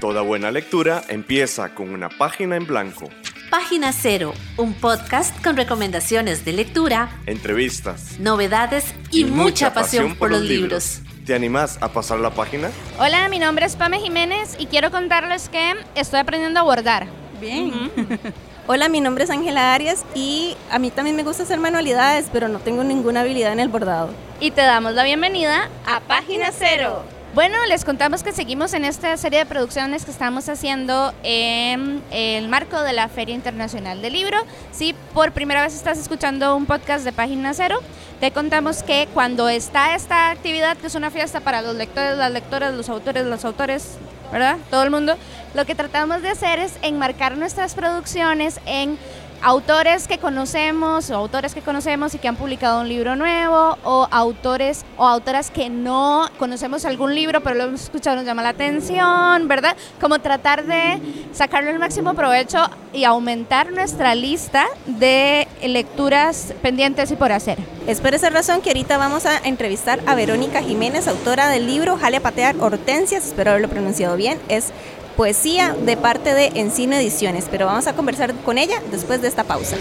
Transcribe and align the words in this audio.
Toda 0.00 0.22
buena 0.22 0.52
lectura 0.52 1.02
empieza 1.08 1.74
con 1.74 1.90
una 1.90 2.08
página 2.08 2.54
en 2.54 2.66
blanco. 2.66 3.08
Página 3.50 3.92
Cero, 3.92 4.32
un 4.56 4.74
podcast 4.74 5.42
con 5.42 5.56
recomendaciones 5.56 6.44
de 6.44 6.52
lectura, 6.52 7.10
entrevistas, 7.26 8.16
novedades 8.20 8.94
y, 9.10 9.24
mucha, 9.24 9.74
pasión, 9.74 10.14
por 10.14 10.30
los 10.30 10.42
libros. 10.42 11.00
¿Te 11.26 11.34
animás 11.34 11.78
a 11.80 11.88
pasar 11.88 12.20
la 12.20 12.30
página? 12.30 12.70
Hola, 13.00 13.28
mi 13.28 13.40
nombre 13.40 13.66
es 13.66 13.74
Pame 13.74 13.98
Jiménez 13.98 14.54
y 14.60 14.66
quiero 14.66 14.92
contarles 14.92 15.48
que 15.48 15.74
estoy 15.96 16.20
aprendiendo 16.20 16.60
a 16.60 16.62
bordar. 16.62 17.08
Bien. 17.40 17.90
Hola, 18.68 18.88
mi 18.88 19.00
nombre 19.00 19.24
es 19.24 19.30
Ángela 19.30 19.74
Arias 19.74 20.04
y 20.14 20.56
a 20.70 20.78
mí 20.78 20.92
también 20.92 21.16
me 21.16 21.24
gusta 21.24 21.42
hacer 21.42 21.58
manualidades, 21.58 22.28
pero 22.32 22.48
no 22.48 22.60
tengo 22.60 22.84
ninguna 22.84 23.22
habilidad 23.22 23.52
en 23.52 23.60
el 23.60 23.68
bordado. 23.68 24.10
Y 24.38 24.52
te 24.52 24.60
damos 24.60 24.92
la 24.92 25.02
bienvenida 25.02 25.68
a 25.86 26.00
Página 26.00 26.52
Cero. 26.52 27.17
Bueno, 27.38 27.56
les 27.68 27.84
contamos 27.84 28.24
que 28.24 28.32
seguimos 28.32 28.74
en 28.74 28.84
esta 28.84 29.16
serie 29.16 29.38
de 29.38 29.46
producciones 29.46 30.04
que 30.04 30.10
estamos 30.10 30.48
haciendo 30.48 31.14
en 31.22 32.02
el 32.10 32.48
marco 32.48 32.82
de 32.82 32.92
la 32.92 33.06
Feria 33.06 33.32
Internacional 33.32 34.02
del 34.02 34.14
Libro. 34.14 34.38
Si 34.72 34.92
por 35.14 35.30
primera 35.30 35.62
vez 35.62 35.72
estás 35.72 35.98
escuchando 35.98 36.56
un 36.56 36.66
podcast 36.66 37.04
de 37.04 37.12
Página 37.12 37.54
Cero, 37.54 37.78
te 38.18 38.32
contamos 38.32 38.82
que 38.82 39.06
cuando 39.14 39.48
está 39.48 39.94
esta 39.94 40.32
actividad, 40.32 40.76
que 40.78 40.88
es 40.88 40.96
una 40.96 41.12
fiesta 41.12 41.38
para 41.38 41.62
los 41.62 41.76
lectores, 41.76 42.18
las 42.18 42.32
lectoras, 42.32 42.74
los 42.74 42.88
autores, 42.88 43.24
los 43.24 43.44
autores, 43.44 43.98
¿verdad? 44.32 44.56
Todo 44.68 44.82
el 44.82 44.90
mundo, 44.90 45.16
lo 45.54 45.64
que 45.64 45.76
tratamos 45.76 46.22
de 46.22 46.30
hacer 46.30 46.58
es 46.58 46.72
enmarcar 46.82 47.36
nuestras 47.36 47.76
producciones 47.76 48.58
en 48.66 48.98
autores 49.42 50.08
que 50.08 50.18
conocemos 50.18 51.10
o 51.10 51.16
autores 51.16 51.54
que 51.54 51.62
conocemos 51.62 52.14
y 52.14 52.18
que 52.18 52.28
han 52.28 52.36
publicado 52.36 52.80
un 52.80 52.88
libro 52.88 53.16
nuevo 53.16 53.78
o 53.84 54.08
autores 54.10 54.84
o 54.96 55.06
autoras 55.06 55.50
que 55.50 55.70
no 55.70 56.28
conocemos 56.38 56.84
algún 56.84 57.14
libro 57.14 57.40
pero 57.42 57.56
lo 57.56 57.64
hemos 57.64 57.82
escuchado 57.82 58.16
nos 58.16 58.24
llama 58.24 58.42
la 58.42 58.50
atención, 58.50 59.48
¿verdad? 59.48 59.76
Como 60.00 60.18
tratar 60.18 60.64
de 60.64 61.00
sacarle 61.32 61.70
el 61.70 61.78
máximo 61.78 62.14
provecho 62.14 62.58
y 62.92 63.04
aumentar 63.04 63.72
nuestra 63.72 64.14
lista 64.14 64.66
de 64.86 65.46
lecturas 65.62 66.54
pendientes 66.62 67.10
y 67.10 67.16
por 67.16 67.32
hacer. 67.32 67.58
Es 67.86 68.00
por 68.00 68.14
esa 68.14 68.30
razón 68.30 68.60
que 68.60 68.70
ahorita 68.70 68.98
vamos 68.98 69.26
a 69.26 69.38
entrevistar 69.38 70.00
a 70.06 70.14
Verónica 70.14 70.62
Jiménez, 70.62 71.08
autora 71.08 71.48
del 71.48 71.66
libro 71.66 71.96
Jale 71.96 72.20
patear 72.20 72.56
hortensias, 72.60 73.26
espero 73.26 73.50
haberlo 73.50 73.68
pronunciado 73.68 74.16
bien, 74.16 74.38
es 74.48 74.72
poesía 75.18 75.74
de 75.74 75.96
parte 75.96 76.32
de 76.32 76.52
Encino 76.54 76.94
Ediciones, 76.94 77.48
pero 77.50 77.66
vamos 77.66 77.88
a 77.88 77.94
conversar 77.94 78.32
con 78.44 78.56
ella 78.56 78.80
después 78.92 79.20
de 79.20 79.26
esta 79.26 79.42
pausa. 79.42 79.76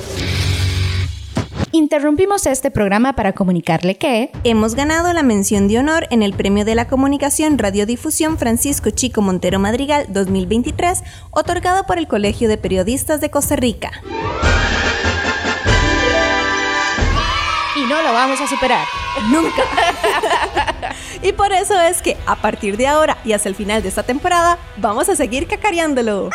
Interrumpimos 1.72 2.48
este 2.48 2.72
programa 2.72 3.14
para 3.14 3.34
comunicarle 3.34 4.00
que 4.00 4.32
hemos 4.44 4.74
ganado 4.74 5.14
la 5.14 5.22
mención 5.22 5.68
de 5.68 5.78
honor 5.78 6.08
en 6.10 6.24
el 6.24 6.34
Premio 6.34 6.66
de 6.66 6.74
la 6.74 6.88
Comunicación 6.88 7.60
Radiodifusión 7.60 8.40
Francisco 8.40 8.90
Chico 8.90 9.22
Montero 9.22 9.60
Madrigal 9.60 10.08
2023, 10.10 11.04
otorgado 11.30 11.86
por 11.86 12.00
el 12.00 12.08
Colegio 12.08 12.50
de 12.50 12.58
Periodistas 12.58 13.22
de 13.22 13.30
Costa 13.30 13.58
Rica. 13.58 13.92
Y 17.76 17.82
no 17.82 18.02
lo 18.02 18.12
vamos 18.12 18.42
a 18.42 18.48
superar. 18.48 18.88
Nunca. 19.32 19.62
y 21.22 21.32
por 21.32 21.52
eso 21.52 21.80
es 21.80 22.02
que 22.02 22.18
a 22.26 22.36
partir 22.36 22.78
de 22.78 22.88
ahora 22.88 23.18
y 23.24 23.34
hasta 23.34 23.50
el 23.50 23.56
final 23.56 23.82
de 23.82 23.90
esta 23.90 24.04
temporada, 24.04 24.58
vamos 24.78 25.10
a 25.10 25.16
seguir 25.16 25.48
cacareándolo. 25.48 26.30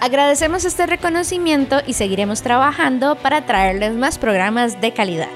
Agradecemos 0.00 0.64
este 0.64 0.86
reconocimiento 0.86 1.80
y 1.86 1.92
seguiremos 1.92 2.40
trabajando 2.42 3.16
para 3.16 3.44
traerles 3.44 3.92
más 3.92 4.16
programas 4.16 4.80
de 4.80 4.94
calidad. 4.94 5.28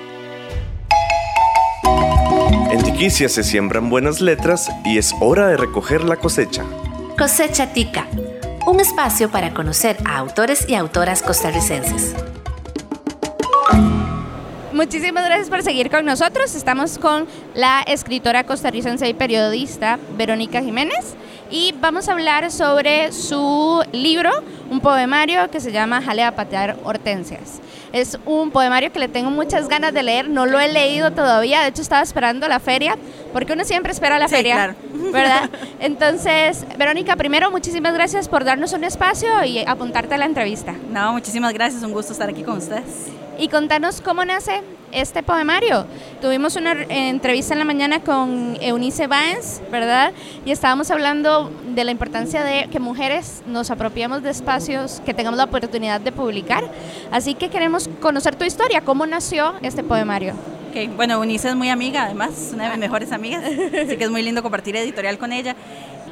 En 2.70 2.82
Tiquicia 2.82 3.28
se 3.28 3.44
siembran 3.44 3.90
buenas 3.90 4.20
letras 4.20 4.70
y 4.84 4.96
es 4.96 5.14
hora 5.20 5.48
de 5.48 5.56
recoger 5.56 6.02
la 6.02 6.16
cosecha. 6.16 6.64
Cosecha 7.18 7.72
Tica, 7.72 8.06
un 8.66 8.80
espacio 8.80 9.30
para 9.30 9.52
conocer 9.52 9.98
a 10.06 10.16
autores 10.16 10.68
y 10.68 10.74
autoras 10.74 11.22
costarricenses. 11.22 12.14
Muchísimas 14.74 15.24
gracias 15.24 15.50
por 15.50 15.62
seguir 15.62 15.88
con 15.88 16.04
nosotros. 16.04 16.52
Estamos 16.56 16.98
con 16.98 17.28
la 17.54 17.82
escritora 17.82 18.42
costarricense 18.42 19.08
y 19.08 19.14
periodista 19.14 20.00
Verónica 20.18 20.62
Jiménez 20.62 21.14
y 21.50 21.74
vamos 21.80 22.08
a 22.08 22.12
hablar 22.12 22.50
sobre 22.50 23.12
su 23.12 23.82
libro, 23.92 24.30
un 24.70 24.80
poemario 24.80 25.50
que 25.50 25.60
se 25.60 25.72
llama 25.72 26.02
Jale 26.02 26.24
a 26.24 26.34
patear 26.34 26.76
hortensias. 26.84 27.60
Es 27.92 28.18
un 28.24 28.50
poemario 28.50 28.92
que 28.92 28.98
le 28.98 29.08
tengo 29.08 29.30
muchas 29.30 29.68
ganas 29.68 29.94
de 29.94 30.02
leer, 30.02 30.28
no 30.28 30.46
lo 30.46 30.58
he 30.58 30.68
leído 30.68 31.12
todavía, 31.12 31.62
de 31.62 31.68
hecho 31.68 31.82
estaba 31.82 32.02
esperando 32.02 32.48
la 32.48 32.58
feria, 32.58 32.96
porque 33.32 33.52
uno 33.52 33.64
siempre 33.64 33.92
espera 33.92 34.18
la 34.18 34.28
feria, 34.28 34.74
¿verdad? 35.12 35.48
Entonces, 35.78 36.66
Verónica, 36.76 37.16
primero 37.16 37.50
muchísimas 37.50 37.94
gracias 37.94 38.28
por 38.28 38.44
darnos 38.44 38.72
un 38.72 38.82
espacio 38.84 39.44
y 39.44 39.60
apuntarte 39.60 40.14
a 40.14 40.18
la 40.18 40.26
entrevista. 40.26 40.74
No, 40.90 41.12
muchísimas 41.12 41.52
gracias, 41.52 41.82
un 41.82 41.92
gusto 41.92 42.12
estar 42.12 42.28
aquí 42.28 42.42
con 42.42 42.58
ustedes 42.58 43.12
y 43.38 43.48
contanos 43.48 44.00
cómo 44.00 44.24
nace 44.24 44.62
este 44.94 45.22
poemario. 45.22 45.86
Tuvimos 46.20 46.56
una 46.56 46.72
entrevista 46.88 47.54
en 47.54 47.58
la 47.58 47.64
mañana 47.64 48.00
con 48.00 48.56
Eunice 48.60 49.06
Baez, 49.06 49.60
¿verdad? 49.70 50.12
Y 50.44 50.52
estábamos 50.52 50.90
hablando 50.90 51.50
de 51.74 51.84
la 51.84 51.90
importancia 51.90 52.42
de 52.44 52.68
que 52.70 52.80
mujeres 52.80 53.42
nos 53.46 53.70
apropiemos 53.70 54.22
de 54.22 54.30
espacios, 54.30 55.02
que 55.04 55.12
tengamos 55.14 55.36
la 55.36 55.44
oportunidad 55.44 56.00
de 56.00 56.12
publicar. 56.12 56.64
Así 57.10 57.34
que 57.34 57.50
queremos 57.50 57.88
conocer 58.00 58.36
tu 58.36 58.44
historia, 58.44 58.80
cómo 58.80 59.06
nació 59.06 59.54
este 59.62 59.82
poemario. 59.82 60.34
Okay. 60.70 60.88
Bueno, 60.88 61.14
Eunice 61.14 61.50
es 61.50 61.54
muy 61.54 61.68
amiga, 61.68 62.04
además, 62.04 62.50
una 62.52 62.64
de 62.64 62.70
mis 62.70 62.78
mejores 62.78 63.12
amigas, 63.12 63.44
así 63.44 63.96
que 63.96 64.04
es 64.04 64.10
muy 64.10 64.22
lindo 64.22 64.42
compartir 64.42 64.74
editorial 64.74 65.18
con 65.18 65.32
ella. 65.32 65.54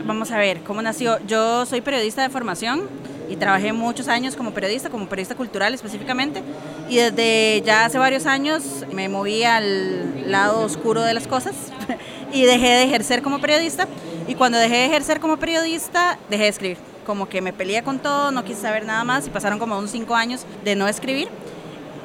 Vamos 0.04 0.30
a 0.30 0.38
ver, 0.38 0.60
¿cómo 0.62 0.80
nació? 0.82 1.18
Yo 1.26 1.66
soy 1.66 1.80
periodista 1.80 2.22
de 2.22 2.28
formación, 2.28 2.88
y 3.32 3.36
trabajé 3.36 3.72
muchos 3.72 4.08
años 4.08 4.36
como 4.36 4.50
periodista, 4.50 4.90
como 4.90 5.06
periodista 5.06 5.34
cultural 5.34 5.72
específicamente, 5.72 6.42
y 6.90 6.96
desde 6.96 7.62
ya 7.64 7.86
hace 7.86 7.96
varios 7.96 8.26
años 8.26 8.84
me 8.92 9.08
moví 9.08 9.42
al 9.42 10.30
lado 10.30 10.60
oscuro 10.60 11.00
de 11.00 11.14
las 11.14 11.26
cosas 11.26 11.54
y 12.32 12.42
dejé 12.42 12.68
de 12.68 12.82
ejercer 12.82 13.22
como 13.22 13.40
periodista, 13.40 13.88
y 14.28 14.34
cuando 14.34 14.58
dejé 14.58 14.74
de 14.74 14.84
ejercer 14.84 15.18
como 15.18 15.38
periodista, 15.38 16.18
dejé 16.28 16.42
de 16.42 16.48
escribir, 16.50 16.78
como 17.06 17.26
que 17.26 17.40
me 17.40 17.54
peleé 17.54 17.82
con 17.82 18.00
todo, 18.00 18.32
no 18.32 18.44
quise 18.44 18.60
saber 18.60 18.84
nada 18.84 19.02
más, 19.02 19.26
y 19.26 19.30
pasaron 19.30 19.58
como 19.58 19.78
unos 19.78 19.90
cinco 19.90 20.14
años 20.14 20.44
de 20.62 20.76
no 20.76 20.86
escribir, 20.86 21.28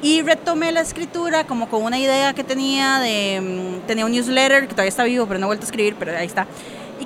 y 0.00 0.22
retomé 0.22 0.72
la 0.72 0.80
escritura 0.80 1.44
como 1.44 1.68
con 1.68 1.82
una 1.82 1.98
idea 1.98 2.32
que 2.32 2.42
tenía 2.42 3.00
de, 3.00 3.40
mm, 3.82 3.86
tenía 3.86 4.06
un 4.06 4.12
newsletter 4.12 4.62
que 4.62 4.68
todavía 4.68 4.88
está 4.88 5.04
vivo, 5.04 5.26
pero 5.26 5.38
no 5.40 5.46
he 5.46 5.48
vuelto 5.48 5.64
a 5.64 5.68
escribir, 5.68 5.94
pero 5.98 6.16
ahí 6.16 6.26
está 6.26 6.46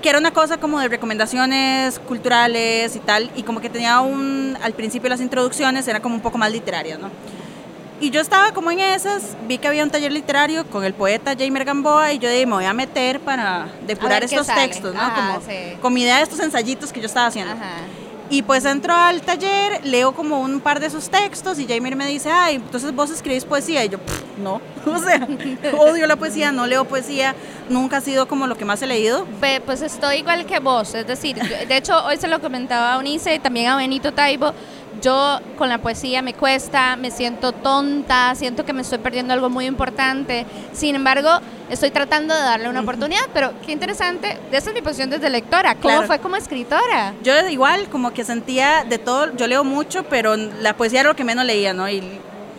que 0.02 0.10
era 0.10 0.18
una 0.18 0.32
cosa 0.32 0.58
como 0.58 0.80
de 0.80 0.88
recomendaciones 0.88 1.98
culturales 2.00 2.96
y 2.96 2.98
tal, 2.98 3.30
y 3.36 3.44
como 3.44 3.60
que 3.60 3.70
tenía 3.70 4.00
un, 4.00 4.58
al 4.62 4.74
principio 4.74 5.08
las 5.08 5.20
introducciones 5.20 5.86
era 5.88 6.00
como 6.00 6.16
un 6.16 6.20
poco 6.20 6.36
más 6.36 6.52
literarias, 6.52 6.98
¿no? 6.98 7.08
Y 8.00 8.10
yo 8.10 8.20
estaba 8.20 8.52
como 8.52 8.72
en 8.72 8.80
esas, 8.80 9.36
vi 9.46 9.58
que 9.58 9.68
había 9.68 9.84
un 9.84 9.90
taller 9.90 10.10
literario 10.10 10.66
con 10.66 10.82
el 10.82 10.92
poeta 10.92 11.36
Jamer 11.38 11.64
Gamboa 11.64 12.12
y 12.12 12.18
yo 12.18 12.28
dije, 12.28 12.46
me 12.46 12.54
voy 12.54 12.64
a 12.64 12.74
meter 12.74 13.20
para 13.20 13.68
depurar 13.86 14.24
estos 14.24 14.48
textos, 14.48 14.92
¿no? 14.92 15.14
como, 15.14 15.40
Con 15.80 15.94
mi 15.94 16.02
idea 16.02 16.16
de 16.16 16.24
estos 16.24 16.40
ensayitos 16.40 16.92
que 16.92 16.98
yo 16.98 17.06
estaba 17.06 17.28
haciendo. 17.28 17.52
Ajá. 17.52 17.76
Y 18.32 18.40
pues 18.40 18.64
entro 18.64 18.94
al 18.94 19.20
taller, 19.20 19.84
leo 19.84 20.12
como 20.12 20.40
un 20.40 20.60
par 20.60 20.80
de 20.80 20.86
esos 20.86 21.10
textos 21.10 21.58
y 21.58 21.66
Jamie 21.66 21.94
me 21.94 22.06
dice, 22.06 22.30
ay, 22.30 22.54
entonces 22.54 22.94
vos 22.94 23.10
escribís 23.10 23.44
poesía. 23.44 23.84
Y 23.84 23.90
yo, 23.90 23.98
no, 24.42 24.54
o 24.86 24.98
sea, 24.98 25.28
odio 25.78 26.06
la 26.06 26.16
poesía, 26.16 26.50
no 26.50 26.66
leo 26.66 26.86
poesía, 26.86 27.34
nunca 27.68 27.98
ha 27.98 28.00
sido 28.00 28.26
como 28.26 28.46
lo 28.46 28.56
que 28.56 28.64
más 28.64 28.80
he 28.80 28.86
leído. 28.86 29.26
Pues 29.66 29.82
estoy 29.82 30.20
igual 30.20 30.46
que 30.46 30.60
vos, 30.60 30.94
es 30.94 31.06
decir, 31.06 31.36
de 31.36 31.76
hecho 31.76 32.02
hoy 32.06 32.16
se 32.16 32.26
lo 32.26 32.40
comentaba 32.40 32.94
a 32.94 32.98
Unice 32.98 33.34
y 33.34 33.38
también 33.38 33.68
a 33.68 33.76
Benito 33.76 34.14
Taibo, 34.14 34.54
yo 35.02 35.38
con 35.58 35.68
la 35.68 35.78
poesía 35.78 36.22
me 36.22 36.32
cuesta, 36.32 36.96
me 36.96 37.10
siento 37.10 37.52
tonta, 37.52 38.34
siento 38.34 38.64
que 38.64 38.72
me 38.72 38.80
estoy 38.80 38.98
perdiendo 38.98 39.34
algo 39.34 39.50
muy 39.50 39.66
importante. 39.66 40.46
Sin 40.72 40.94
embargo, 40.94 41.28
estoy 41.72 41.90
tratando 41.90 42.34
de 42.34 42.40
darle 42.40 42.68
una 42.68 42.80
oportunidad, 42.80 43.22
pero 43.32 43.52
qué 43.64 43.72
interesante, 43.72 44.38
esa 44.52 44.70
es 44.70 44.74
mi 44.74 44.82
posición 44.82 45.08
desde 45.08 45.30
lectora. 45.30 45.74
¿Cómo 45.76 46.02
fue 46.02 46.18
como 46.18 46.36
escritora? 46.36 47.14
Yo 47.22 47.48
igual, 47.48 47.88
como 47.88 48.12
que 48.12 48.24
sentía 48.24 48.84
de 48.84 48.98
todo, 48.98 49.34
yo 49.36 49.46
leo 49.46 49.64
mucho, 49.64 50.04
pero 50.04 50.36
la 50.36 50.76
poesía 50.76 51.00
era 51.00 51.08
lo 51.08 51.16
que 51.16 51.24
menos 51.24 51.46
leía, 51.46 51.72
¿no? 51.72 51.88
Y 51.88 52.02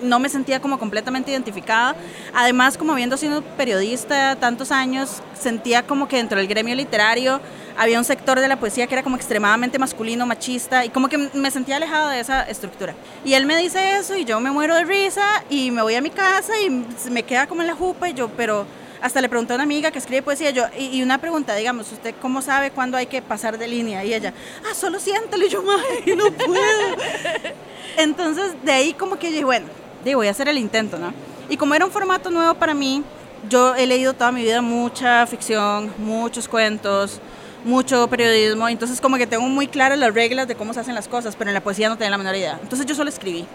no 0.01 0.19
me 0.19 0.29
sentía 0.29 0.59
como 0.59 0.79
completamente 0.79 1.31
identificada. 1.31 1.95
Además, 2.33 2.77
como 2.77 2.91
habiendo 2.91 3.15
sido 3.15 3.41
periodista 3.41 4.35
tantos 4.35 4.71
años, 4.71 5.21
sentía 5.39 5.83
como 5.83 6.07
que 6.07 6.17
dentro 6.17 6.39
del 6.39 6.47
gremio 6.47 6.75
literario 6.75 7.39
había 7.77 7.99
un 7.99 8.03
sector 8.03 8.39
de 8.39 8.47
la 8.47 8.57
poesía 8.57 8.87
que 8.87 8.95
era 8.95 9.03
como 9.03 9.15
extremadamente 9.15 9.79
masculino, 9.79 10.25
machista, 10.25 10.85
y 10.85 10.89
como 10.89 11.07
que 11.07 11.17
me 11.17 11.51
sentía 11.51 11.77
alejada 11.77 12.11
de 12.11 12.19
esa 12.19 12.41
estructura. 12.43 12.95
Y 13.23 13.35
él 13.35 13.45
me 13.45 13.55
dice 13.57 13.97
eso 13.97 14.15
y 14.15 14.25
yo 14.25 14.39
me 14.39 14.51
muero 14.51 14.75
de 14.75 14.83
risa 14.85 15.43
y 15.49 15.69
me 15.71 15.83
voy 15.83 15.95
a 15.95 16.01
mi 16.01 16.09
casa 16.09 16.53
y 16.59 16.83
me 17.11 17.23
queda 17.23 17.45
como 17.47 17.61
en 17.61 17.67
la 17.67 17.75
jupa 17.75 18.09
y 18.09 18.13
yo, 18.13 18.27
pero 18.29 18.65
hasta 19.03 19.19
le 19.19 19.27
pregunté 19.27 19.51
a 19.51 19.55
una 19.55 19.65
amiga 19.65 19.91
que 19.91 19.99
escribe 19.99 20.21
poesía, 20.21 20.51
yo, 20.51 20.63
y, 20.79 21.03
una 21.03 21.17
pregunta, 21.17 21.53
digamos, 21.55 21.91
¿usted 21.91 22.15
cómo 22.21 22.41
sabe 22.41 22.71
cuándo 22.71 22.95
hay 22.95 23.05
que 23.05 23.21
pasar 23.21 23.57
de 23.57 23.67
línea? 23.67 24.01
Y 24.05 24.13
ella, 24.13 24.33
ah, 24.65 24.73
solo 24.73 24.97
siéntalo, 24.97 25.45
y 25.45 25.49
yo, 25.49 25.61
ay, 25.61 26.15
no 26.15 26.31
puedo. 26.31 26.95
Entonces, 27.97 28.53
de 28.63 28.71
ahí 28.71 28.93
como 28.93 29.17
que 29.19 29.29
dije, 29.29 29.43
bueno, 29.43 29.67
voy 30.15 30.27
a 30.27 30.31
hacer 30.31 30.47
el 30.47 30.57
intento, 30.57 30.97
¿no? 30.97 31.13
Y 31.49 31.57
como 31.57 31.75
era 31.75 31.85
un 31.85 31.91
formato 31.91 32.31
nuevo 32.31 32.53
para 32.53 32.73
mí, 32.73 33.03
yo 33.49 33.75
he 33.75 33.85
leído 33.85 34.13
toda 34.13 34.31
mi 34.31 34.41
vida 34.41 34.61
mucha 34.61 35.27
ficción, 35.27 35.93
muchos 35.97 36.47
cuentos, 36.47 37.19
mucho 37.65 38.07
periodismo, 38.07 38.69
entonces 38.69 39.01
como 39.01 39.17
que 39.17 39.27
tengo 39.27 39.43
muy 39.49 39.67
claras 39.67 39.99
las 39.99 40.13
reglas 40.13 40.47
de 40.47 40.55
cómo 40.55 40.73
se 40.73 40.79
hacen 40.79 40.95
las 40.95 41.09
cosas, 41.09 41.35
pero 41.35 41.49
en 41.49 41.53
la 41.53 41.61
poesía 41.61 41.89
no 41.89 41.97
tenía 41.97 42.11
la 42.11 42.17
menor 42.17 42.35
idea. 42.35 42.57
Entonces 42.61 42.85
yo 42.85 42.95
solo 42.95 43.09
escribí. 43.09 43.45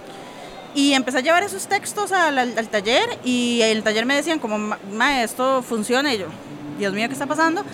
Y 0.75 0.93
empecé 0.93 1.19
a 1.19 1.21
llevar 1.21 1.43
esos 1.43 1.67
textos 1.67 2.13
al, 2.13 2.39
al, 2.39 2.69
taller 2.69 3.19
y 3.25 3.61
el 3.63 3.83
taller 3.83 4.07
me 4.07 4.15
decían 4.15 4.39
como, 4.39 4.59
ma, 4.93 5.23
esto 5.23 5.63
funciona 5.63 6.15
y 6.15 6.19
yo, 6.19 6.27
Dios 6.79 6.93
mío, 6.93 7.09
¿qué 7.09 7.15
está 7.15 7.27
pasando? 7.27 7.65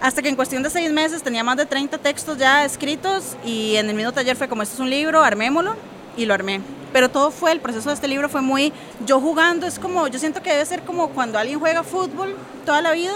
Hasta 0.00 0.22
que 0.22 0.28
en 0.28 0.36
cuestión 0.36 0.62
de 0.62 0.70
seis 0.70 0.92
meses 0.92 1.22
tenía 1.22 1.42
más 1.42 1.56
de 1.56 1.66
30 1.66 1.98
textos 1.98 2.38
ya 2.38 2.64
escritos 2.64 3.36
y 3.44 3.76
en 3.76 3.88
el 3.88 3.96
mismo 3.96 4.12
taller 4.12 4.36
fue 4.36 4.48
como, 4.48 4.62
esto 4.62 4.74
es 4.74 4.80
un 4.80 4.90
libro, 4.90 5.22
armémoslo 5.22 5.74
y 6.16 6.26
lo 6.26 6.34
armé. 6.34 6.60
Pero 6.92 7.08
todo 7.08 7.30
fue, 7.30 7.52
el 7.52 7.60
proceso 7.60 7.88
de 7.88 7.94
este 7.94 8.08
libro 8.08 8.28
fue 8.28 8.40
muy, 8.40 8.72
yo 9.04 9.20
jugando, 9.20 9.66
es 9.66 9.78
como, 9.78 10.06
yo 10.06 10.18
siento 10.18 10.42
que 10.42 10.50
debe 10.50 10.64
ser 10.64 10.82
como 10.82 11.08
cuando 11.08 11.38
alguien 11.38 11.58
juega 11.58 11.82
fútbol 11.82 12.36
toda 12.64 12.80
la 12.80 12.92
vida 12.92 13.14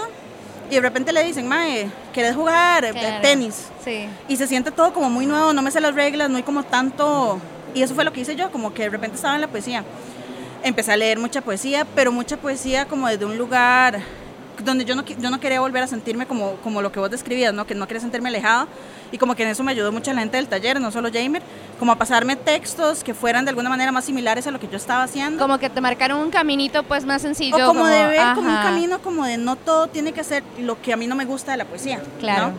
y 0.69 0.75
de 0.75 0.81
repente 0.81 1.13
le 1.13 1.23
dicen, 1.23 1.47
mae, 1.47 1.89
¿querés 2.13 2.35
jugar 2.35 2.83
eh, 2.85 3.19
tenis? 3.21 3.67
Sí. 3.83 4.07
Y 4.27 4.37
se 4.37 4.47
siente 4.47 4.71
todo 4.71 4.93
como 4.93 5.09
muy 5.09 5.25
nuevo, 5.25 5.53
no 5.53 5.61
me 5.61 5.71
sé 5.71 5.79
las 5.79 5.95
reglas, 5.95 6.29
no 6.29 6.37
hay 6.37 6.43
como 6.43 6.63
tanto... 6.63 7.39
Y 7.73 7.81
eso 7.81 7.95
fue 7.95 8.03
lo 8.03 8.13
que 8.13 8.21
hice 8.21 8.35
yo, 8.35 8.51
como 8.51 8.73
que 8.73 8.83
de 8.83 8.89
repente 8.89 9.15
estaba 9.15 9.35
en 9.35 9.41
la 9.41 9.47
poesía. 9.47 9.83
Empecé 10.63 10.93
a 10.93 10.97
leer 10.97 11.19
mucha 11.19 11.41
poesía, 11.41 11.85
pero 11.95 12.11
mucha 12.11 12.37
poesía 12.37 12.85
como 12.85 13.07
desde 13.07 13.25
un 13.25 13.37
lugar 13.37 14.01
donde 14.63 14.85
yo 14.85 14.95
no, 14.95 15.03
yo 15.03 15.29
no 15.29 15.39
quería 15.39 15.59
volver 15.59 15.83
a 15.83 15.87
sentirme 15.87 16.25
como, 16.25 16.55
como 16.57 16.81
lo 16.81 16.91
que 16.91 16.99
vos 16.99 17.09
describías, 17.09 17.53
¿no? 17.53 17.65
que 17.65 17.75
no 17.75 17.87
quería 17.87 18.01
sentirme 18.01 18.29
alejado. 18.29 18.67
Y 19.11 19.17
como 19.17 19.35
que 19.35 19.43
en 19.43 19.49
eso 19.49 19.63
me 19.63 19.71
ayudó 19.71 19.91
mucha 19.91 20.13
gente 20.15 20.37
del 20.37 20.47
taller, 20.47 20.81
no 20.81 20.91
solo 20.91 21.09
Jamer, 21.13 21.43
como 21.77 21.91
a 21.91 21.97
pasarme 21.97 22.35
textos 22.35 23.03
que 23.03 23.13
fueran 23.13 23.45
de 23.45 23.49
alguna 23.49 23.69
manera 23.69 23.91
más 23.91 24.05
similares 24.05 24.47
a 24.47 24.51
lo 24.51 24.59
que 24.59 24.67
yo 24.67 24.77
estaba 24.77 25.03
haciendo. 25.03 25.39
Como 25.39 25.59
que 25.59 25.69
te 25.69 25.81
marcaron 25.81 26.19
un 26.19 26.31
caminito 26.31 26.81
pues 26.83 27.05
más 27.05 27.21
sencillo. 27.21 27.63
O 27.63 27.67
como, 27.67 27.85
de 27.85 28.07
ver 28.07 28.33
como 28.33 28.49
un 28.49 28.55
camino 28.55 28.99
como 28.99 29.25
de 29.25 29.37
no 29.37 29.55
todo 29.55 29.87
tiene 29.87 30.13
que 30.13 30.23
ser 30.23 30.43
lo 30.59 30.81
que 30.81 30.93
a 30.93 30.97
mí 30.97 31.05
no 31.05 31.15
me 31.15 31.25
gusta 31.25 31.51
de 31.51 31.57
la 31.57 31.65
poesía. 31.65 32.01
Claro. 32.19 32.53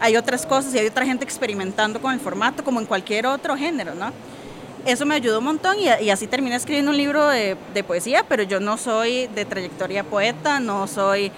Hay 0.00 0.16
otras 0.16 0.46
cosas 0.46 0.74
y 0.74 0.78
hay 0.78 0.86
otra 0.86 1.04
gente 1.04 1.24
experimentando 1.24 2.00
con 2.00 2.12
el 2.12 2.18
formato 2.18 2.64
como 2.64 2.80
en 2.80 2.86
cualquier 2.86 3.26
otro 3.26 3.56
género, 3.56 3.94
¿no? 3.94 4.12
Eso 4.86 5.06
me 5.06 5.14
ayudó 5.14 5.38
un 5.38 5.44
montón 5.44 5.76
y, 5.78 6.10
así 6.10 6.26
terminé 6.26 6.56
escribiendo 6.56 6.90
un 6.90 6.96
libro 6.96 7.28
de, 7.28 7.56
de, 7.74 7.84
poesía, 7.84 8.24
pero 8.28 8.42
yo 8.42 8.60
no 8.60 8.76
soy 8.76 9.26
de 9.28 9.44
trayectoria 9.44 10.04
poeta, 10.04 10.60
no 10.60 10.86
soy, 10.86 11.32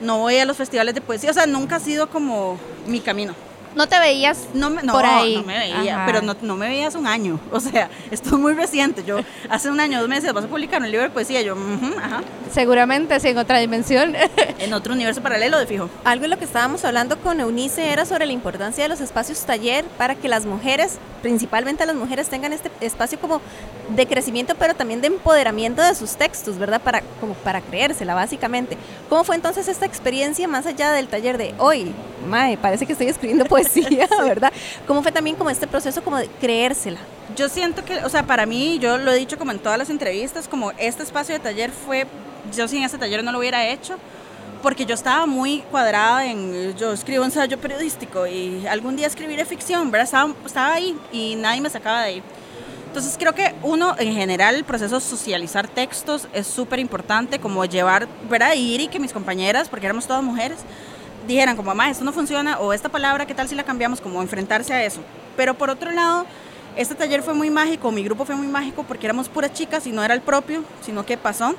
no 0.00 0.18
voy 0.18 0.38
a 0.38 0.44
los 0.44 0.56
festivales 0.56 0.94
de 0.94 1.00
poesía, 1.00 1.30
o 1.30 1.34
sea, 1.34 1.46
nunca 1.46 1.76
ha 1.76 1.80
sido 1.80 2.08
como 2.08 2.58
mi 2.86 3.00
camino 3.00 3.34
no 3.74 3.88
te 3.88 3.98
veías 3.98 4.46
no, 4.54 4.70
no, 4.70 4.92
por 4.92 5.04
ahí. 5.04 5.36
No 5.36 5.42
me 5.42 5.58
veía, 5.58 6.02
pero 6.06 6.22
no, 6.22 6.36
no, 6.40 6.56
me 6.56 6.68
veías 6.68 6.94
un 6.94 7.06
año. 7.06 7.40
O 7.54 7.60
sea, 7.60 7.88
esto 8.10 8.30
es 8.30 8.38
muy 8.40 8.52
reciente. 8.52 9.04
Yo 9.04 9.20
hace 9.48 9.70
un 9.70 9.78
año, 9.78 10.00
dos 10.00 10.08
meses, 10.08 10.32
vas 10.32 10.44
a 10.44 10.48
publicar 10.48 10.82
un 10.82 10.90
libro 10.90 11.04
de 11.04 11.10
poesía. 11.10 11.40
Yo, 11.40 11.56
ajá. 11.98 12.22
Seguramente, 12.52 13.18
sí, 13.20 13.28
en 13.28 13.38
otra 13.38 13.58
dimensión. 13.58 14.14
en 14.58 14.74
otro 14.74 14.92
universo 14.92 15.22
paralelo, 15.22 15.58
de 15.58 15.66
fijo. 15.66 15.88
Algo 16.04 16.22
de 16.22 16.28
lo 16.28 16.38
que 16.38 16.44
estábamos 16.44 16.84
hablando 16.84 17.18
con 17.20 17.40
Eunice 17.40 17.92
era 17.92 18.04
sobre 18.04 18.26
la 18.26 18.32
importancia 18.32 18.84
de 18.84 18.88
los 18.88 19.00
espacios 19.00 19.40
taller 19.44 19.84
para 19.96 20.16
que 20.16 20.28
las 20.28 20.46
mujeres, 20.46 20.98
principalmente 21.24 21.86
las 21.86 21.96
mujeres, 21.96 22.28
tengan 22.28 22.52
este 22.52 22.70
espacio 22.82 23.18
como 23.18 23.40
de 23.88 24.06
crecimiento, 24.06 24.54
pero 24.56 24.74
también 24.74 25.00
de 25.00 25.06
empoderamiento 25.06 25.80
de 25.80 25.94
sus 25.94 26.16
textos, 26.16 26.58
¿verdad? 26.58 26.82
Para, 26.82 27.02
como 27.18 27.32
para 27.32 27.62
creérsela, 27.62 28.14
básicamente. 28.14 28.76
¿Cómo 29.08 29.24
fue 29.24 29.34
entonces 29.34 29.66
esta 29.66 29.86
experiencia 29.86 30.46
más 30.46 30.66
allá 30.66 30.92
del 30.92 31.08
taller 31.08 31.38
de 31.38 31.54
hoy? 31.56 31.94
Mae, 32.28 32.58
parece 32.58 32.84
que 32.84 32.92
estoy 32.92 33.06
escribiendo 33.06 33.44
poesía 33.46 34.06
¿verdad? 34.22 34.52
¿Cómo 34.86 35.02
fue 35.02 35.12
también 35.12 35.34
como 35.34 35.48
este 35.48 35.66
proceso 35.66 36.04
como 36.04 36.18
de 36.18 36.28
creérsela? 36.42 37.00
Yo 37.34 37.48
siento 37.48 37.86
que, 37.86 38.04
o 38.04 38.10
sea, 38.10 38.24
para 38.24 38.44
mí, 38.44 38.78
yo 38.78 38.98
lo 38.98 39.10
he 39.10 39.16
dicho 39.16 39.38
como 39.38 39.50
en 39.50 39.60
todas 39.60 39.78
las 39.78 39.88
entrevistas, 39.88 40.46
como 40.46 40.72
este 40.72 41.04
espacio 41.04 41.34
de 41.34 41.40
taller 41.40 41.70
fue, 41.70 42.06
yo 42.54 42.68
sin 42.68 42.82
este 42.82 42.98
taller 42.98 43.24
no 43.24 43.32
lo 43.32 43.38
hubiera 43.38 43.66
hecho, 43.66 43.96
porque 44.64 44.86
yo 44.86 44.94
estaba 44.94 45.26
muy 45.26 45.58
cuadrada 45.70 46.24
en, 46.24 46.74
yo 46.78 46.94
escribo 46.94 47.22
ensayo 47.22 47.58
periodístico 47.58 48.26
y 48.26 48.66
algún 48.66 48.96
día 48.96 49.06
escribiré 49.06 49.44
ficción, 49.44 49.90
¿verdad? 49.90 50.06
Estaba, 50.06 50.34
estaba 50.46 50.72
ahí 50.72 50.96
y 51.12 51.36
nadie 51.36 51.60
me 51.60 51.68
sacaba 51.68 52.00
de 52.00 52.06
ahí. 52.06 52.22
Entonces 52.86 53.14
creo 53.18 53.34
que 53.34 53.54
uno, 53.62 53.94
en 53.98 54.14
general, 54.14 54.54
el 54.54 54.64
proceso 54.64 54.94
de 54.94 55.02
socializar 55.02 55.68
textos 55.68 56.28
es 56.32 56.46
súper 56.46 56.78
importante, 56.78 57.38
como 57.38 57.62
llevar, 57.66 58.08
¿verdad? 58.30 58.54
Ir 58.54 58.80
y 58.80 58.88
que 58.88 58.98
mis 58.98 59.12
compañeras, 59.12 59.68
porque 59.68 59.84
éramos 59.84 60.06
todas 60.06 60.22
mujeres, 60.22 60.60
dijeran 61.28 61.56
como, 61.56 61.66
mamá, 61.66 61.90
esto 61.90 62.02
no 62.02 62.14
funciona, 62.14 62.58
o 62.58 62.72
esta 62.72 62.88
palabra, 62.88 63.26
¿qué 63.26 63.34
tal 63.34 63.46
si 63.46 63.54
la 63.54 63.64
cambiamos? 63.64 64.00
Como 64.00 64.22
enfrentarse 64.22 64.72
a 64.72 64.82
eso. 64.82 65.02
Pero 65.36 65.52
por 65.52 65.68
otro 65.68 65.90
lado, 65.90 66.24
este 66.74 66.94
taller 66.94 67.22
fue 67.22 67.34
muy 67.34 67.50
mágico, 67.50 67.92
mi 67.92 68.02
grupo 68.02 68.24
fue 68.24 68.34
muy 68.34 68.46
mágico 68.46 68.82
porque 68.88 69.06
éramos 69.06 69.28
puras 69.28 69.52
chicas 69.52 69.86
y 69.86 69.92
no 69.92 70.02
era 70.02 70.14
el 70.14 70.22
propio, 70.22 70.64
sino 70.80 71.04
que 71.04 71.18
pasó. 71.18 71.54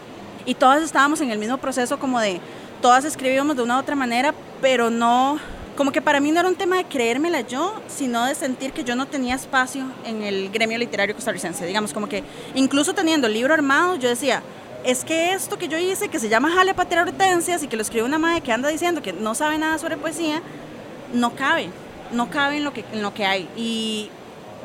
Y 0.47 0.55
todas 0.55 0.81
estábamos 0.81 1.21
en 1.21 1.29
el 1.29 1.37
mismo 1.37 1.57
proceso 1.57 1.99
como 1.99 2.19
de, 2.19 2.39
todas 2.85 3.03
escribíamos 3.03 3.55
de 3.55 3.63
una 3.63 3.77
u 3.77 3.79
otra 3.79 3.95
manera, 3.95 4.31
pero 4.61 4.91
no, 4.91 5.39
como 5.75 5.91
que 5.91 6.03
para 6.03 6.19
mí 6.19 6.31
no 6.31 6.39
era 6.39 6.47
un 6.47 6.53
tema 6.53 6.77
de 6.77 6.85
creérmela 6.85 7.41
yo, 7.41 7.73
sino 7.87 8.23
de 8.27 8.35
sentir 8.35 8.73
que 8.73 8.83
yo 8.83 8.95
no 8.95 9.07
tenía 9.07 9.33
espacio 9.33 9.87
en 10.05 10.21
el 10.21 10.51
gremio 10.51 10.77
literario 10.77 11.15
costarricense. 11.15 11.65
Digamos, 11.65 11.93
como 11.93 12.07
que 12.07 12.23
incluso 12.53 12.93
teniendo 12.93 13.25
el 13.25 13.33
libro 13.33 13.55
armado, 13.55 13.95
yo 13.95 14.07
decía, 14.07 14.43
es 14.83 15.03
que 15.03 15.33
esto 15.33 15.57
que 15.57 15.67
yo 15.67 15.79
hice, 15.79 16.09
que 16.09 16.19
se 16.19 16.29
llama 16.29 16.51
Jale 16.51 16.75
para 16.75 17.01
hortensias 17.01 17.63
y 17.63 17.67
que 17.67 17.75
lo 17.75 17.81
escribe 17.81 18.05
una 18.05 18.19
madre 18.19 18.41
que 18.41 18.51
anda 18.51 18.69
diciendo 18.69 19.01
que 19.01 19.13
no 19.13 19.33
sabe 19.33 19.57
nada 19.57 19.79
sobre 19.79 19.97
poesía, 19.97 20.43
no 21.11 21.33
cabe, 21.33 21.69
no 22.11 22.29
cabe 22.29 22.57
en 22.57 22.63
lo 22.63 22.71
que, 22.71 22.85
en 22.93 23.01
lo 23.01 23.15
que 23.15 23.25
hay. 23.25 23.49
Y 23.57 24.11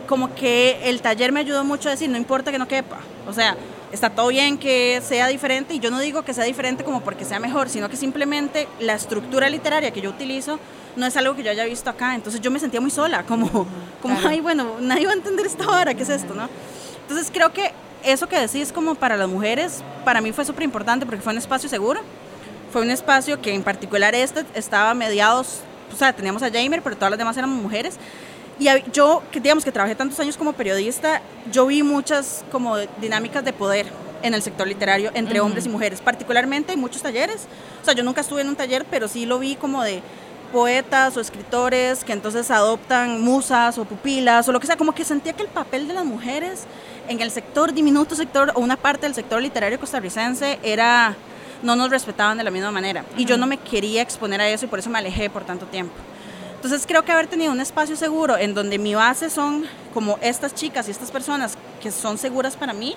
como 0.07 0.35
que 0.35 0.79
el 0.85 1.01
taller 1.01 1.33
me 1.33 1.41
ayudó 1.41 1.65
mucho 1.65 1.89
a 1.89 1.93
decir, 1.93 2.11
no 2.11 2.19
importa 2.19 2.53
que 2.53 2.59
no 2.59 2.69
quepa, 2.69 2.99
o 3.27 3.33
sea, 3.33 3.57
está 3.93 4.11
todo 4.11 4.29
bien 4.29 4.59
que 4.59 5.01
sea 5.05 5.27
diferente 5.29 5.75
y 5.75 5.81
yo 5.81 5.91
no 5.91 5.99
digo 5.99 6.23
que 6.23 6.35
sea 6.35 6.45
diferente 6.45 6.85
como 6.85 7.01
porque 7.01 7.25
sea 7.25 7.41
mejor, 7.41 7.69
sino 7.69 7.89
que 7.89 7.97
simplemente 7.97 8.69
la 8.79 8.95
estructura 8.95 9.49
literaria 9.49 9.91
que 9.91 10.01
yo 10.01 10.11
utilizo 10.11 10.59
no 10.97 11.07
es 11.07 11.17
algo 11.17 11.35
que 11.37 11.43
yo 11.43 11.51
haya 11.51 11.65
visto 11.65 11.91
acá, 11.91 12.15
entonces 12.15 12.41
yo 12.41 12.51
me 12.51 12.59
sentía 12.59 12.81
muy 12.81 12.91
sola, 12.91 13.25
como, 13.25 13.67
como 14.03 14.19
ay, 14.27 14.41
bueno, 14.41 14.77
nadie 14.81 15.07
va 15.07 15.13
a 15.13 15.17
entender 15.17 15.47
esta 15.47 15.69
hora, 15.69 15.95
¿qué 15.95 16.03
es 16.03 16.09
esto, 16.09 16.35
no? 16.35 16.49
Entonces 17.03 17.31
creo 17.33 17.53
que 17.53 17.73
eso 18.05 18.29
que 18.29 18.39
decís 18.39 18.73
como 18.73 18.95
para 18.95 19.17
las 19.17 19.29
mujeres, 19.29 19.83
para 20.05 20.21
mí 20.21 20.33
fue 20.33 20.45
súper 20.45 20.65
importante 20.65 21.07
porque 21.07 21.21
fue 21.21 21.33
un 21.33 21.39
espacio 21.39 21.69
seguro. 21.69 22.01
Fue 22.73 22.83
un 22.83 22.91
espacio 22.91 23.41
que 23.41 23.53
en 23.53 23.63
particular 23.65 24.15
este 24.15 24.45
estaba 24.55 24.95
mediados, 24.95 25.61
o 25.93 25.97
sea, 25.97 26.13
teníamos 26.13 26.43
a 26.43 26.51
Jamer, 26.51 26.83
pero 26.83 26.97
todas 26.97 27.11
las 27.11 27.19
demás 27.19 27.37
eran 27.37 27.51
mujeres. 27.51 27.97
Y 28.61 28.69
yo, 28.93 29.23
digamos 29.33 29.65
que 29.65 29.73
trabajé 29.73 29.95
tantos 29.95 30.21
años 30.21 30.37
como 30.37 30.53
periodista, 30.53 31.23
yo 31.51 31.67
vi 31.67 31.83
muchas 31.83 32.45
como 32.53 32.77
dinámicas 33.01 33.43
de 33.43 33.55
poder 33.55 33.87
en 34.23 34.35
el 34.35 34.43
sector 34.43 34.69
literario 34.69 35.11
entre 35.15 35.41
hombres 35.41 35.65
y 35.65 35.71
mujeres, 35.71 36.03
particularmente 36.03 36.75
en 36.75 36.79
muchos 36.79 37.01
talleres. 37.01 37.47
O 37.81 37.85
sea, 37.87 37.95
yo 37.95 38.05
nunca 38.05 38.21
estuve 38.21 38.43
en 38.43 38.49
un 38.49 38.57
taller, 38.57 38.85
pero 38.91 39.09
sí 39.09 39.25
lo 39.25 39.39
vi 39.39 39.57
como 39.57 39.83
de 39.83 40.03
poetas 40.53 41.17
o 41.17 41.21
escritores 41.21 42.05
que 42.05 42.13
entonces 42.13 42.51
adoptan 42.51 43.23
musas 43.23 43.79
o 43.79 43.87
pupilas 43.87 44.47
o 44.47 44.53
lo 44.53 44.61
que 44.61 44.67
sea, 44.67 44.77
como 44.77 44.93
que 44.93 45.07
sentía 45.07 45.33
que 45.33 45.43
el 45.43 45.49
papel 45.49 45.89
de 45.89 45.95
las 45.95 46.05
mujeres 46.05 46.65
en 47.09 47.23
el 47.23 47.31
sector, 47.31 47.73
diminuto 47.73 48.15
sector 48.15 48.53
o 48.55 48.61
una 48.61 48.77
parte 48.77 49.07
del 49.07 49.15
sector 49.15 49.41
literario 49.41 49.81
costarricense 49.81 50.59
era, 50.63 51.17
no 51.63 51.77
nos 51.77 51.89
respetaban 51.89 52.37
de 52.37 52.45
la 52.45 52.51
misma 52.51 52.73
manera. 52.73 53.07
Y 53.17 53.25
yo 53.25 53.39
no 53.39 53.47
me 53.47 53.57
quería 53.57 54.03
exponer 54.03 54.43
a 54.43 54.51
eso 54.51 54.67
y 54.67 54.69
por 54.69 54.81
eso 54.81 54.91
me 54.91 54.99
alejé 54.99 55.31
por 55.31 55.45
tanto 55.45 55.65
tiempo. 55.65 55.95
Entonces 56.61 56.85
creo 56.87 57.03
que 57.07 57.11
haber 57.11 57.27
tenido 57.27 57.53
un 57.53 57.61
espacio 57.63 57.97
seguro 57.97 58.37
en 58.37 58.53
donde 58.53 58.77
mi 58.79 58.95
base 58.95 59.31
son 59.31 59.65
como 59.95 60.19
estas 60.21 60.55
chicas 60.55 60.89
y 60.89 60.91
estas 60.91 61.11
personas 61.11 61.57
que 61.81 61.91
son 61.91 62.19
seguras 62.19 62.55
para 62.55 62.75
mí, 62.75 62.97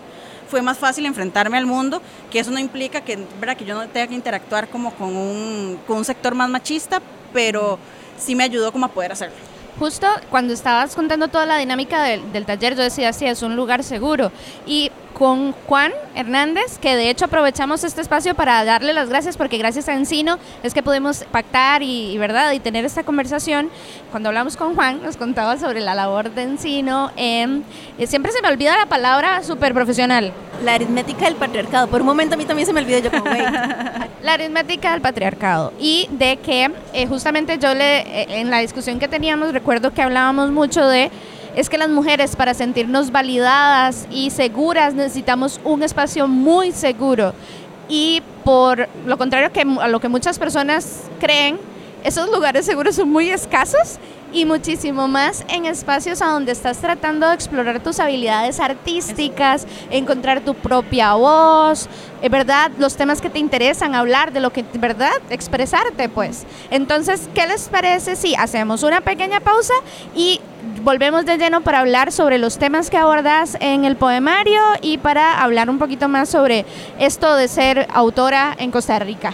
fue 0.49 0.61
más 0.61 0.77
fácil 0.77 1.05
enfrentarme 1.05 1.57
al 1.57 1.65
mundo, 1.65 2.01
que 2.29 2.39
eso 2.39 2.51
no 2.51 2.59
implica 2.59 2.99
que, 2.99 3.17
¿verdad? 3.39 3.55
que 3.55 3.63
yo 3.63 3.75
no 3.75 3.87
tenga 3.87 4.07
que 4.07 4.15
interactuar 4.15 4.67
como 4.67 4.93
con 4.93 5.15
un, 5.15 5.79
con 5.87 5.95
un 5.95 6.03
sector 6.03 6.35
más 6.35 6.49
machista, 6.49 7.01
pero 7.31 7.79
sí 8.17 8.35
me 8.35 8.43
ayudó 8.43 8.73
como 8.73 8.85
a 8.85 8.89
poder 8.89 9.13
hacerlo. 9.13 9.52
Justo 9.83 10.07
cuando 10.29 10.53
estabas 10.53 10.95
contando 10.95 11.27
toda 11.27 11.45
la 11.45 11.57
dinámica 11.57 12.01
del, 12.03 12.31
del 12.31 12.45
taller, 12.45 12.73
yo 12.77 12.83
decía, 12.83 13.11
sí, 13.11 13.25
es 13.25 13.41
un 13.41 13.57
lugar 13.57 13.83
seguro. 13.83 14.31
Y 14.65 14.91
con 15.13 15.51
Juan 15.67 15.91
Hernández, 16.15 16.77
que 16.79 16.95
de 16.95 17.09
hecho 17.09 17.25
aprovechamos 17.25 17.83
este 17.83 17.99
espacio 17.99 18.33
para 18.33 18.63
darle 18.63 18.93
las 18.93 19.09
gracias 19.09 19.35
porque 19.35 19.57
gracias 19.57 19.89
a 19.89 19.93
Encino 19.93 20.39
es 20.63 20.73
que 20.73 20.81
pudimos 20.81 21.25
pactar 21.31 21.83
y, 21.83 22.17
verdad 22.17 22.53
y 22.53 22.61
tener 22.61 22.85
esta 22.85 23.03
conversación. 23.03 23.69
Cuando 24.11 24.29
hablamos 24.29 24.55
con 24.55 24.73
Juan 24.73 25.03
nos 25.03 25.17
contaba 25.17 25.57
sobre 25.57 25.81
la 25.81 25.95
labor 25.95 26.31
de 26.31 26.43
Encino. 26.43 27.11
Eh, 27.17 27.61
siempre 28.07 28.31
se 28.31 28.41
me 28.41 28.47
olvida 28.47 28.77
la 28.77 28.85
palabra 28.85 29.43
súper 29.43 29.73
profesional. 29.73 30.31
La 30.63 30.75
aritmética 30.75 31.25
del 31.25 31.35
patriarcado. 31.35 31.87
Por 31.87 31.99
un 31.99 32.07
momento 32.07 32.35
a 32.35 32.37
mí 32.37 32.45
también 32.45 32.67
se 32.67 32.71
me 32.71 32.79
olvidó 32.79 32.99
yo 32.99 33.11
como, 33.11 33.25
La 34.23 34.33
aritmética 34.35 34.91
del 34.91 35.01
patriarcado. 35.01 35.73
Y 35.79 36.07
de 36.11 36.37
que 36.37 36.71
eh, 36.93 37.07
justamente 37.07 37.57
yo 37.57 37.73
le, 37.73 37.99
eh, 37.99 38.39
en 38.39 38.49
la 38.49 38.59
discusión 38.59 38.97
que 38.97 39.09
teníamos, 39.09 39.51
recuerdo 39.51 39.91
que 39.93 40.01
hablábamos 40.01 40.49
mucho 40.49 40.87
de 40.87 41.11
es 41.55 41.69
que 41.69 41.77
las 41.77 41.89
mujeres 41.89 42.35
para 42.35 42.53
sentirnos 42.53 43.11
validadas 43.11 44.07
y 44.09 44.31
seguras 44.31 44.93
necesitamos 44.93 45.59
un 45.65 45.83
espacio 45.83 46.27
muy 46.27 46.71
seguro. 46.71 47.33
Y 47.89 48.23
por 48.45 48.87
lo 49.05 49.17
contrario 49.17 49.51
que 49.51 49.61
a 49.61 49.87
lo 49.89 49.99
que 49.99 50.07
muchas 50.07 50.39
personas 50.39 51.03
creen, 51.19 51.59
esos 52.03 52.29
lugares 52.29 52.65
seguros 52.65 52.95
son 52.95 53.09
muy 53.09 53.29
escasos 53.29 53.99
y 54.33 54.45
muchísimo 54.45 55.07
más 55.07 55.45
en 55.47 55.65
espacios 55.65 56.21
a 56.21 56.27
donde 56.27 56.51
estás 56.51 56.79
tratando 56.79 57.27
de 57.27 57.35
explorar 57.35 57.81
tus 57.81 57.99
habilidades 57.99 58.59
artísticas, 58.59 59.67
encontrar 59.91 60.41
tu 60.41 60.55
propia 60.55 61.13
voz, 61.13 61.87
eh, 62.21 62.29
¿verdad? 62.29 62.71
Los 62.79 62.97
temas 62.97 63.21
que 63.21 63.29
te 63.29 63.39
interesan, 63.39 63.93
hablar 63.93 64.33
de 64.33 64.39
lo 64.39 64.51
que, 64.51 64.65
¿verdad? 64.73 65.13
Expresarte, 65.29 66.09
pues. 66.09 66.45
Entonces, 66.71 67.29
¿qué 67.35 67.45
les 67.45 67.69
parece 67.69 68.15
si 68.15 68.33
hacemos 68.35 68.83
una 68.83 69.01
pequeña 69.01 69.39
pausa 69.39 69.73
y 70.15 70.41
volvemos 70.81 71.25
de 71.25 71.37
lleno 71.37 71.61
para 71.61 71.79
hablar 71.79 72.11
sobre 72.11 72.39
los 72.39 72.57
temas 72.57 72.89
que 72.89 72.97
abordas 72.97 73.55
en 73.59 73.85
el 73.85 73.95
poemario 73.95 74.61
y 74.81 74.97
para 74.97 75.41
hablar 75.41 75.69
un 75.69 75.77
poquito 75.77 76.09
más 76.09 76.29
sobre 76.29 76.65
esto 76.99 77.35
de 77.35 77.47
ser 77.47 77.87
autora 77.93 78.55
en 78.57 78.71
Costa 78.71 78.97
Rica? 78.99 79.33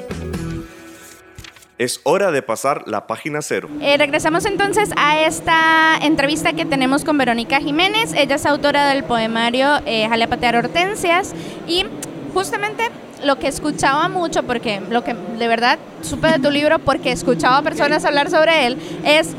Es 1.81 1.99
hora 2.03 2.29
de 2.29 2.43
pasar 2.43 2.83
la 2.85 3.07
página 3.07 3.41
cero. 3.41 3.67
Eh, 3.81 3.97
regresamos 3.97 4.45
entonces 4.45 4.91
a 4.97 5.19
esta 5.21 5.97
entrevista 6.03 6.53
que 6.53 6.63
tenemos 6.63 7.03
con 7.03 7.17
Verónica 7.17 7.59
Jiménez. 7.59 8.13
Ella 8.13 8.35
es 8.35 8.45
autora 8.45 8.89
del 8.89 9.03
poemario 9.03 9.79
eh, 9.87 10.07
Jale 10.07 10.25
a 10.25 10.27
patear 10.27 10.55
hortensias 10.57 11.33
y 11.65 11.87
justamente 12.35 12.83
lo 13.25 13.39
que 13.39 13.47
escuchaba 13.47 14.09
mucho, 14.09 14.43
porque 14.43 14.79
lo 14.91 15.03
que 15.03 15.15
de 15.15 15.47
verdad 15.47 15.79
supe 16.03 16.27
de 16.27 16.37
tu 16.37 16.51
libro, 16.51 16.77
porque 16.77 17.11
escuchaba 17.11 17.57
a 17.57 17.61
personas 17.63 18.05
hablar 18.05 18.29
sobre 18.29 18.67
él, 18.67 18.77
es, 19.03 19.29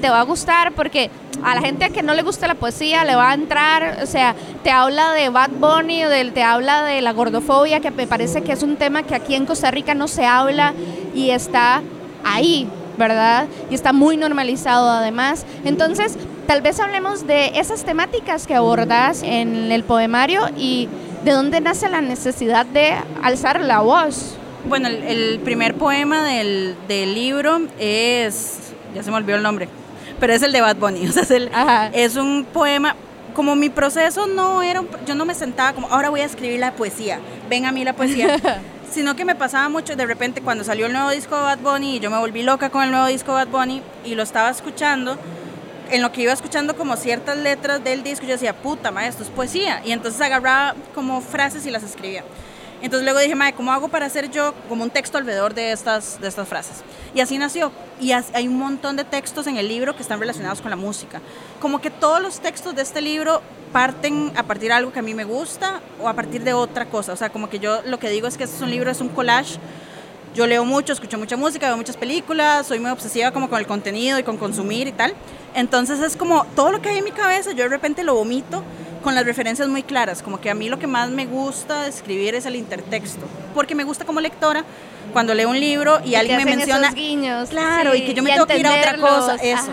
te 0.00 0.10
va 0.10 0.20
a 0.20 0.24
gustar 0.24 0.72
porque 0.72 1.10
a 1.44 1.54
la 1.54 1.60
gente 1.60 1.90
que 1.90 2.02
no 2.02 2.14
le 2.14 2.22
gusta 2.22 2.48
la 2.48 2.54
poesía 2.54 3.04
le 3.04 3.14
va 3.14 3.30
a 3.30 3.34
entrar, 3.34 3.98
o 4.02 4.06
sea, 4.06 4.34
te 4.64 4.70
habla 4.70 5.12
de 5.12 5.28
Bad 5.28 5.50
Bunny, 5.50 6.02
del, 6.02 6.32
te 6.32 6.42
habla 6.42 6.82
de 6.82 7.00
la 7.00 7.12
gordofobia, 7.12 7.80
que 7.80 7.90
me 7.90 8.06
parece 8.06 8.42
que 8.42 8.52
es 8.52 8.62
un 8.62 8.76
tema 8.76 9.04
que 9.04 9.14
aquí 9.14 9.34
en 9.34 9.46
Costa 9.46 9.70
Rica 9.70 9.94
no 9.94 10.08
se 10.08 10.26
habla 10.26 10.74
y 11.14 11.30
está 11.30 11.82
ahí, 12.24 12.68
¿verdad? 12.98 13.46
Y 13.70 13.74
está 13.74 13.92
muy 13.92 14.16
normalizado 14.16 14.90
además. 14.90 15.46
Entonces, 15.64 16.16
tal 16.46 16.62
vez 16.62 16.80
hablemos 16.80 17.26
de 17.26 17.58
esas 17.58 17.84
temáticas 17.84 18.46
que 18.46 18.56
abordas 18.56 19.22
en 19.22 19.70
el 19.70 19.84
poemario 19.84 20.42
y 20.58 20.88
de 21.24 21.30
dónde 21.30 21.60
nace 21.60 21.88
la 21.88 22.00
necesidad 22.00 22.66
de 22.66 22.94
alzar 23.22 23.60
la 23.60 23.80
voz. 23.80 24.34
Bueno, 24.68 24.88
el, 24.88 25.40
primer 25.40 25.74
poema 25.76 26.22
del, 26.22 26.74
del 26.86 27.14
libro 27.14 27.60
es, 27.78 28.69
ya 28.94 29.02
se 29.02 29.10
me 29.10 29.16
olvidó 29.16 29.36
el 29.36 29.42
nombre, 29.42 29.68
pero 30.18 30.32
es 30.32 30.42
el 30.42 30.52
de 30.52 30.60
Bad 30.60 30.76
Bunny. 30.76 31.06
O 31.08 31.12
sea, 31.12 31.22
es, 31.22 31.30
el, 31.30 31.50
es 31.92 32.16
un 32.16 32.44
poema. 32.52 32.96
Como 33.34 33.54
mi 33.54 33.70
proceso 33.70 34.26
no 34.26 34.60
era, 34.60 34.82
yo 35.06 35.14
no 35.14 35.24
me 35.24 35.34
sentaba 35.34 35.72
como, 35.72 35.88
ahora 35.88 36.10
voy 36.10 36.20
a 36.20 36.24
escribir 36.24 36.58
la 36.58 36.72
poesía, 36.72 37.20
ven 37.48 37.64
a 37.64 37.70
mí 37.72 37.84
la 37.84 37.92
poesía, 37.92 38.36
sino 38.90 39.14
que 39.14 39.24
me 39.24 39.36
pasaba 39.36 39.68
mucho 39.68 39.94
de 39.94 40.04
repente 40.04 40.42
cuando 40.42 40.64
salió 40.64 40.86
el 40.86 40.92
nuevo 40.92 41.10
disco 41.10 41.36
de 41.36 41.42
Bad 41.42 41.60
Bunny 41.60 41.96
y 41.96 42.00
yo 42.00 42.10
me 42.10 42.18
volví 42.18 42.42
loca 42.42 42.70
con 42.70 42.82
el 42.82 42.90
nuevo 42.90 43.06
disco 43.06 43.36
de 43.36 43.44
Bad 43.44 43.52
Bunny 43.52 43.82
y 44.04 44.16
lo 44.16 44.24
estaba 44.24 44.50
escuchando, 44.50 45.16
en 45.90 46.02
lo 46.02 46.12
que 46.12 46.22
iba 46.22 46.32
escuchando 46.32 46.76
como 46.76 46.96
ciertas 46.96 47.36
letras 47.36 47.82
del 47.82 48.02
disco, 48.02 48.26
yo 48.26 48.32
decía, 48.32 48.54
puta, 48.54 48.90
ma, 48.90 49.06
esto 49.06 49.22
es 49.22 49.28
poesía. 49.28 49.82
Y 49.84 49.92
entonces 49.92 50.20
agarraba 50.20 50.74
como 50.94 51.20
frases 51.20 51.66
y 51.66 51.70
las 51.70 51.82
escribía. 51.82 52.24
Entonces 52.82 53.04
luego 53.04 53.18
dije, 53.18 53.34
madre, 53.34 53.54
¿cómo 53.54 53.72
hago 53.72 53.88
para 53.88 54.06
hacer 54.06 54.30
yo 54.30 54.54
como 54.68 54.84
un 54.84 54.90
texto 54.90 55.18
alrededor 55.18 55.54
de 55.54 55.72
estas, 55.72 56.20
de 56.20 56.28
estas 56.28 56.48
frases? 56.48 56.82
Y 57.14 57.20
así 57.20 57.36
nació. 57.36 57.72
Y 58.00 58.12
hay 58.12 58.48
un 58.48 58.58
montón 58.58 58.96
de 58.96 59.04
textos 59.04 59.46
en 59.46 59.56
el 59.56 59.68
libro 59.68 59.94
que 59.94 60.02
están 60.02 60.18
relacionados 60.18 60.60
con 60.60 60.70
la 60.70 60.76
música. 60.76 61.20
Como 61.60 61.80
que 61.80 61.90
todos 61.90 62.22
los 62.22 62.40
textos 62.40 62.74
de 62.74 62.82
este 62.82 63.00
libro 63.00 63.42
parten 63.72 64.32
a 64.36 64.44
partir 64.44 64.68
de 64.68 64.74
algo 64.74 64.92
que 64.92 65.00
a 65.00 65.02
mí 65.02 65.14
me 65.14 65.24
gusta 65.24 65.80
o 66.00 66.08
a 66.08 66.14
partir 66.14 66.42
de 66.42 66.54
otra 66.54 66.86
cosa. 66.86 67.12
O 67.12 67.16
sea, 67.16 67.30
como 67.30 67.50
que 67.50 67.58
yo 67.58 67.82
lo 67.84 67.98
que 67.98 68.08
digo 68.08 68.26
es 68.26 68.38
que 68.38 68.44
este 68.44 68.56
es 68.56 68.62
un 68.62 68.70
libro, 68.70 68.90
es 68.90 69.00
un 69.00 69.08
collage. 69.08 69.58
Yo 70.34 70.46
leo 70.46 70.64
mucho, 70.64 70.92
escucho 70.92 71.18
mucha 71.18 71.36
música, 71.36 71.66
veo 71.66 71.76
muchas 71.76 71.96
películas, 71.96 72.66
soy 72.66 72.78
muy 72.78 72.90
obsesiva 72.90 73.32
como 73.32 73.50
con 73.50 73.58
el 73.58 73.66
contenido 73.66 74.18
y 74.18 74.22
con 74.22 74.36
consumir 74.36 74.86
y 74.86 74.92
tal. 74.92 75.14
Entonces 75.54 75.98
es 76.00 76.16
como 76.16 76.44
todo 76.54 76.70
lo 76.70 76.80
que 76.80 76.88
hay 76.88 76.98
en 76.98 77.04
mi 77.04 77.10
cabeza, 77.10 77.50
yo 77.50 77.64
de 77.64 77.68
repente 77.68 78.04
lo 78.04 78.14
vomito 78.14 78.62
con 79.02 79.14
las 79.14 79.24
referencias 79.24 79.66
muy 79.68 79.82
claras, 79.82 80.22
como 80.22 80.40
que 80.40 80.50
a 80.50 80.54
mí 80.54 80.68
lo 80.68 80.78
que 80.78 80.86
más 80.86 81.10
me 81.10 81.26
gusta 81.26 81.86
escribir 81.86 82.34
es 82.34 82.46
el 82.46 82.54
intertexto, 82.54 83.26
porque 83.54 83.74
me 83.74 83.82
gusta 83.82 84.04
como 84.04 84.20
lectora 84.20 84.64
cuando 85.12 85.34
leo 85.34 85.48
un 85.48 85.58
libro 85.58 86.00
y, 86.04 86.14
alguien 86.14 86.36
me 86.38 86.56
menciona 86.56 86.92
guiños, 86.92 87.48
claro, 87.48 87.94
y 87.94 88.02
que 88.02 88.14
yo 88.14 88.22
me 88.22 88.30
tengo 88.30 88.46
que 88.46 88.58
ir 88.58 88.66
a 88.66 88.74
otra 88.74 88.96
cosa, 88.98 89.34
eso. 89.36 89.72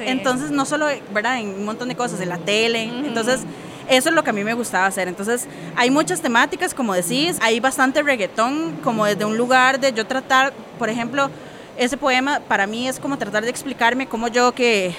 Entonces, 0.00 0.50
no 0.50 0.66
solo, 0.66 0.86
¿verdad? 1.12 1.38
En 1.38 1.48
un 1.48 1.64
montón 1.64 1.88
de 1.88 1.96
cosas, 1.96 2.20
en 2.20 2.28
la 2.28 2.38
tele. 2.38 2.82
Entonces, 2.82 3.40
eso 3.88 4.08
es 4.08 4.14
lo 4.14 4.24
que 4.24 4.30
a 4.30 4.32
mí 4.32 4.44
me 4.44 4.54
gustaba 4.54 4.86
hacer. 4.86 5.08
Entonces, 5.08 5.46
hay 5.76 5.90
muchas 5.90 6.20
temáticas, 6.20 6.74
como 6.74 6.94
decís, 6.94 7.38
hay 7.40 7.60
bastante 7.60 8.02
reggaetón, 8.02 8.78
como 8.82 9.04
desde 9.06 9.24
un 9.24 9.36
lugar 9.36 9.80
de 9.80 9.92
yo 9.92 10.06
tratar, 10.06 10.52
por 10.78 10.88
ejemplo, 10.88 11.30
ese 11.76 11.96
poema 11.96 12.40
para 12.40 12.66
mí 12.66 12.88
es 12.88 13.00
como 13.00 13.18
tratar 13.18 13.44
de 13.44 13.50
explicarme 13.50 14.06
cómo 14.06 14.28
yo 14.28 14.52
que 14.52 14.94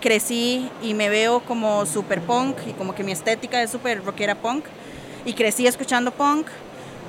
crecí 0.00 0.70
y 0.82 0.94
me 0.94 1.08
veo 1.08 1.40
como 1.40 1.86
super 1.86 2.20
punk 2.20 2.56
y 2.66 2.72
como 2.72 2.94
que 2.94 3.02
mi 3.02 3.12
estética 3.12 3.62
es 3.62 3.70
super 3.70 4.04
rockera 4.04 4.34
punk 4.34 4.64
y 5.24 5.32
crecí 5.32 5.66
escuchando 5.66 6.10
punk, 6.10 6.46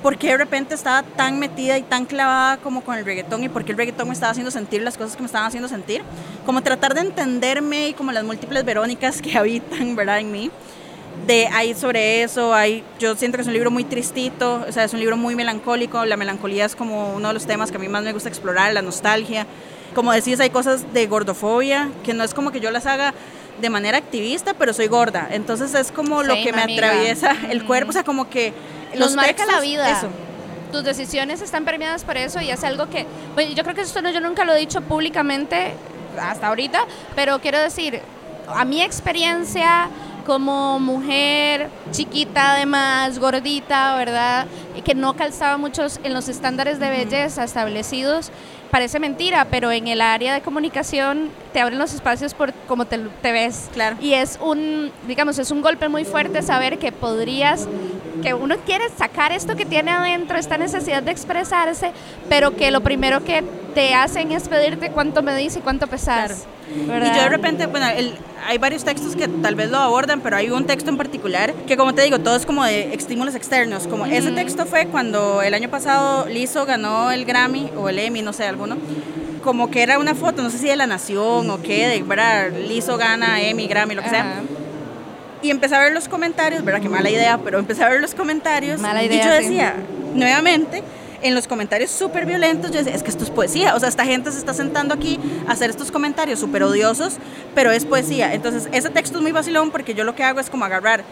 porque 0.02 0.28
de 0.28 0.36
repente 0.38 0.74
estaba 0.74 1.02
tan 1.02 1.38
metida 1.38 1.76
y 1.78 1.82
tan 1.82 2.06
clavada 2.06 2.58
como 2.58 2.82
con 2.82 2.96
el 2.96 3.04
reggaetón 3.04 3.44
y 3.44 3.48
porque 3.48 3.72
el 3.72 3.78
reggaetón 3.78 4.08
me 4.08 4.14
estaba 4.14 4.30
haciendo 4.30 4.50
sentir 4.50 4.82
las 4.82 4.96
cosas 4.96 5.16
que 5.16 5.22
me 5.22 5.26
estaban 5.26 5.48
haciendo 5.48 5.68
sentir, 5.68 6.02
como 6.44 6.62
tratar 6.62 6.94
de 6.94 7.00
entenderme 7.00 7.88
y 7.88 7.94
como 7.94 8.12
las 8.12 8.24
múltiples 8.24 8.64
Verónicas 8.64 9.20
que 9.20 9.36
habitan, 9.38 9.96
¿verdad? 9.96 10.20
En 10.20 10.30
mí. 10.32 10.50
De 11.26 11.48
ahí 11.48 11.74
sobre 11.74 12.22
eso, 12.22 12.54
hay, 12.54 12.84
yo 12.98 13.16
siento 13.16 13.36
que 13.36 13.42
es 13.42 13.48
un 13.48 13.54
libro 13.54 13.70
muy 13.70 13.84
tristito, 13.84 14.64
o 14.68 14.72
sea, 14.72 14.84
es 14.84 14.92
un 14.92 15.00
libro 15.00 15.16
muy 15.16 15.34
melancólico, 15.34 16.04
la 16.04 16.16
melancolía 16.16 16.64
es 16.64 16.76
como 16.76 17.14
uno 17.14 17.28
de 17.28 17.34
los 17.34 17.46
temas 17.46 17.70
que 17.70 17.78
a 17.78 17.80
mí 17.80 17.88
más 17.88 18.04
me 18.04 18.12
gusta 18.12 18.28
explorar, 18.28 18.72
la 18.72 18.82
nostalgia, 18.82 19.46
como 19.94 20.12
decís, 20.12 20.38
hay 20.40 20.50
cosas 20.50 20.92
de 20.92 21.06
gordofobia, 21.06 21.88
que 22.04 22.12
no 22.12 22.22
es 22.22 22.34
como 22.34 22.52
que 22.52 22.60
yo 22.60 22.70
las 22.70 22.86
haga 22.86 23.14
de 23.60 23.70
manera 23.70 23.96
activista, 23.96 24.54
pero 24.54 24.74
soy 24.74 24.88
gorda. 24.88 25.28
Entonces 25.30 25.74
es 25.74 25.90
como 25.90 26.22
lo 26.22 26.34
que 26.34 26.52
me 26.52 26.62
atraviesa 26.62 27.34
el 27.50 27.64
cuerpo, 27.64 27.90
o 27.90 27.92
sea, 27.92 28.04
como 28.04 28.28
que 28.28 28.52
los 28.92 29.14
Nos 29.14 29.16
marca 29.16 29.46
la 29.46 29.60
vida. 29.60 29.90
Eso. 29.90 30.08
Tus 30.70 30.84
decisiones 30.84 31.40
están 31.40 31.64
permeadas 31.64 32.04
por 32.04 32.16
eso 32.16 32.40
y 32.40 32.50
es 32.50 32.62
algo 32.64 32.90
que, 32.90 33.06
bueno, 33.34 33.54
yo 33.54 33.62
creo 33.62 33.74
que 33.74 33.80
esto 33.82 34.02
no, 34.02 34.10
yo 34.10 34.20
nunca 34.20 34.44
lo 34.44 34.54
he 34.54 34.58
dicho 34.58 34.82
públicamente 34.82 35.72
hasta 36.20 36.48
ahorita, 36.48 36.84
pero 37.14 37.40
quiero 37.40 37.58
decir, 37.58 38.00
a 38.48 38.64
mi 38.64 38.82
experiencia 38.82 39.88
como 40.26 40.80
mujer 40.80 41.68
chiquita 41.92 42.54
además, 42.54 43.18
gordita, 43.18 43.96
¿verdad? 43.96 44.46
Que 44.84 44.94
no 44.94 45.14
calzaba 45.14 45.56
muchos 45.56 46.00
en 46.02 46.12
los 46.12 46.28
estándares 46.28 46.78
de 46.78 46.90
belleza 46.90 47.44
establecidos, 47.44 48.30
parece 48.70 48.98
mentira, 48.98 49.46
pero 49.50 49.70
en 49.70 49.88
el 49.88 50.00
área 50.00 50.34
de 50.34 50.42
comunicación 50.42 51.30
te 51.52 51.60
abren 51.60 51.78
los 51.78 51.94
espacios 51.94 52.34
por 52.34 52.52
cómo 52.68 52.84
te, 52.84 52.98
te, 52.98 53.32
ves. 53.32 53.68
Claro. 53.72 53.96
Y 54.00 54.14
es 54.14 54.38
un, 54.42 54.90
digamos, 55.06 55.38
es 55.38 55.50
un 55.50 55.62
golpe 55.62 55.88
muy 55.88 56.04
fuerte 56.04 56.42
saber 56.42 56.78
que 56.78 56.92
podrías, 56.92 57.68
que 58.22 58.34
uno 58.34 58.56
quiere 58.66 58.88
sacar 58.90 59.32
esto 59.32 59.56
que 59.56 59.64
tiene 59.64 59.92
adentro, 59.92 60.36
esta 60.38 60.58
necesidad 60.58 61.02
de 61.02 61.12
expresarse, 61.12 61.92
pero 62.28 62.54
que 62.54 62.70
lo 62.70 62.80
primero 62.80 63.24
que 63.24 63.42
te 63.74 63.94
hacen 63.94 64.32
es 64.32 64.48
pedirte 64.48 64.90
cuánto 64.90 65.22
me 65.22 65.36
dice 65.36 65.60
y 65.60 65.62
cuánto 65.62 65.86
pesas. 65.86 66.46
Y 66.74 67.16
yo 67.16 67.22
de 67.22 67.28
repente, 67.28 67.66
bueno, 67.66 67.86
hay 68.46 68.58
varios 68.58 68.84
textos 68.84 69.14
que 69.14 69.28
tal 69.28 69.54
vez 69.54 69.70
lo 69.70 69.78
abordan, 69.78 70.20
pero 70.20 70.36
hay 70.36 70.50
un 70.50 70.64
texto 70.64 70.90
en 70.90 70.96
particular 70.96 71.52
que, 71.66 71.76
como 71.76 71.94
te 71.94 72.02
digo, 72.02 72.18
todo 72.18 72.36
es 72.36 72.46
como 72.46 72.64
de 72.64 72.94
estímulos 72.94 73.34
externos. 73.34 73.86
Como 73.86 74.06
ese 74.06 74.32
texto 74.32 74.66
fue 74.66 74.86
cuando 74.86 75.42
el 75.42 75.54
año 75.54 75.68
pasado 75.68 76.26
Lizzo 76.26 76.66
ganó 76.66 77.10
el 77.10 77.24
Grammy 77.24 77.70
o 77.76 77.88
el 77.88 77.98
Emmy, 77.98 78.22
no 78.22 78.32
sé, 78.32 78.44
alguno. 78.44 78.76
Como 79.42 79.70
que 79.70 79.82
era 79.82 79.98
una 79.98 80.14
foto, 80.14 80.42
no 80.42 80.50
sé 80.50 80.58
si 80.58 80.66
de 80.66 80.76
la 80.76 80.88
Nación 80.88 81.50
o 81.50 81.62
qué, 81.62 81.86
de, 81.86 82.02
¿verdad? 82.02 82.50
Lizzo 82.50 82.96
gana 82.96 83.40
Emmy, 83.40 83.68
Grammy, 83.68 83.94
lo 83.94 84.02
que 84.02 84.10
sea 84.10 84.42
Y 85.40 85.50
empecé 85.50 85.76
a 85.76 85.80
ver 85.80 85.92
los 85.92 86.08
comentarios, 86.08 86.64
¿verdad? 86.64 86.80
Qué 86.80 86.88
mala 86.88 87.10
idea, 87.10 87.38
pero 87.38 87.60
empecé 87.60 87.84
a 87.84 87.88
ver 87.88 88.00
los 88.00 88.14
comentarios. 88.14 88.80
Mala 88.80 89.04
y 89.04 89.06
idea, 89.06 89.24
yo 89.24 89.36
sí. 89.36 89.44
decía, 89.44 89.74
nuevamente, 90.14 90.82
en 91.22 91.34
los 91.34 91.46
comentarios 91.46 91.90
súper 91.90 92.26
violentos, 92.26 92.70
yo 92.70 92.78
decía, 92.78 92.94
es 92.94 93.02
que 93.02 93.10
esto 93.10 93.24
es 93.24 93.30
poesía. 93.30 93.74
O 93.74 93.80
sea, 93.80 93.88
esta 93.88 94.04
gente 94.04 94.30
se 94.32 94.38
está 94.38 94.54
sentando 94.54 94.94
aquí 94.94 95.18
a 95.46 95.52
hacer 95.52 95.70
estos 95.70 95.90
comentarios 95.90 96.40
súper 96.40 96.62
odiosos, 96.62 97.16
pero 97.54 97.70
es 97.70 97.84
poesía. 97.84 98.34
Entonces, 98.34 98.68
ese 98.72 98.90
texto 98.90 99.18
es 99.18 99.22
muy 99.22 99.32
vacilón 99.32 99.70
porque 99.70 99.94
yo 99.94 100.04
lo 100.04 100.14
que 100.14 100.24
hago 100.24 100.40
es 100.40 100.50
como 100.50 100.64
agarrar 100.64 101.04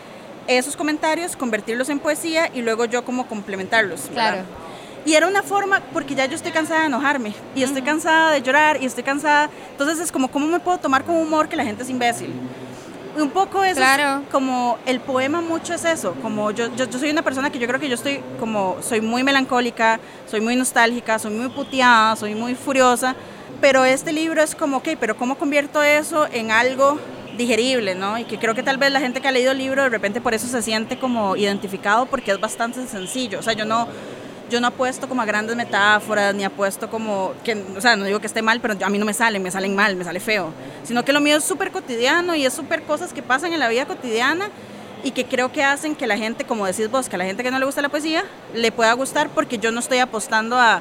esos 0.47 0.77
comentarios, 0.77 1.37
convertirlos 1.37 1.89
en 1.89 1.99
poesía 1.99 2.51
y 2.53 2.63
luego 2.63 2.85
yo 2.85 3.05
como 3.05 3.27
complementarlos. 3.27 4.09
¿verdad? 4.09 4.33
Claro. 4.33 4.65
Y 5.07 5.15
era 5.15 5.27
una 5.27 5.43
forma, 5.43 5.83
porque 5.93 6.15
ya 6.15 6.25
yo 6.27 6.35
estoy 6.35 6.51
cansada 6.51 6.81
de 6.81 6.87
enojarme, 6.87 7.35
y 7.55 7.63
estoy 7.63 7.83
cansada 7.83 8.33
de 8.33 8.41
llorar, 8.41 8.83
y 8.83 8.87
estoy 8.87 9.03
cansada. 9.03 9.51
Entonces 9.73 10.01
es 10.01 10.11
como, 10.11 10.29
¿cómo 10.29 10.47
me 10.47 10.61
puedo 10.61 10.79
tomar 10.79 11.05
con 11.05 11.17
humor 11.17 11.49
que 11.49 11.57
la 11.57 11.65
gente 11.65 11.83
es 11.83 11.91
imbécil? 11.91 12.33
Un 13.17 13.31
poco 13.31 13.63
eso 13.63 13.77
Claro. 13.77 14.23
es 14.25 14.31
como 14.31 14.79
el 14.87 15.01
poema 15.01 15.41
mucho 15.41 15.75
es 15.75 15.85
eso, 15.85 16.15
como 16.21 16.51
yo, 16.51 16.75
yo, 16.75 16.87
yo 16.89 16.99
soy 16.99 17.11
una 17.11 17.23
persona 17.23 17.51
que 17.51 17.59
yo 17.59 17.67
creo 17.69 17.79
que 17.79 17.89
yo 17.89 17.95
estoy 17.95 18.21
como, 18.41 18.77
soy 18.81 19.01
muy 19.01 19.23
melancólica, 19.23 20.01
soy 20.29 20.41
muy 20.41 20.57
nostálgica, 20.57 21.19
soy 21.19 21.33
muy 21.33 21.49
puteada, 21.49 22.17
soy 22.17 22.35
muy 22.35 22.55
furiosa, 22.55 23.15
pero 23.61 23.85
este 23.85 24.13
libro 24.13 24.43
es 24.43 24.55
como, 24.55 24.79
ok, 24.79 24.89
pero 24.99 25.17
¿cómo 25.17 25.37
convierto 25.37 25.83
eso 25.83 26.27
en 26.33 26.51
algo 26.51 26.99
digerible, 27.37 27.95
¿no? 27.95 28.19
Y 28.19 28.25
que 28.25 28.39
creo 28.39 28.55
que 28.55 28.63
tal 28.63 28.77
vez 28.79 28.91
la 28.93 29.01
gente 29.01 29.21
que 29.21 29.29
ha 29.29 29.33
leído 29.33 29.53
el 29.53 29.59
libro 29.59 29.83
de 29.83 29.89
repente 29.91 30.21
por 30.21 30.35
eso 30.35 30.47
se 30.47 30.63
siente 30.63 30.99
como 30.99 31.37
identificado 31.37 32.07
porque 32.07 32.33
es 32.33 32.41
bastante 32.41 32.87
sencillo, 32.87 33.39
o 33.39 33.43
sea, 33.43 33.53
yo 33.55 33.65
no, 33.65 33.87
yo 34.51 34.61
no 34.61 34.69
apuesto 34.69 35.09
como 35.09 35.23
a 35.23 35.25
grandes 35.25 35.57
metáforas, 35.57 36.35
ni 36.35 36.45
apuesto 36.45 36.91
como, 36.91 37.33
que, 37.45 37.63
o 37.77 37.81
sea, 37.81 37.97
no 37.97 38.05
digo 38.05 38.21
que 38.21 38.27
esté 38.27 38.43
mal, 38.43 38.61
pero 38.61 38.75
a 38.85 38.89
mí 38.89 38.99
no 38.99 39.05
me 39.05 39.15
salen, 39.15 39.43
me 39.43 39.51
salen 39.51 39.75
mal, 39.75 39.97
me 39.97 40.05
sale 40.05 40.21
feo, 40.21 40.53
sino 40.85 41.05
que 41.05 41.13
lo 41.13 41.21
mío 41.21 41.37
es 41.37 41.45
súper 41.45 41.71
cotidiano 41.71 42.35
y 42.35 42.45
es 42.45 42.53
súper 42.53 42.83
cosas 42.83 43.13
que 43.13 43.23
pasan 43.23 43.53
en 43.53 43.61
la 43.61 43.69
vida 43.69 43.87
cotidiana 43.87 44.51
y 45.05 45.11
que 45.11 45.27
creo 45.27 45.53
que 45.53 45.63
hacen 45.63 45.95
que 45.95 46.07
la 46.07 46.17
gente, 46.17 46.45
como 46.45 46.67
decís 46.67 46.91
vos, 46.91 47.09
que 47.09 47.17
a 47.17 47.19
la 47.19 47.27
gente 47.27 47.43
que 47.43 47.51
no 47.51 47.59
le 47.59 47.67
gusta 47.67 47.83
la 47.83 47.91
poesía, 47.91 48.25
le 48.55 48.73
pueda 48.73 48.93
gustar 48.95 49.29
porque 49.29 49.59
yo 49.59 49.71
no 49.71 49.81
estoy 49.81 49.99
apostando 49.99 50.57
a, 50.59 50.81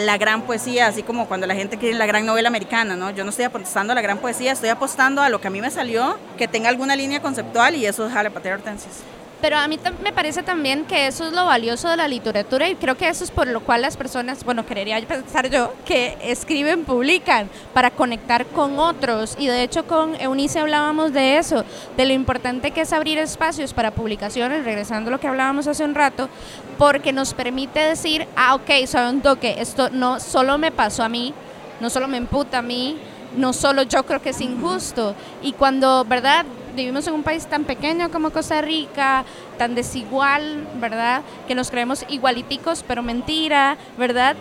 la 0.00 0.18
gran 0.18 0.42
poesía, 0.42 0.88
así 0.88 1.04
como 1.04 1.28
cuando 1.28 1.46
la 1.46 1.54
gente 1.54 1.78
quiere 1.78 1.96
la 1.96 2.06
gran 2.06 2.26
novela 2.26 2.48
americana, 2.48 2.96
¿no? 2.96 3.10
Yo 3.10 3.22
no 3.22 3.30
estoy 3.30 3.44
apostando 3.44 3.92
a 3.92 3.94
la 3.94 4.02
gran 4.02 4.18
poesía, 4.18 4.50
estoy 4.50 4.68
apostando 4.68 5.22
a 5.22 5.28
lo 5.28 5.40
que 5.40 5.46
a 5.46 5.50
mí 5.50 5.60
me 5.60 5.70
salió, 5.70 6.18
que 6.36 6.48
tenga 6.48 6.68
alguna 6.68 6.96
línea 6.96 7.22
conceptual 7.22 7.76
y 7.76 7.86
eso 7.86 8.06
es 8.06 8.12
Jale 8.12 8.30
Patea 8.30 8.54
Hortensias. 8.54 9.04
Pero 9.40 9.56
a 9.56 9.66
mí 9.68 9.78
me 10.02 10.12
parece 10.12 10.42
también 10.42 10.84
que 10.84 11.06
eso 11.06 11.26
es 11.26 11.32
lo 11.32 11.46
valioso 11.46 11.88
de 11.88 11.96
la 11.96 12.08
literatura 12.08 12.68
y 12.68 12.74
creo 12.74 12.96
que 12.96 13.08
eso 13.08 13.24
es 13.24 13.30
por 13.30 13.46
lo 13.46 13.60
cual 13.60 13.82
las 13.82 13.96
personas, 13.96 14.44
bueno, 14.44 14.66
querería 14.66 15.00
pensar 15.06 15.48
yo, 15.48 15.72
que 15.86 16.18
escriben, 16.22 16.84
publican 16.84 17.48
para 17.72 17.90
conectar 17.90 18.44
con 18.46 18.78
otros. 18.78 19.36
Y 19.38 19.46
de 19.46 19.62
hecho 19.62 19.86
con 19.86 20.14
Eunice 20.20 20.58
hablábamos 20.58 21.12
de 21.12 21.38
eso, 21.38 21.64
de 21.96 22.04
lo 22.04 22.12
importante 22.12 22.70
que 22.70 22.82
es 22.82 22.92
abrir 22.92 23.18
espacios 23.18 23.72
para 23.72 23.92
publicaciones, 23.92 24.64
regresando 24.64 25.08
a 25.08 25.12
lo 25.12 25.20
que 25.20 25.28
hablábamos 25.28 25.66
hace 25.66 25.84
un 25.84 25.94
rato, 25.94 26.28
porque 26.76 27.12
nos 27.12 27.32
permite 27.32 27.80
decir, 27.80 28.26
ah, 28.36 28.54
ok, 28.54 28.86
sabe 28.86 29.10
un 29.10 29.22
toque, 29.22 29.56
esto 29.58 29.88
no 29.90 30.20
solo 30.20 30.58
me 30.58 30.70
pasó 30.70 31.02
a 31.02 31.08
mí, 31.08 31.32
no 31.80 31.88
solo 31.88 32.08
me 32.08 32.18
emputa 32.18 32.58
a 32.58 32.62
mí, 32.62 32.98
no 33.36 33.52
solo 33.52 33.82
yo 33.82 34.04
creo 34.04 34.20
que 34.20 34.30
es 34.30 34.40
injusto. 34.40 35.14
Y 35.42 35.52
cuando, 35.52 36.04
¿verdad? 36.04 36.44
Vivimos 36.74 37.06
en 37.06 37.14
un 37.14 37.22
país 37.22 37.46
tan 37.46 37.64
pequeño 37.64 38.10
como 38.10 38.30
Costa 38.30 38.60
Rica, 38.62 39.24
tan 39.58 39.74
desigual, 39.74 40.66
¿verdad? 40.80 41.22
Que 41.48 41.54
nos 41.54 41.70
creemos 41.70 42.04
igualiticos, 42.08 42.84
pero 42.86 43.02
mentira, 43.02 43.76
¿verdad? 43.98 44.36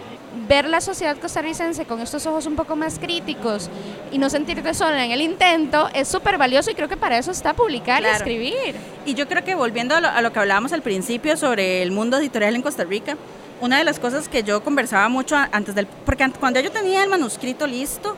Ver 0.48 0.70
la 0.70 0.80
sociedad 0.80 1.18
costarricense 1.18 1.86
con 1.86 2.00
estos 2.02 2.26
ojos 2.28 2.46
un 2.46 2.56
poco 2.56 2.76
más 2.76 3.00
críticos 3.00 3.68
y 4.12 4.20
no 4.20 4.30
sentirte 4.30 4.76
sola 4.76 5.04
en 5.04 5.12
el 5.12 5.22
intento 5.22 5.90
es 5.94 6.08
súper 6.08 6.38
valioso 6.38 6.70
y 6.70 6.76
creo 6.76 6.88
que 6.88 6.98
para 6.98 7.18
eso 7.18 7.32
está 7.32 7.54
publicar 7.54 8.00
y 8.02 8.04
Claro. 8.04 8.18
escribir. 8.18 8.76
Y 9.08 9.16
yo 9.16 9.28
creo 9.28 9.44
que 9.44 9.56
volviendo 9.56 9.96
a 9.96 10.02
lo, 10.02 10.08
a 10.08 10.22
lo 10.22 10.32
que 10.32 10.40
hablábamos 10.40 10.72
al 10.72 10.84
principio 10.84 11.36
sobre 11.36 11.82
el 11.82 11.92
mundo 11.92 12.18
editorial 12.18 12.56
en 12.56 12.62
Costa 12.62 12.84
Rica, 12.84 13.18
una 13.60 13.80
de 13.80 13.84
las 13.84 14.00
cosas 14.00 14.30
que 14.30 14.44
yo 14.44 14.64
conversaba 14.64 15.10
mucho 15.10 15.36
antes 15.52 15.74
del... 15.76 15.88
Porque 15.88 16.24
an- 16.24 16.34
cuando 16.40 16.60
yo 16.60 16.72
tenía 16.72 17.04
el 17.04 17.10
manuscrito 17.10 17.66
listo, 17.66 18.16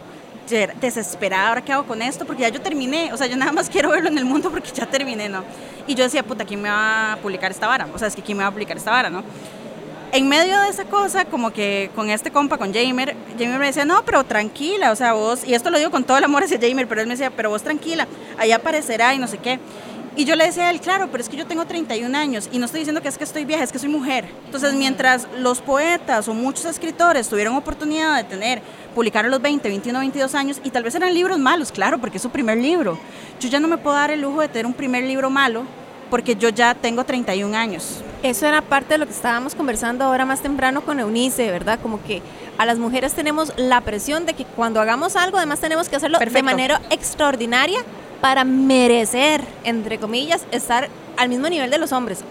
desesperada, 0.79 1.49
¿ahora 1.49 1.63
qué 1.63 1.73
hago 1.73 1.85
con 1.85 2.01
esto? 2.01 2.25
Porque 2.25 2.43
ya 2.43 2.49
yo 2.49 2.61
terminé, 2.61 3.11
o 3.13 3.17
sea, 3.17 3.27
yo 3.27 3.37
nada 3.37 3.51
más 3.51 3.69
quiero 3.69 3.89
verlo 3.89 4.09
en 4.09 4.17
el 4.17 4.25
mundo 4.25 4.51
porque 4.51 4.71
ya 4.71 4.85
terminé, 4.85 5.29
¿no? 5.29 5.43
Y 5.87 5.95
yo 5.95 6.03
decía, 6.03 6.23
puta, 6.23 6.45
¿quién 6.45 6.61
me 6.61 6.69
va 6.69 7.13
a 7.13 7.17
publicar 7.17 7.51
esta 7.51 7.67
vara? 7.67 7.87
O 7.93 7.97
sea, 7.97 8.07
es 8.07 8.15
que 8.15 8.21
¿quién 8.21 8.37
me 8.37 8.43
va 8.43 8.49
a 8.49 8.51
publicar 8.51 8.77
esta 8.77 8.91
vara, 8.91 9.09
no? 9.09 9.23
En 10.13 10.27
medio 10.27 10.59
de 10.59 10.67
esa 10.67 10.83
cosa, 10.83 11.23
como 11.23 11.51
que 11.51 11.89
con 11.95 12.09
este 12.09 12.31
compa, 12.31 12.57
con 12.57 12.73
Jamer, 12.73 13.15
Jamer 13.39 13.59
me 13.59 13.67
decía, 13.67 13.85
no, 13.85 14.03
pero 14.03 14.25
tranquila, 14.25 14.91
o 14.91 14.95
sea, 14.95 15.13
vos, 15.13 15.45
y 15.45 15.53
esto 15.53 15.69
lo 15.69 15.77
digo 15.77 15.89
con 15.89 16.03
todo 16.03 16.17
el 16.17 16.23
amor 16.25 16.43
hacia 16.43 16.59
Jamer, 16.59 16.85
pero 16.85 16.99
él 16.99 17.07
me 17.07 17.13
decía, 17.13 17.31
pero 17.31 17.49
vos 17.49 17.63
tranquila, 17.63 18.07
allá 18.37 18.57
aparecerá 18.57 19.13
y 19.13 19.19
no 19.19 19.27
sé 19.27 19.37
qué. 19.37 19.59
Y 20.15 20.25
yo 20.25 20.35
le 20.35 20.45
decía 20.45 20.67
a 20.67 20.71
él, 20.71 20.81
claro, 20.81 21.07
pero 21.09 21.23
es 21.23 21.29
que 21.29 21.37
yo 21.37 21.47
tengo 21.47 21.65
31 21.65 22.17
años 22.17 22.49
y 22.51 22.59
no 22.59 22.65
estoy 22.65 22.81
diciendo 22.81 23.01
que 23.01 23.07
es 23.07 23.17
que 23.17 23.23
estoy 23.23 23.45
vieja, 23.45 23.63
es 23.63 23.71
que 23.71 23.79
soy 23.79 23.87
mujer. 23.87 24.25
Entonces, 24.45 24.73
mientras 24.73 25.25
los 25.37 25.61
poetas 25.61 26.27
o 26.27 26.33
muchos 26.33 26.65
escritores 26.65 27.29
tuvieron 27.29 27.55
oportunidad 27.55 28.17
de 28.17 28.25
tener, 28.25 28.61
publicar 28.93 29.25
a 29.25 29.29
los 29.29 29.41
20, 29.41 29.69
21, 29.69 29.99
22 29.99 30.35
años, 30.35 30.61
y 30.65 30.69
tal 30.69 30.83
vez 30.83 30.95
eran 30.95 31.13
libros 31.13 31.39
malos, 31.39 31.71
claro, 31.71 31.97
porque 31.97 32.17
es 32.17 32.23
su 32.23 32.29
primer 32.29 32.57
libro. 32.57 32.97
Yo 33.39 33.47
ya 33.47 33.61
no 33.61 33.69
me 33.69 33.77
puedo 33.77 33.95
dar 33.95 34.11
el 34.11 34.21
lujo 34.21 34.41
de 34.41 34.49
tener 34.49 34.65
un 34.65 34.73
primer 34.73 35.03
libro 35.05 35.29
malo 35.29 35.63
porque 36.09 36.35
yo 36.35 36.49
ya 36.49 36.75
tengo 36.75 37.05
31 37.05 37.57
años. 37.57 38.03
Eso 38.21 38.45
era 38.45 38.61
parte 38.61 38.95
de 38.95 38.97
lo 38.97 39.05
que 39.05 39.13
estábamos 39.13 39.55
conversando 39.55 40.03
ahora 40.03 40.25
más 40.25 40.41
temprano 40.41 40.81
con 40.81 40.99
Eunice, 40.99 41.49
¿verdad? 41.49 41.79
Como 41.81 42.03
que 42.03 42.21
a 42.57 42.65
las 42.65 42.77
mujeres 42.77 43.13
tenemos 43.13 43.53
la 43.55 43.79
presión 43.79 44.25
de 44.25 44.33
que 44.33 44.43
cuando 44.43 44.81
hagamos 44.81 45.15
algo, 45.15 45.37
además 45.37 45.61
tenemos 45.61 45.87
que 45.87 45.95
hacerlo 45.95 46.19
de 46.19 46.25
Perfecto. 46.25 46.45
manera 46.45 46.81
extraordinaria 46.89 47.79
para 48.21 48.43
merecer, 48.43 49.41
entre 49.63 49.97
comillas, 49.97 50.45
estar 50.51 50.89
al 51.17 51.29
mismo 51.29 51.49
nivel 51.49 51.69
de 51.71 51.79
los 51.79 51.91
hombres. 51.91 52.23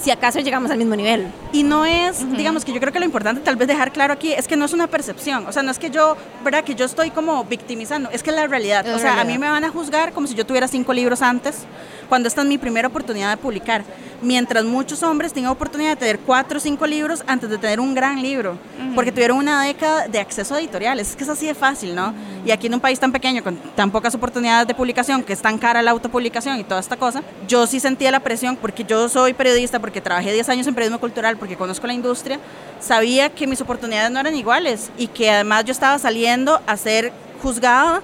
Si 0.00 0.10
acaso 0.10 0.38
llegamos 0.40 0.70
al 0.70 0.78
mismo 0.78 0.94
nivel. 0.94 1.26
Y 1.52 1.62
no 1.62 1.84
es, 1.84 2.24
digamos 2.36 2.64
que 2.64 2.72
yo 2.72 2.80
creo 2.80 2.92
que 2.92 2.98
lo 3.00 3.04
importante 3.04 3.40
tal 3.40 3.56
vez 3.56 3.66
dejar 3.66 3.92
claro 3.92 4.12
aquí 4.12 4.32
es 4.32 4.46
que 4.46 4.56
no 4.56 4.64
es 4.64 4.72
una 4.72 4.86
percepción, 4.86 5.46
o 5.46 5.52
sea, 5.52 5.62
no 5.62 5.70
es 5.70 5.78
que 5.78 5.90
yo, 5.90 6.16
¿verdad? 6.44 6.62
Que 6.62 6.74
yo 6.74 6.84
estoy 6.84 7.10
como 7.10 7.44
victimizando, 7.44 8.10
es 8.10 8.22
que 8.22 8.30
es 8.30 8.36
la 8.36 8.46
realidad. 8.46 8.86
Es 8.86 8.94
o 8.94 8.98
sea, 8.98 9.12
a 9.12 9.14
realidad. 9.16 9.34
mí 9.34 9.38
me 9.38 9.50
van 9.50 9.64
a 9.64 9.70
juzgar 9.70 10.12
como 10.12 10.26
si 10.26 10.34
yo 10.34 10.46
tuviera 10.46 10.68
cinco 10.68 10.92
libros 10.92 11.22
antes, 11.22 11.64
cuando 12.08 12.28
esta 12.28 12.42
es 12.42 12.48
mi 12.48 12.58
primera 12.58 12.88
oportunidad 12.88 13.30
de 13.30 13.36
publicar. 13.36 13.82
Mientras 14.20 14.64
muchos 14.64 15.04
hombres 15.04 15.32
tienen 15.32 15.48
oportunidad 15.48 15.90
de 15.90 15.96
tener 15.96 16.18
cuatro 16.18 16.58
o 16.58 16.60
cinco 16.60 16.86
libros 16.88 17.22
antes 17.28 17.48
de 17.48 17.56
tener 17.56 17.78
un 17.78 17.94
gran 17.94 18.20
libro, 18.20 18.58
porque 18.96 19.12
tuvieron 19.12 19.38
una 19.38 19.62
década 19.62 20.08
de 20.08 20.18
acceso 20.18 20.56
a 20.56 20.58
editoriales. 20.58 21.10
Es 21.10 21.16
que 21.16 21.22
es 21.22 21.30
así 21.30 21.46
de 21.46 21.54
fácil, 21.54 21.94
¿no? 21.94 22.12
Y 22.44 22.50
aquí 22.50 22.66
en 22.66 22.74
un 22.74 22.80
país 22.80 22.98
tan 22.98 23.12
pequeño, 23.12 23.44
con 23.44 23.56
tan 23.76 23.92
pocas 23.92 24.14
oportunidades 24.16 24.66
de 24.66 24.74
publicación, 24.74 25.22
que 25.22 25.32
es 25.32 25.40
tan 25.40 25.56
cara 25.56 25.82
la 25.82 25.92
autopublicación 25.92 26.58
y 26.58 26.64
toda 26.64 26.80
esta 26.80 26.96
cosa, 26.96 27.22
yo 27.46 27.66
sí 27.68 27.78
sentía 27.78 28.10
la 28.10 28.18
presión, 28.18 28.56
porque 28.56 28.82
yo 28.82 29.08
soy 29.08 29.34
periodista, 29.34 29.78
porque 29.88 30.02
trabajé 30.02 30.34
10 30.34 30.46
años 30.50 30.66
en 30.66 30.74
periodismo 30.74 31.00
cultural, 31.00 31.38
porque 31.38 31.56
conozco 31.56 31.86
la 31.86 31.94
industria, 31.94 32.38
sabía 32.78 33.30
que 33.30 33.46
mis 33.46 33.58
oportunidades 33.62 34.10
no 34.10 34.20
eran 34.20 34.36
iguales 34.36 34.90
y 34.98 35.06
que 35.06 35.30
además 35.30 35.64
yo 35.64 35.72
estaba 35.72 35.98
saliendo 35.98 36.60
a 36.66 36.76
ser 36.76 37.10
juzgada 37.42 38.02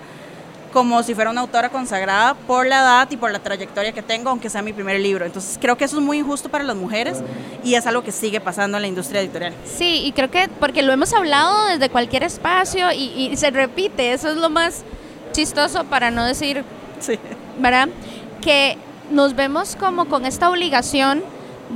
como 0.72 1.02
si 1.02 1.14
fuera 1.14 1.30
una 1.30 1.42
autora 1.42 1.68
consagrada 1.68 2.32
por 2.46 2.66
la 2.66 2.78
edad 2.78 3.10
y 3.10 3.18
por 3.18 3.30
la 3.30 3.38
trayectoria 3.38 3.92
que 3.92 4.00
tengo, 4.00 4.30
aunque 4.30 4.48
sea 4.48 4.62
mi 4.62 4.72
primer 4.72 4.98
libro. 4.98 5.26
Entonces 5.26 5.58
creo 5.60 5.76
que 5.76 5.84
eso 5.84 5.98
es 5.98 6.02
muy 6.02 6.20
injusto 6.20 6.48
para 6.48 6.64
las 6.64 6.74
mujeres 6.74 7.18
y 7.62 7.74
es 7.74 7.86
algo 7.86 8.02
que 8.02 8.12
sigue 8.12 8.40
pasando 8.40 8.78
en 8.78 8.82
la 8.82 8.88
industria 8.88 9.20
editorial. 9.20 9.52
Sí, 9.66 10.04
y 10.06 10.12
creo 10.12 10.30
que 10.30 10.48
porque 10.58 10.82
lo 10.82 10.90
hemos 10.90 11.12
hablado 11.12 11.66
desde 11.66 11.90
cualquier 11.90 12.22
espacio 12.22 12.92
y, 12.92 13.28
y 13.30 13.36
se 13.36 13.50
repite, 13.50 14.14
eso 14.14 14.30
es 14.30 14.38
lo 14.38 14.48
más 14.48 14.84
chistoso 15.32 15.84
para 15.84 16.10
no 16.10 16.24
decir 16.24 16.64
Sí. 16.98 17.18
¿verdad? 17.58 17.90
Que 18.40 18.78
nos 19.10 19.36
vemos 19.36 19.76
como 19.76 20.06
con 20.06 20.24
esta 20.24 20.48
obligación 20.48 21.22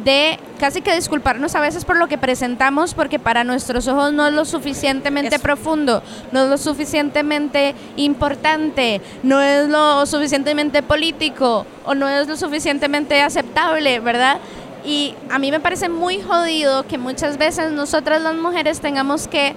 de 0.04 0.38
casi 0.60 0.80
que 0.80 0.94
disculparnos 0.94 1.54
a 1.54 1.60
veces 1.60 1.84
por 1.84 1.96
lo 1.96 2.08
que 2.08 2.18
presentamos 2.18 2.94
porque 2.94 3.18
para 3.18 3.44
nuestros 3.44 3.88
ojos 3.88 4.12
no 4.12 4.26
es 4.26 4.32
lo 4.32 4.44
suficientemente 4.44 5.36
Eso. 5.36 5.42
profundo, 5.42 6.02
no 6.32 6.44
es 6.44 6.50
lo 6.50 6.58
suficientemente 6.58 7.74
importante, 7.96 9.00
no 9.22 9.40
es 9.40 9.68
lo 9.68 10.06
suficientemente 10.06 10.82
político 10.82 11.66
o 11.84 11.94
no 11.94 12.08
es 12.08 12.28
lo 12.28 12.36
suficientemente 12.36 13.20
aceptable, 13.22 14.00
¿verdad? 14.00 14.38
Y 14.84 15.14
a 15.30 15.38
mí 15.38 15.50
me 15.50 15.60
parece 15.60 15.88
muy 15.88 16.20
jodido 16.20 16.86
que 16.86 16.98
muchas 16.98 17.36
veces 17.36 17.72
nosotras 17.72 18.22
las 18.22 18.34
mujeres 18.36 18.80
tengamos 18.80 19.28
que 19.28 19.54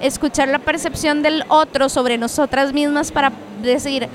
escuchar 0.00 0.48
la 0.48 0.58
percepción 0.58 1.22
del 1.22 1.44
otro 1.48 1.88
sobre 1.88 2.16
nosotras 2.16 2.72
mismas 2.72 3.12
para 3.12 3.32
decir, 3.62 4.08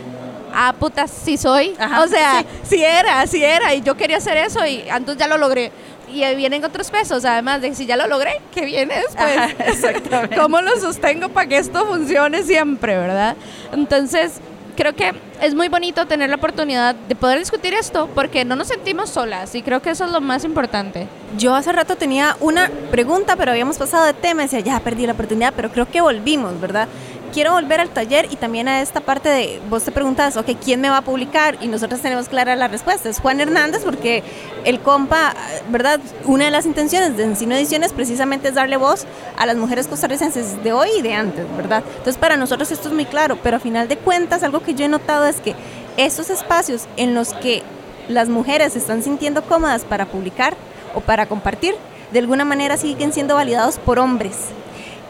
ah, 0.56 0.74
puta, 0.80 1.08
sí 1.08 1.38
soy. 1.38 1.74
Ajá, 1.78 2.04
o 2.04 2.08
sea, 2.08 2.42
sí. 2.64 2.78
sí. 2.78 2.84
era, 2.84 3.28
sí 3.28 3.44
era, 3.44 3.74
y 3.74 3.82
yo 3.82 3.96
quería 3.96 4.18
hacer 4.18 4.38
eso 4.38 4.66
y 4.66 4.84
entonces 4.88 5.18
ya 5.18 5.28
lo 5.28 5.38
logré. 5.38 5.72
Y 6.12 6.36
vienen 6.36 6.64
otros 6.64 6.92
pesos, 6.92 7.26
además 7.26 7.62
de 7.62 7.76
si 7.76 7.86
ya 7.86 7.98
lo 7.98 8.08
logré, 8.08 8.42
¿qué 8.54 8.66
viene 8.66 8.96
después? 8.96 9.38
Ajá, 9.38 9.52
exactamente. 9.68 10.36
¿Cómo 10.38 10.62
lo 10.62 10.80
sostengo 10.80 11.30
para 11.30 11.48
que 11.48 11.58
esto 11.58 11.86
funcione 11.86 12.44
siempre, 12.44 12.96
verdad? 12.96 13.36
Entonces, 13.74 14.40
creo 14.76 14.94
que 14.94 15.14
es 15.42 15.56
muy 15.56 15.70
bonito 15.70 16.06
tener 16.06 16.30
la 16.30 16.36
oportunidad 16.36 16.96
de 16.96 17.16
poder 17.16 17.40
discutir 17.40 17.74
esto 17.74 18.10
porque 18.14 18.46
no 18.46 18.56
nos 18.56 18.68
sentimos 18.68 19.10
solas 19.10 19.56
y 19.56 19.62
creo 19.62 19.82
que 19.82 19.90
eso 19.90 20.06
es 20.06 20.12
lo 20.12 20.22
más 20.22 20.44
importante. 20.44 21.08
Yo 21.38 21.56
hace 21.56 21.72
rato 21.72 21.96
tenía 21.96 22.36
una 22.40 22.70
pregunta, 22.92 23.36
pero 23.36 23.52
habíamos 23.52 23.78
pasado 23.78 24.06
de 24.06 24.14
tema 24.14 24.44
y 24.44 24.46
decía, 24.46 24.60
ya 24.60 24.80
perdí 24.80 25.06
la 25.06 25.14
oportunidad, 25.14 25.54
pero 25.56 25.72
creo 25.72 25.90
que 25.90 26.02
volvimos, 26.02 26.60
¿verdad? 26.60 26.88
Quiero 27.36 27.52
volver 27.52 27.82
al 27.82 27.90
taller 27.90 28.30
y 28.32 28.38
también 28.38 28.70
a 28.70 28.82
esta 28.82 29.02
parte 29.02 29.28
de, 29.28 29.62
vos 29.70 29.84
te 29.84 29.92
preguntas, 29.92 30.38
ok, 30.38 30.52
¿quién 30.64 30.80
me 30.80 30.90
va 30.90 31.00
a 31.00 31.02
publicar? 31.02 31.58
Y 31.60 31.68
nosotros 31.68 32.00
tenemos 32.00 32.30
clara 32.30 32.56
la 32.56 32.70
respuesta, 32.70 33.10
es 33.10 33.20
Juan 33.20 33.42
Hernández, 33.42 33.84
porque 33.84 34.24
el 34.64 34.80
compa, 34.80 35.36
¿verdad? 35.70 36.00
Una 36.24 36.46
de 36.46 36.52
las 36.52 36.66
intenciones 36.66 37.18
de 37.18 37.26
Encino 37.26 37.54
Ediciones 37.54 37.92
precisamente 37.92 38.48
es 38.48 38.56
darle 38.56 38.78
voz 38.78 39.06
a 39.36 39.46
las 39.46 39.58
mujeres 39.58 39.90
costarricenses 39.90 40.64
de 40.64 40.72
hoy 40.72 40.88
y 40.98 41.02
de 41.02 41.14
antes, 41.14 41.46
¿verdad? 41.58 41.84
Entonces 41.86 42.18
para 42.18 42.38
nosotros 42.38 42.72
esto 42.72 42.88
es 42.88 42.94
muy 42.94 43.04
claro, 43.04 43.38
pero 43.44 43.58
a 43.58 43.60
final 43.60 43.90
de 43.90 43.98
cuentas 43.98 44.42
algo 44.42 44.62
que 44.62 44.74
yo 44.74 44.86
he 44.86 44.88
notado 44.88 45.26
es 45.26 45.42
que 45.42 45.56
estos 45.98 46.30
espacios 46.30 46.88
en 46.96 47.14
los 47.14 47.34
que 47.34 47.64
las 48.08 48.30
mujeres 48.30 48.72
se 48.74 48.80
están 48.80 49.04
sintiendo 49.04 49.44
cómodas 49.44 49.84
para 49.84 50.06
publicar 50.06 50.56
o 50.94 51.02
para 51.02 51.26
compartir, 51.26 51.76
de 52.14 52.20
alguna 52.20 52.46
manera 52.46 52.78
siguen 52.78 53.12
siendo 53.12 53.36
validados 53.36 53.78
por 53.78 54.00
hombres. 54.00 54.38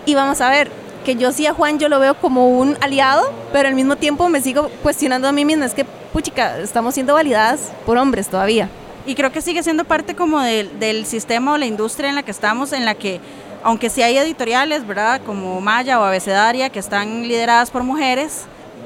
Y 0.07 0.15
vamos 0.15 0.41
a 0.41 0.49
ver, 0.49 0.71
que 1.05 1.15
yo 1.15 1.31
sí 1.31 1.45
a 1.45 1.53
Juan 1.53 1.79
yo 1.79 1.87
lo 1.87 1.99
veo 1.99 2.15
como 2.15 2.49
un 2.49 2.77
aliado, 2.81 3.31
pero 3.53 3.69
al 3.69 3.75
mismo 3.75 3.95
tiempo 3.95 4.27
me 4.27 4.41
sigo 4.41 4.69
cuestionando 4.83 5.29
a 5.29 5.31
mí 5.31 5.45
misma, 5.45 5.65
es 5.65 5.73
que, 5.73 5.85
puchica, 5.85 6.57
estamos 6.57 6.95
siendo 6.95 7.13
validadas 7.13 7.71
por 7.85 7.97
hombres 7.97 8.27
todavía. 8.27 8.67
Y 9.05 9.13
creo 9.15 9.31
que 9.31 9.41
sigue 9.41 9.61
siendo 9.61 9.85
parte 9.85 10.15
como 10.15 10.41
del, 10.41 10.79
del 10.79 11.05
sistema 11.05 11.53
o 11.53 11.57
la 11.57 11.67
industria 11.67 12.09
en 12.09 12.15
la 12.15 12.23
que 12.23 12.31
estamos, 12.31 12.73
en 12.73 12.83
la 12.83 12.95
que, 12.95 13.21
aunque 13.63 13.89
sí 13.89 14.01
hay 14.01 14.17
editoriales, 14.17 14.85
¿verdad? 14.85 15.21
Como 15.25 15.61
Maya 15.61 15.99
o 15.99 16.03
Abecedaria, 16.03 16.69
que 16.69 16.79
están 16.79 17.21
lideradas 17.27 17.69
por 17.69 17.83
mujeres, 17.83 18.45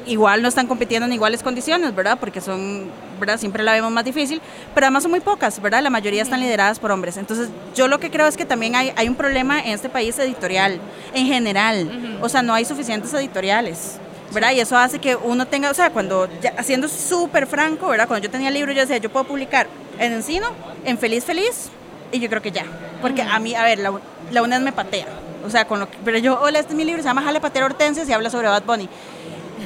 igual 0.10 0.41
no 0.41 0.48
están 0.48 0.67
compitiendo 0.67 1.06
en 1.06 1.13
iguales 1.13 1.43
condiciones, 1.43 1.95
¿verdad? 1.95 2.17
Porque 2.19 2.41
son, 2.41 2.89
¿verdad? 3.19 3.39
Siempre 3.39 3.63
la 3.63 3.74
vemos 3.74 3.91
más 3.91 4.04
difícil, 4.04 4.41
pero 4.74 4.88
además 4.88 5.04
son 5.04 5.12
muy 5.12 5.19
pocas, 5.19 5.62
¿verdad? 5.62 5.82
La 5.82 5.89
mayoría 5.89 6.22
están 6.22 6.39
lideradas 6.39 6.80
por 6.80 6.91
hombres. 6.91 7.17
Entonces, 7.17 7.50
yo 7.76 7.88
lo 7.88 8.00
que 8.00 8.12
creo 8.12 8.28
es 8.28 8.36
que 8.36 8.45
también 8.45 8.76
hay, 8.76 8.91
hay 8.95 9.08
un 9.08 9.15
problema 9.15 9.60
en 9.60 9.72
este 9.72 9.89
país 9.89 10.17
editorial, 10.19 10.80
en 11.13 11.28
general. 11.28 12.19
O 12.22 12.30
sea, 12.30 12.41
no 12.41 12.54
hay 12.54 12.65
suficientes 12.65 13.13
editoriales. 13.13 14.00
¿verdad? 14.32 14.52
Y 14.52 14.60
eso 14.60 14.78
hace 14.78 15.00
que 15.00 15.15
uno 15.15 15.48
tenga, 15.48 15.72
o 15.72 15.74
sea, 15.74 15.89
cuando, 15.89 16.30
ya, 16.39 16.54
haciendo 16.56 16.88
súper 16.88 17.48
franco, 17.48 17.88
¿verdad? 17.88 18.08
Cuando 18.08 18.24
yo 18.24 18.32
tenía 18.32 18.50
el 18.50 18.54
libro, 18.54 18.72
yo 18.72 18.82
decía, 18.82 18.98
yo 18.98 19.10
puedo 19.10 19.26
publicar 19.26 19.65
en 19.98 20.13
Encino, 20.13 20.50
en 20.86 21.00
Feliz 21.00 21.26
Feliz, 21.26 21.69
y 22.12 22.19
yo 22.19 22.30
creo 22.30 22.41
que 22.41 22.52
ya. 22.52 22.65
Porque 23.02 23.24
a 23.24 23.39
mí, 23.39 23.56
a 23.56 23.63
ver, 23.63 23.80
la, 23.80 23.91
la 24.32 24.43
UNED 24.43 24.60
me 24.60 24.72
patea. 24.72 25.08
O 25.45 25.50
sea, 25.50 25.65
con 25.65 25.80
lo 25.80 25.89
que, 25.89 25.98
pero 26.04 26.17
yo, 26.17 26.39
hola, 26.39 26.60
este 26.60 26.74
es 26.74 26.78
mi 26.78 26.84
libro, 26.84 27.02
se 27.02 27.08
llama 27.08 27.22
Jale 27.22 27.39
Patera 27.39 27.65
Hortensias 27.65 28.08
y 28.10 28.13
habla 28.13 28.30
sobre 28.30 28.48
Bad 28.48 28.63
Bunny. 28.63 28.89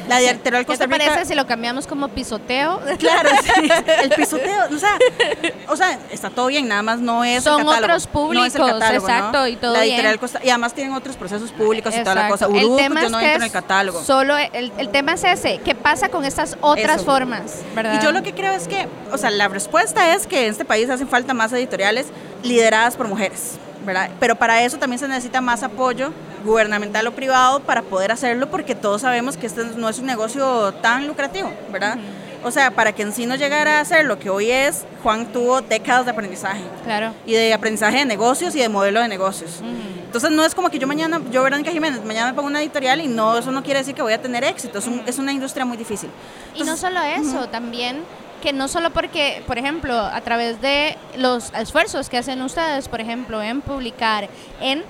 La 0.07 0.17
de 0.19 0.29
Arterial 0.29 0.63
¿Qué 0.63 0.67
Costa 0.67 0.87
te 0.87 0.93
Rica. 0.93 1.09
parece 1.11 1.27
si 1.29 1.35
lo 1.35 1.45
cambiamos 1.47 1.87
como 1.87 2.09
pisoteo? 2.09 2.81
Claro, 2.99 3.29
sí, 3.43 3.69
el 4.03 4.09
pisoteo, 4.11 4.65
o 4.73 4.77
sea, 4.77 4.97
o 5.69 5.75
sea, 5.75 5.99
está 6.11 6.29
todo 6.29 6.47
bien, 6.47 6.67
nada 6.67 6.81
más 6.81 6.99
no 6.99 7.23
es 7.23 7.43
Son 7.43 7.61
el 7.61 7.65
catálogo, 7.67 7.93
otros 7.93 8.03
no 8.03 8.05
es 8.05 8.05
el 8.05 8.11
públicos, 8.11 8.53
catálogo, 8.53 9.07
¿no? 9.07 9.13
exacto, 9.15 9.47
y 9.47 9.55
todo 9.55 9.73
La 9.73 9.81
bien. 9.83 10.17
Costa- 10.17 10.39
y 10.43 10.49
además 10.49 10.73
tienen 10.73 10.93
otros 10.93 11.15
procesos 11.15 11.51
públicos 11.51 11.93
y 11.95 11.99
toda 12.03 12.15
la 12.15 12.29
cosa. 12.29 12.45
Exacto. 12.45 12.65
Uruguay, 12.67 12.83
yo 12.89 13.09
no 13.09 13.19
entro 13.19 13.35
en 13.37 13.43
el 13.43 13.51
catálogo. 13.51 14.03
Solo 14.03 14.37
el, 14.37 14.71
el 14.77 14.89
tema 14.89 15.13
es 15.13 15.23
ese, 15.23 15.59
¿qué 15.63 15.75
pasa 15.75 16.09
con 16.09 16.25
estas 16.25 16.57
otras 16.61 16.97
Eso. 16.97 17.05
formas? 17.05 17.61
¿verdad? 17.75 17.99
Y 17.99 18.03
yo 18.03 18.11
lo 18.11 18.23
que 18.23 18.33
creo 18.33 18.53
es 18.53 18.67
que, 18.67 18.87
o 19.11 19.17
sea, 19.17 19.29
la 19.31 19.47
respuesta 19.47 20.13
es 20.13 20.27
que 20.27 20.45
en 20.45 20.51
este 20.51 20.65
país 20.65 20.89
hacen 20.89 21.07
falta 21.07 21.33
más 21.33 21.51
editoriales 21.53 22.07
lideradas 22.43 22.95
por 22.95 23.07
mujeres, 23.07 23.53
¿verdad? 23.85 24.09
Pero 24.19 24.35
para 24.35 24.61
eso 24.63 24.77
también 24.77 24.99
se 24.99 25.07
necesita 25.07 25.41
más 25.41 25.63
apoyo 25.63 26.11
gubernamental 26.43 27.08
o 27.08 27.12
privado 27.13 27.60
para 27.62 27.82
poder 27.82 28.12
hacerlo, 28.12 28.49
porque 28.49 28.75
todos 28.75 29.01
sabemos 29.01 29.38
que 29.38 29.47
este 29.47 29.63
no 29.77 29.89
es 29.89 29.99
un 29.99 30.06
negocio 30.06 30.73
tan 30.82 31.08
lucrativo, 31.08 31.51
¿verdad? 31.71 31.97
O 32.43 32.51
sea, 32.51 32.71
para 32.71 32.91
que 32.91 33.03
en 33.03 33.13
sí 33.13 33.25
no 33.25 33.36
llegara 33.36 33.79
a 33.79 33.86
ser 33.86 34.03
lo 34.06 34.19
que 34.19 34.29
hoy 34.29 34.51
es, 34.51 34.84
Juan 35.01 35.27
tuvo 35.32 35.62
décadas 35.62 36.03
de 36.06 36.12
aprendizaje 36.12 36.62
Claro. 36.84 37.13
y 37.25 37.32
de 37.34 37.53
aprendizaje 37.53 37.99
de 37.99 38.06
negocios 38.06 38.53
y 38.56 38.60
de 38.60 38.67
modelo 38.67 38.99
de 39.01 39.08
negocios. 39.08 39.62
Entonces 40.06 40.29
no 40.32 40.43
es 40.45 40.53
como 40.53 40.69
que 40.69 40.77
yo 40.77 40.86
mañana, 40.86 41.21
yo 41.32 41.41
Verónica 41.41 41.71
Jiménez, 41.71 42.03
mañana 42.03 42.27
me 42.27 42.34
pongo 42.34 42.47
una 42.49 42.62
editorial 42.62 42.99
y 43.01 43.08
no, 43.08 43.38
eso 43.38 43.51
no 43.51 43.63
quiere 43.63 43.79
decir 43.79 43.95
que 43.95 44.01
voy 44.01 44.13
a 44.13 44.21
tener 44.21 44.43
éxito, 44.43 44.79
es, 44.79 44.88
un- 44.88 45.01
es 45.08 45.17
una 45.19 45.32
industria 45.32 45.63
muy 45.65 45.77
difícil. 45.77 46.10
Y 46.53 46.63
no 46.63 46.75
solo 46.77 47.01
eso, 47.01 47.47
también 47.47 48.01
que 48.41 48.51
no 48.51 48.67
solo 48.67 48.89
porque, 48.91 49.41
por 49.47 49.58
ejemplo, 49.58 49.97
a 49.97 50.19
través 50.19 50.60
de 50.62 50.97
los 51.17 51.53
esfuerzos 51.58 52.10
que 52.10 52.17
hacen 52.17 52.41
ustedes, 52.41 52.89
por 52.89 52.99
ejemplo, 52.99 53.41
en 53.41 53.62
publicar, 53.62 54.27
en, 54.60 54.84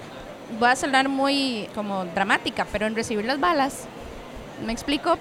voy 0.60 0.70
a 0.70 0.76
sonar 0.76 1.10
muy 1.10 1.68
como 1.76 2.06
dramática, 2.06 2.66
pero 2.72 2.86
en 2.86 2.96
recibir 2.96 3.26
las 3.26 3.40
balas, 3.40 3.86
¿me 4.66 4.72
explico? 4.74 5.18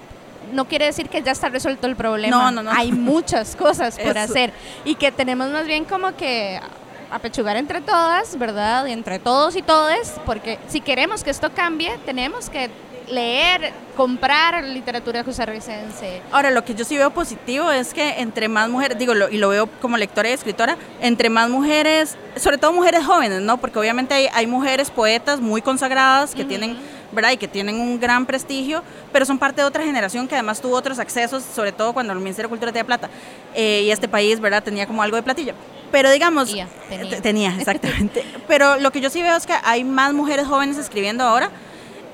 No 0.51 0.65
quiere 0.65 0.85
decir 0.85 1.09
que 1.09 1.21
ya 1.23 1.31
está 1.31 1.49
resuelto 1.49 1.87
el 1.87 1.95
problema. 1.95 2.35
No, 2.35 2.51
no, 2.51 2.63
no. 2.63 2.71
Hay 2.71 2.91
muchas 2.91 3.55
cosas 3.57 3.97
por 3.97 4.17
Eso. 4.17 4.31
hacer 4.31 4.53
y 4.85 4.95
que 4.95 5.11
tenemos 5.11 5.49
más 5.49 5.65
bien 5.65 5.85
como 5.85 6.15
que 6.15 6.59
apechugar 7.11 7.57
entre 7.57 7.81
todas, 7.81 8.37
¿verdad? 8.37 8.85
Y 8.87 8.91
entre 8.91 9.19
todos 9.19 9.55
y 9.55 9.61
todes, 9.61 10.15
porque 10.25 10.59
si 10.67 10.81
queremos 10.81 11.23
que 11.23 11.29
esto 11.29 11.51
cambie, 11.53 11.97
tenemos 12.05 12.49
que 12.49 12.69
leer, 13.09 13.71
comprar 13.95 14.63
literatura 14.63 15.23
costarricense. 15.23 16.21
Ahora, 16.31 16.51
lo 16.51 16.63
que 16.63 16.73
yo 16.75 16.85
sí 16.85 16.97
veo 16.97 17.11
positivo 17.11 17.71
es 17.71 17.93
que 17.93 18.19
entre 18.21 18.47
más 18.47 18.69
mujeres, 18.69 18.97
digo, 18.97 19.13
lo- 19.13 19.29
y 19.29 19.37
lo 19.37 19.49
veo 19.49 19.67
como 19.81 19.97
lectora 19.97 20.29
y 20.29 20.33
escritora, 20.33 20.77
entre 21.01 21.29
más 21.29 21.49
mujeres, 21.49 22.17
sobre 22.37 22.57
todo 22.57 22.73
mujeres 22.73 23.05
jóvenes, 23.05 23.41
¿no? 23.41 23.57
Porque 23.57 23.77
obviamente 23.79 24.13
hay, 24.13 24.27
hay 24.33 24.47
mujeres 24.47 24.89
poetas 24.89 25.39
muy 25.41 25.61
consagradas 25.61 26.33
que 26.33 26.43
tienen, 26.45 26.77
¿verdad? 27.11 27.31
Y 27.31 27.37
que 27.37 27.47
tienen 27.47 27.79
un 27.79 27.99
gran 27.99 28.25
prestigio, 28.25 28.83
pero 29.11 29.25
son 29.25 29.37
parte 29.37 29.61
de 29.61 29.67
otra 29.67 29.83
generación 29.83 30.27
que 30.27 30.35
además 30.35 30.61
tuvo 30.61 30.75
otros 30.75 30.97
accesos, 30.99 31.43
sobre 31.43 31.71
todo 31.71 31.93
cuando 31.93 32.13
el 32.13 32.19
Ministerio 32.19 32.47
de 32.47 32.51
Cultura 32.51 32.71
tenía 32.71 32.85
plata. 32.85 33.09
Eh, 33.53 33.83
y 33.85 33.91
este 33.91 34.07
país, 34.07 34.39
¿verdad? 34.39 34.63
Tenía 34.63 34.87
como 34.87 35.03
algo 35.03 35.15
de 35.17 35.23
platilla. 35.23 35.53
Pero 35.91 36.09
digamos, 36.09 36.47
Tenía, 36.47 36.67
tenía. 36.89 37.17
eh, 37.17 37.21
tenía, 37.21 37.55
exactamente. 37.59 38.25
pero 38.47 38.77
lo 38.77 38.91
que 38.91 38.99
yo 39.01 39.11
sí 39.11 39.21
veo 39.21 39.35
es 39.35 39.45
que 39.45 39.53
hay 39.63 39.83
más 39.83 40.13
mujeres 40.13 40.47
jóvenes 40.47 40.77
escribiendo 40.77 41.23
ahora. 41.23 41.51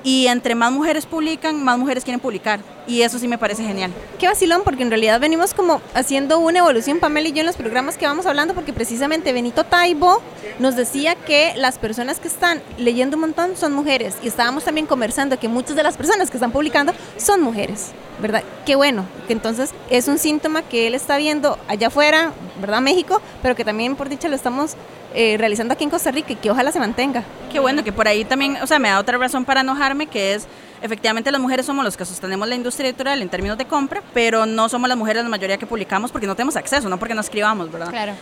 Y 0.02 0.26
entre 0.28 0.54
más 0.54 0.72
mujeres 0.72 1.06
publican, 1.06 1.62
más 1.62 1.78
mujeres 1.78 2.04
quieren 2.04 2.20
publicar. 2.20 2.60
Y 2.86 3.02
eso 3.02 3.18
sí 3.18 3.28
me 3.28 3.38
parece 3.38 3.62
genial. 3.64 3.92
Qué 4.18 4.26
vacilón, 4.26 4.62
porque 4.64 4.82
en 4.82 4.90
realidad 4.90 5.20
venimos 5.20 5.54
como 5.54 5.80
haciendo 5.94 6.38
una 6.38 6.60
evolución, 6.60 6.98
Pamela 6.98 7.28
y 7.28 7.32
yo, 7.32 7.40
en 7.40 7.46
los 7.46 7.56
programas 7.56 7.98
que 7.98 8.06
vamos 8.06 8.26
hablando, 8.26 8.54
porque 8.54 8.72
precisamente 8.72 9.32
Benito 9.32 9.64
Taibo 9.64 10.22
nos 10.58 10.76
decía 10.76 11.14
que 11.14 11.52
las 11.56 11.78
personas 11.78 12.18
que 12.18 12.28
están 12.28 12.62
leyendo 12.78 13.16
un 13.16 13.22
montón 13.22 13.56
son 13.56 13.72
mujeres. 13.72 14.16
Y 14.22 14.28
estábamos 14.28 14.64
también 14.64 14.86
conversando 14.86 15.38
que 15.38 15.48
muchas 15.48 15.76
de 15.76 15.82
las 15.82 15.96
personas 15.96 16.30
que 16.30 16.38
están 16.38 16.52
publicando 16.52 16.92
son 17.16 17.42
mujeres, 17.42 17.88
¿verdad? 18.20 18.42
Qué 18.64 18.76
bueno, 18.76 19.04
que 19.26 19.34
entonces 19.34 19.70
es 19.90 20.08
un 20.08 20.18
síntoma 20.18 20.62
que 20.62 20.86
él 20.86 20.94
está 20.94 21.18
viendo 21.18 21.58
allá 21.68 21.88
afuera, 21.88 22.32
¿verdad? 22.60 22.80
México, 22.80 23.20
pero 23.42 23.54
que 23.54 23.64
también, 23.64 23.96
por 23.96 24.08
dicha, 24.08 24.28
lo 24.28 24.36
estamos 24.36 24.74
eh, 25.14 25.36
realizando 25.38 25.74
aquí 25.74 25.84
en 25.84 25.90
Costa 25.90 26.10
Rica 26.10 26.32
y 26.32 26.36
que 26.36 26.50
ojalá 26.50 26.70
se 26.72 26.78
mantenga. 26.78 27.24
Qué 27.50 27.58
bueno 27.58 27.82
que 27.82 27.92
por 27.92 28.06
ahí 28.06 28.24
también, 28.24 28.56
o 28.62 28.66
sea, 28.66 28.78
me 28.78 28.88
da 28.88 28.98
otra 28.98 29.18
razón 29.18 29.44
para 29.44 29.62
enojarme, 29.62 30.06
que 30.06 30.34
es, 30.34 30.46
efectivamente 30.82 31.32
las 31.32 31.40
mujeres 31.40 31.66
somos 31.66 31.84
los 31.84 31.96
que 31.96 32.04
sostenemos 32.04 32.46
la 32.48 32.54
industria 32.54 32.88
editorial 32.88 33.20
en 33.20 33.28
términos 33.28 33.58
de 33.58 33.64
compra, 33.64 34.02
pero 34.14 34.46
no 34.46 34.68
somos 34.68 34.88
las 34.88 34.96
mujeres 34.96 35.22
la 35.22 35.28
mayoría 35.28 35.58
que 35.58 35.66
publicamos 35.66 36.12
porque 36.12 36.26
no 36.26 36.36
tenemos 36.36 36.56
acceso, 36.56 36.88
no 36.88 36.98
porque 36.98 37.14
no 37.14 37.20
escribamos, 37.20 37.70
¿verdad? 37.72 37.90
Claro. 37.90 38.12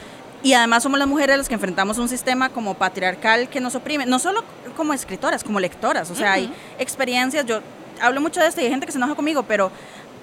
Y 0.42 0.52
además 0.52 0.82
somos 0.82 0.98
las 0.98 1.08
mujeres 1.08 1.36
las 1.36 1.48
que 1.48 1.54
enfrentamos 1.54 1.98
un 1.98 2.08
sistema 2.08 2.48
como 2.48 2.74
patriarcal 2.74 3.48
que 3.48 3.60
nos 3.60 3.74
oprime, 3.74 4.06
no 4.06 4.18
solo 4.18 4.44
como 4.76 4.94
escritoras, 4.94 5.42
como 5.42 5.58
lectoras, 5.58 6.10
o 6.10 6.14
sea, 6.14 6.32
hay 6.34 6.52
experiencias, 6.78 7.44
yo 7.44 7.60
hablo 8.00 8.20
mucho 8.20 8.40
de 8.40 8.46
esto 8.46 8.60
y 8.60 8.64
hay 8.64 8.70
gente 8.70 8.86
que 8.86 8.92
se 8.92 8.98
enoja 8.98 9.14
conmigo, 9.14 9.42
pero 9.42 9.70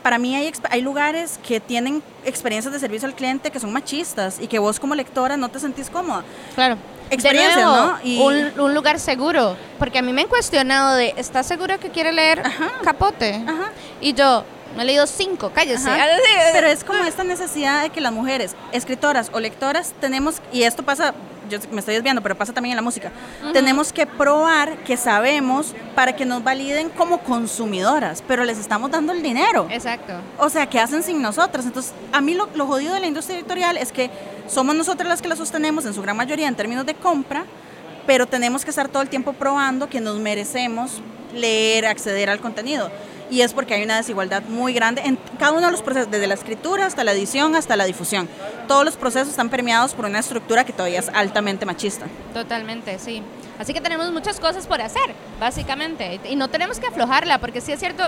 para 0.06 0.20
mí 0.20 0.36
hay, 0.36 0.52
hay 0.70 0.82
lugares 0.82 1.40
que 1.48 1.60
tienen 1.60 2.04
experiencias 2.26 2.72
de 2.72 2.80
servicio 2.80 3.08
al 3.08 3.16
cliente 3.16 3.50
que 3.50 3.60
son 3.60 3.74
machistas 3.74 4.38
y 4.40 4.46
que 4.46 4.60
vos 4.60 4.80
como 4.80 4.94
lectora 4.94 5.36
no 5.36 5.50
te 5.50 5.60
sentís 5.60 5.90
cómoda. 5.90 6.24
Claro. 6.54 6.78
Nuevo, 7.34 7.76
¿no? 7.76 7.98
Y- 8.04 8.20
un, 8.22 8.60
un 8.60 8.76
lugar 8.76 9.00
seguro. 9.00 9.58
Porque 9.80 9.98
a 9.98 10.04
mí 10.04 10.14
me 10.14 10.22
han 10.22 10.28
cuestionado 10.28 10.96
de, 10.96 11.16
¿estás 11.18 11.48
seguro 11.48 11.80
que 11.80 11.90
quiere 11.90 12.12
leer 12.12 12.44
Capote? 12.84 13.34
Ajá. 13.48 13.72
Y 14.00 14.14
yo, 14.14 14.44
me 14.78 14.84
he 14.84 14.86
leído 14.86 15.08
cinco, 15.08 15.52
cállese. 15.52 15.90
Ajá. 15.90 16.06
Pero 16.54 16.68
es 16.68 16.84
como 16.84 17.04
esta 17.04 17.24
necesidad 17.24 17.82
de 17.82 17.90
que 17.90 18.00
las 18.00 18.14
mujeres, 18.14 18.56
escritoras 18.74 19.32
o 19.34 19.40
lectoras, 19.40 19.96
tenemos, 20.00 20.36
y 20.54 20.62
esto 20.62 20.84
pasa, 20.84 21.16
yo 21.50 21.60
me 21.72 21.80
estoy 21.80 21.96
desviando, 21.96 22.22
pero 22.22 22.36
pasa 22.36 22.54
también 22.54 22.74
en 22.74 22.78
la 22.78 22.82
música, 22.82 23.12
tenemos 23.54 23.92
que 23.94 24.06
probar 24.06 24.78
que 24.84 24.98
sabemos 24.98 25.74
para 25.96 26.16
que 26.16 26.26
nos 26.26 26.44
validen 26.44 26.90
como 26.90 27.20
consumidoras, 27.20 28.24
pero 28.28 28.44
les 28.44 28.58
estamos 28.58 28.92
dando 28.92 29.14
el 29.14 29.22
dinero. 29.22 29.68
Exacto. 29.70 30.14
O 30.38 30.50
sea, 30.50 30.68
¿qué 30.68 30.80
hacen 30.80 31.04
sin 31.04 31.22
nosotras? 31.22 31.66
Entonces, 31.66 31.94
a 32.12 32.22
mí 32.22 32.34
lo, 32.34 32.50
lo 32.56 32.68
jodido 32.68 32.94
de 32.94 33.00
la 33.00 33.08
industria 33.08 33.38
editorial 33.38 33.78
es 33.78 33.92
que 33.92 34.10
somos 34.48 34.76
nosotras 34.76 35.08
las 35.08 35.22
que 35.22 35.28
la 35.28 35.36
sostenemos 35.36 35.86
en 35.86 35.94
su 35.94 36.02
gran 36.02 36.18
mayoría 36.18 36.48
en 36.48 36.56
términos 36.56 36.86
de 36.86 36.94
compra, 36.94 37.46
pero 38.06 38.28
tenemos 38.28 38.64
que 38.64 38.70
estar 38.70 38.88
todo 38.88 39.02
el 39.02 39.10
tiempo 39.10 39.34
probando 39.34 39.90
que 39.90 40.00
nos 40.00 40.20
merecemos 40.20 41.02
leer, 41.34 41.86
acceder 41.86 42.30
al 42.30 42.40
contenido. 42.40 42.90
Y 43.30 43.42
es 43.42 43.54
porque 43.54 43.74
hay 43.74 43.84
una 43.84 43.98
desigualdad 43.98 44.44
muy 44.44 44.74
grande 44.74 45.02
en 45.04 45.18
cada 45.40 45.52
uno 45.52 45.66
de 45.66 45.72
los 45.72 45.82
procesos, 45.82 46.12
desde 46.12 46.28
la 46.28 46.36
escritura 46.36 46.86
hasta 46.86 47.04
la 47.04 47.12
edición, 47.12 47.56
hasta 47.56 47.76
la 47.76 47.86
difusión. 47.86 48.30
Todos 48.68 48.86
los 48.86 48.96
procesos 48.98 49.30
están 49.30 49.50
permeados 49.50 49.94
por 49.94 50.06
una 50.06 50.20
estructura 50.20 50.64
que 50.64 50.74
todavía 50.74 51.00
es 51.00 51.10
altamente 51.10 51.66
machista. 51.66 52.06
Totalmente, 52.34 53.00
sí. 53.00 53.24
Así 53.58 53.74
que 53.74 53.82
tenemos 53.82 54.12
muchas 54.12 54.40
cosas 54.40 54.68
por 54.68 54.82
hacer, 54.82 55.14
básicamente. 55.40 56.20
Y 56.30 56.36
no 56.36 56.50
tenemos 56.50 56.80
que 56.80 56.88
aflojarla, 56.88 57.40
porque 57.40 57.62
sí 57.62 57.72
es 57.72 57.80
cierto, 57.80 58.04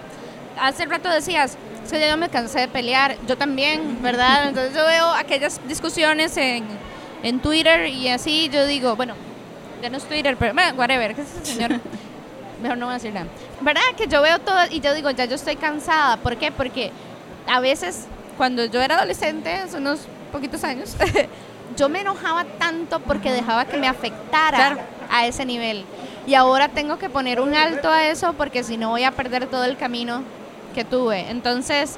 hace 0.60 0.86
rato 0.86 1.10
decías, 1.10 1.58
es 1.84 1.92
que 1.92 2.00
ya 2.00 2.10
yo 2.10 2.18
me 2.18 2.30
cansé 2.30 2.60
de 2.62 2.68
pelear, 2.68 3.18
yo 3.28 3.38
también, 3.38 4.02
¿verdad? 4.02 4.48
Entonces 4.50 4.76
yo 4.76 4.86
veo 4.86 5.12
aquellas 5.14 5.60
discusiones 5.68 6.38
en, 6.38 6.66
en 7.24 7.40
Twitter 7.40 7.88
y 7.88 8.10
así 8.10 8.50
yo 8.50 8.66
digo, 8.66 8.96
bueno, 8.96 9.16
ya 9.82 9.90
no 9.90 9.98
es 9.98 10.04
Twitter, 10.04 10.36
pero 10.38 10.54
bueno, 10.54 10.76
whatever, 10.78 11.16
¿qué 11.16 11.22
es 11.22 11.28
ese 11.42 11.54
señor? 11.54 11.80
Mejor 12.62 12.78
no 12.78 12.86
voy 12.86 12.94
a 12.94 12.98
decir 12.98 13.14
nada. 13.14 13.28
¿Verdad? 13.62 13.82
Que 13.98 14.08
yo 14.08 14.22
veo 14.22 14.40
todo 14.40 14.58
y 14.70 14.80
yo 14.80 14.94
digo, 14.94 15.10
ya 15.12 15.26
yo 15.26 15.36
estoy 15.36 15.56
cansada. 15.56 16.18
¿Por 16.18 16.38
qué? 16.38 16.52
Porque 16.52 16.92
a 17.48 17.60
veces, 17.60 18.06
cuando 18.38 18.66
yo 18.66 18.82
era 18.82 18.96
adolescente, 18.96 19.54
hace 19.54 19.78
unos 19.78 20.02
poquitos 20.32 20.64
años, 20.64 20.96
yo 21.78 21.90
me 21.90 22.02
enojaba 22.02 22.46
tanto 22.58 23.00
porque 23.00 23.32
dejaba 23.32 23.66
que 23.66 23.78
me 23.78 23.88
afectara 23.88 24.78
a 25.10 25.28
ese 25.28 25.46
nivel. 25.46 25.86
Y 26.26 26.36
ahora 26.36 26.70
tengo 26.70 26.98
que 26.98 27.10
poner 27.10 27.40
un 27.40 27.56
alto 27.56 27.90
a 27.90 28.08
eso 28.08 28.34
porque 28.34 28.64
si 28.64 28.78
no 28.78 28.90
voy 28.90 29.04
a 29.04 29.12
perder 29.12 29.48
todo 29.48 29.64
el 29.64 29.78
camino 29.78 30.24
que 30.76 30.84
tuve. 30.84 31.30
Entonces, 31.30 31.98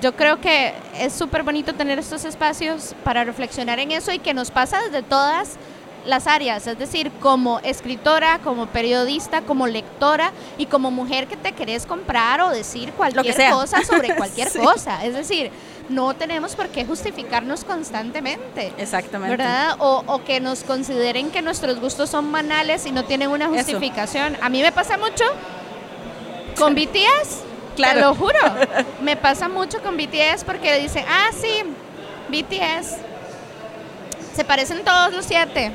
yo 0.00 0.14
creo 0.14 0.40
que 0.40 0.74
es 0.98 1.12
súper 1.12 1.42
bonito 1.42 1.74
tener 1.74 1.98
estos 1.98 2.24
espacios 2.24 2.94
para 3.04 3.24
reflexionar 3.24 3.78
en 3.80 3.90
eso 3.90 4.12
y 4.12 4.18
que 4.18 4.34
nos 4.34 4.50
pasa 4.50 4.80
desde 4.82 5.02
todas 5.02 5.56
las 6.06 6.26
áreas, 6.26 6.66
es 6.66 6.78
decir, 6.78 7.10
como 7.20 7.60
escritora, 7.60 8.38
como 8.40 8.66
periodista, 8.66 9.42
como 9.42 9.66
lectora 9.66 10.32
y 10.58 10.66
como 10.66 10.90
mujer 10.90 11.26
que 11.26 11.36
te 11.36 11.52
querés 11.52 11.86
comprar 11.86 12.40
o 12.40 12.50
decir 12.50 12.92
cualquier 12.92 13.50
cosa 13.50 13.82
sobre 13.84 14.14
cualquier 14.16 14.52
cosa. 14.52 15.04
Es 15.04 15.14
decir, 15.14 15.50
no 15.88 16.14
tenemos 16.14 16.54
por 16.54 16.68
qué 16.68 16.84
justificarnos 16.84 17.64
constantemente. 17.64 18.72
Exactamente. 18.78 19.36
¿Verdad? 19.36 19.76
O, 19.78 20.20
que 20.24 20.40
nos 20.40 20.64
consideren 20.64 21.30
que 21.30 21.42
nuestros 21.42 21.80
gustos 21.80 22.10
son 22.10 22.30
banales 22.32 22.86
y 22.86 22.90
no 22.90 23.04
tienen 23.04 23.30
una 23.30 23.48
justificación. 23.48 24.36
A 24.40 24.48
mí 24.48 24.62
me 24.62 24.72
pasa 24.72 24.96
mucho 24.96 25.24
con 26.58 26.74
BTS. 26.74 27.42
Claro. 27.76 27.94
Te 27.94 28.06
lo 28.06 28.14
juro. 28.14 28.38
me 29.02 29.16
pasa 29.16 29.48
mucho 29.48 29.82
con 29.82 29.96
BTS 29.96 30.44
porque 30.44 30.78
dicen, 30.78 31.04
ah, 31.08 31.30
sí, 31.32 31.64
BTS. 32.28 32.96
Se 34.34 34.44
parecen 34.44 34.82
todos 34.84 35.12
los 35.12 35.24
siete. 35.24 35.72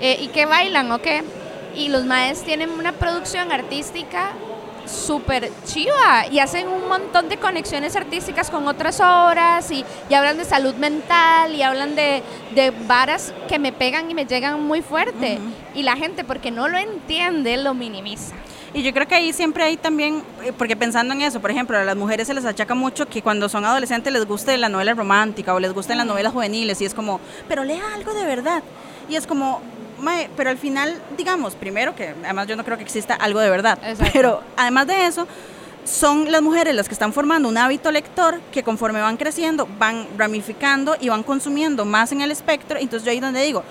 Eh, 0.00 0.18
¿Y 0.20 0.28
qué 0.28 0.46
bailan 0.46 0.90
o 0.92 1.00
qué? 1.00 1.24
Y 1.74 1.88
los 1.88 2.04
maes 2.04 2.42
tienen 2.42 2.70
una 2.70 2.92
producción 2.92 3.52
artística 3.52 4.32
súper 4.86 5.50
chiva 5.64 6.26
y 6.30 6.38
hacen 6.38 6.68
un 6.68 6.88
montón 6.88 7.28
de 7.28 7.36
conexiones 7.36 7.96
artísticas 7.96 8.50
con 8.50 8.66
otras 8.68 9.00
obras 9.00 9.70
y, 9.70 9.84
hablan 10.14 10.38
de 10.38 10.44
salud 10.44 10.74
mental 10.76 11.54
y 11.54 11.62
hablan 11.62 11.94
de, 11.96 12.22
de, 12.54 12.70
varas 12.86 13.32
que 13.48 13.58
me 13.58 13.72
pegan 13.72 14.10
y 14.10 14.14
me 14.14 14.26
llegan 14.26 14.62
muy 14.62 14.82
fuerte. 14.82 15.38
Y 15.74 15.82
la 15.82 15.96
gente, 15.96 16.24
porque 16.24 16.50
no 16.50 16.68
lo 16.68 16.78
entiende, 16.78 17.56
lo 17.56 17.74
minimiza. 17.74 18.34
Y 18.72 18.82
yo 18.82 18.92
creo 18.92 19.06
que 19.06 19.14
ahí 19.14 19.32
siempre 19.32 19.64
hay 19.64 19.76
también, 19.76 20.22
eh, 20.44 20.52
porque 20.52 20.76
pensando 20.76 21.14
en 21.14 21.22
eso, 21.22 21.40
por 21.40 21.50
ejemplo, 21.50 21.78
a 21.78 21.84
las 21.84 21.96
mujeres 21.96 22.26
se 22.26 22.34
les 22.34 22.44
achaca 22.44 22.74
mucho 22.74 23.06
que 23.06 23.22
cuando 23.22 23.48
son 23.48 23.64
adolescentes 23.64 24.12
les 24.12 24.26
guste 24.26 24.56
la 24.58 24.68
novela 24.68 24.92
romántica 24.94 25.54
o 25.54 25.60
les 25.60 25.72
gusten 25.72 25.96
las 25.96 26.06
novelas 26.06 26.32
juveniles 26.32 26.80
y 26.80 26.84
es 26.84 26.92
como, 26.92 27.20
pero 27.48 27.64
lea 27.64 27.82
algo 27.94 28.12
de 28.12 28.24
verdad. 28.24 28.62
Y 29.08 29.16
es 29.16 29.26
como, 29.26 29.62
pero 30.36 30.50
al 30.50 30.58
final, 30.58 31.00
digamos, 31.16 31.54
primero 31.54 31.94
que 31.94 32.14
además 32.24 32.46
yo 32.46 32.56
no 32.56 32.64
creo 32.64 32.76
que 32.76 32.84
exista 32.84 33.14
algo 33.14 33.40
de 33.40 33.50
verdad, 33.50 33.78
pero 34.12 34.42
además 34.56 34.86
de 34.86 35.06
eso, 35.06 35.26
son 35.84 36.30
las 36.32 36.42
mujeres 36.42 36.74
las 36.74 36.88
que 36.88 36.94
están 36.94 37.12
formando 37.12 37.48
un 37.48 37.56
hábito 37.56 37.90
lector 37.90 38.40
que 38.52 38.62
conforme 38.62 39.00
van 39.00 39.16
creciendo, 39.16 39.68
van 39.78 40.06
ramificando 40.18 40.96
y 41.00 41.08
van 41.08 41.22
consumiendo 41.22 41.84
más 41.84 42.12
en 42.12 42.20
el 42.20 42.30
espectro. 42.30 42.78
Entonces 42.78 43.04
yo 43.04 43.12
ahí 43.12 43.20
donde 43.20 43.42
digo, 43.42 43.62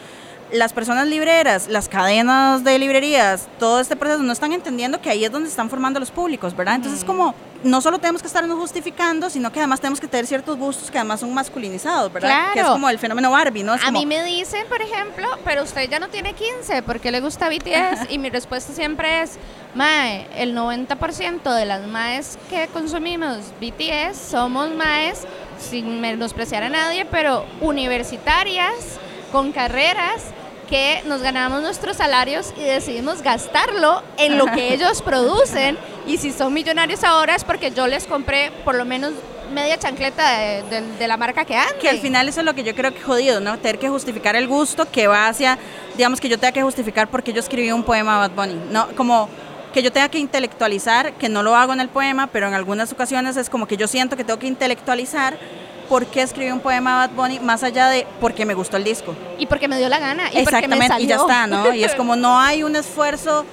las 0.51 0.73
personas 0.73 1.07
libreras, 1.07 1.67
las 1.67 1.89
cadenas 1.89 2.63
de 2.63 2.77
librerías, 2.77 3.47
todo 3.59 3.79
este 3.79 3.95
proceso 3.95 4.21
no 4.21 4.31
están 4.31 4.53
entendiendo 4.53 5.01
que 5.01 5.09
ahí 5.09 5.25
es 5.25 5.31
donde 5.31 5.49
están 5.49 5.69
formando 5.69 5.99
los 5.99 6.11
públicos, 6.11 6.55
¿verdad? 6.55 6.75
Entonces 6.75 6.99
es 6.99 7.05
como, 7.05 7.33
no 7.63 7.81
solo 7.81 7.97
tenemos 7.97 8.21
que 8.21 8.27
estarnos 8.27 8.57
justificando, 8.59 9.29
sino 9.29 9.51
que 9.51 9.59
además 9.59 9.81
tenemos 9.81 9.99
que 9.99 10.07
tener 10.07 10.27
ciertos 10.27 10.57
gustos 10.57 10.91
que 10.91 10.99
además 10.99 11.21
son 11.21 11.33
masculinizados, 11.33 12.13
¿verdad? 12.13 12.29
Claro. 12.29 12.53
Que 12.53 12.59
es 12.59 12.67
como 12.67 12.89
el 12.89 12.99
fenómeno 12.99 13.31
Barbie, 13.31 13.63
¿no? 13.63 13.73
a 13.73 13.91
mí 13.91 14.05
me 14.05 14.23
dicen, 14.23 14.65
por 14.67 14.81
ejemplo, 14.81 15.27
pero 15.43 15.63
usted 15.63 15.89
ya 15.89 15.99
no 15.99 16.09
tiene 16.09 16.33
15, 16.33 16.83
¿por 16.83 16.99
qué 16.99 17.11
le 17.11 17.21
gusta 17.21 17.49
BTS? 17.49 18.11
y 18.11 18.19
mi 18.19 18.29
respuesta 18.29 18.71
siempre 18.73 19.23
es, 19.23 19.37
Mae, 19.73 20.27
el 20.35 20.55
90% 20.55 21.53
de 21.53 21.65
las 21.65 21.85
Maes 21.87 22.37
que 22.49 22.67
consumimos 22.67 23.39
BTS 23.59 24.17
somos 24.17 24.69
Maes, 24.71 25.25
sin 25.59 26.01
menospreciar 26.01 26.63
a 26.63 26.69
nadie, 26.69 27.05
pero 27.05 27.45
universitarias, 27.61 28.99
con 29.31 29.51
carreras, 29.51 30.23
que 30.65 31.01
nos 31.05 31.21
ganamos 31.21 31.61
nuestros 31.61 31.97
salarios 31.97 32.53
y 32.57 32.61
decidimos 32.61 33.21
gastarlo 33.21 34.01
en 34.17 34.37
lo 34.37 34.45
que 34.47 34.73
ellos 34.73 35.01
producen. 35.01 35.77
Y 36.07 36.17
si 36.17 36.31
son 36.31 36.53
millonarios 36.53 37.03
ahora 37.03 37.35
es 37.35 37.43
porque 37.43 37.71
yo 37.71 37.87
les 37.87 38.05
compré 38.05 38.51
por 38.63 38.75
lo 38.75 38.85
menos 38.85 39.13
media 39.53 39.77
chancleta 39.77 40.39
de, 40.63 41.07
la 41.07 41.17
marca 41.17 41.45
que 41.45 41.55
antes. 41.55 41.77
Que 41.79 41.89
al 41.89 41.99
final 41.99 42.27
eso 42.27 42.39
es 42.41 42.45
lo 42.45 42.55
que 42.55 42.63
yo 42.63 42.75
creo 42.75 42.93
que 42.93 43.01
jodido, 43.01 43.39
¿no? 43.39 43.57
Tener 43.59 43.79
que 43.79 43.89
justificar 43.89 44.35
el 44.35 44.47
gusto 44.47 44.89
que 44.91 45.07
va 45.07 45.27
hacia, 45.27 45.57
digamos 45.95 46.19
que 46.19 46.29
yo 46.29 46.39
tenga 46.39 46.51
que 46.51 46.63
justificar 46.63 47.09
porque 47.09 47.31
yo 47.31 47.39
escribí 47.39 47.71
un 47.71 47.83
poema 47.83 48.15
a 48.15 48.27
Bad 48.27 48.35
Bunny, 48.35 48.59
¿no? 48.71 48.87
Como 48.95 49.29
que 49.73 49.83
yo 49.83 49.91
tenga 49.91 50.09
que 50.09 50.19
intelectualizar, 50.19 51.13
que 51.13 51.29
no 51.29 51.43
lo 51.43 51.55
hago 51.55 51.73
en 51.73 51.81
el 51.81 51.89
poema, 51.89 52.27
pero 52.27 52.47
en 52.47 52.53
algunas 52.53 52.91
ocasiones 52.91 53.35
es 53.37 53.49
como 53.49 53.67
que 53.67 53.77
yo 53.77 53.87
siento 53.87 54.15
que 54.15 54.23
tengo 54.23 54.39
que 54.39 54.47
intelectualizar 54.47 55.37
por 55.89 56.05
qué 56.05 56.21
escribí 56.21 56.51
un 56.51 56.59
poema 56.59 57.03
a 57.03 57.07
Bad 57.07 57.15
Bunny 57.15 57.39
más 57.39 57.63
allá 57.63 57.89
de 57.89 58.05
porque 58.19 58.45
me 58.45 58.53
gustó 58.53 58.77
el 58.77 58.83
disco. 58.83 59.15
Y 59.37 59.45
porque 59.45 59.67
me 59.67 59.77
dio 59.77 59.89
la 59.89 59.99
gana. 59.99 60.31
Y 60.33 60.37
Exactamente, 60.37 60.87
porque 60.87 61.03
y 61.03 61.07
ya 61.07 61.15
está, 61.15 61.47
¿no? 61.47 61.73
Y 61.73 61.83
es 61.83 61.95
como 61.95 62.15
no 62.15 62.39
hay 62.39 62.63
un 62.63 62.75
esfuerzo. 62.75 63.45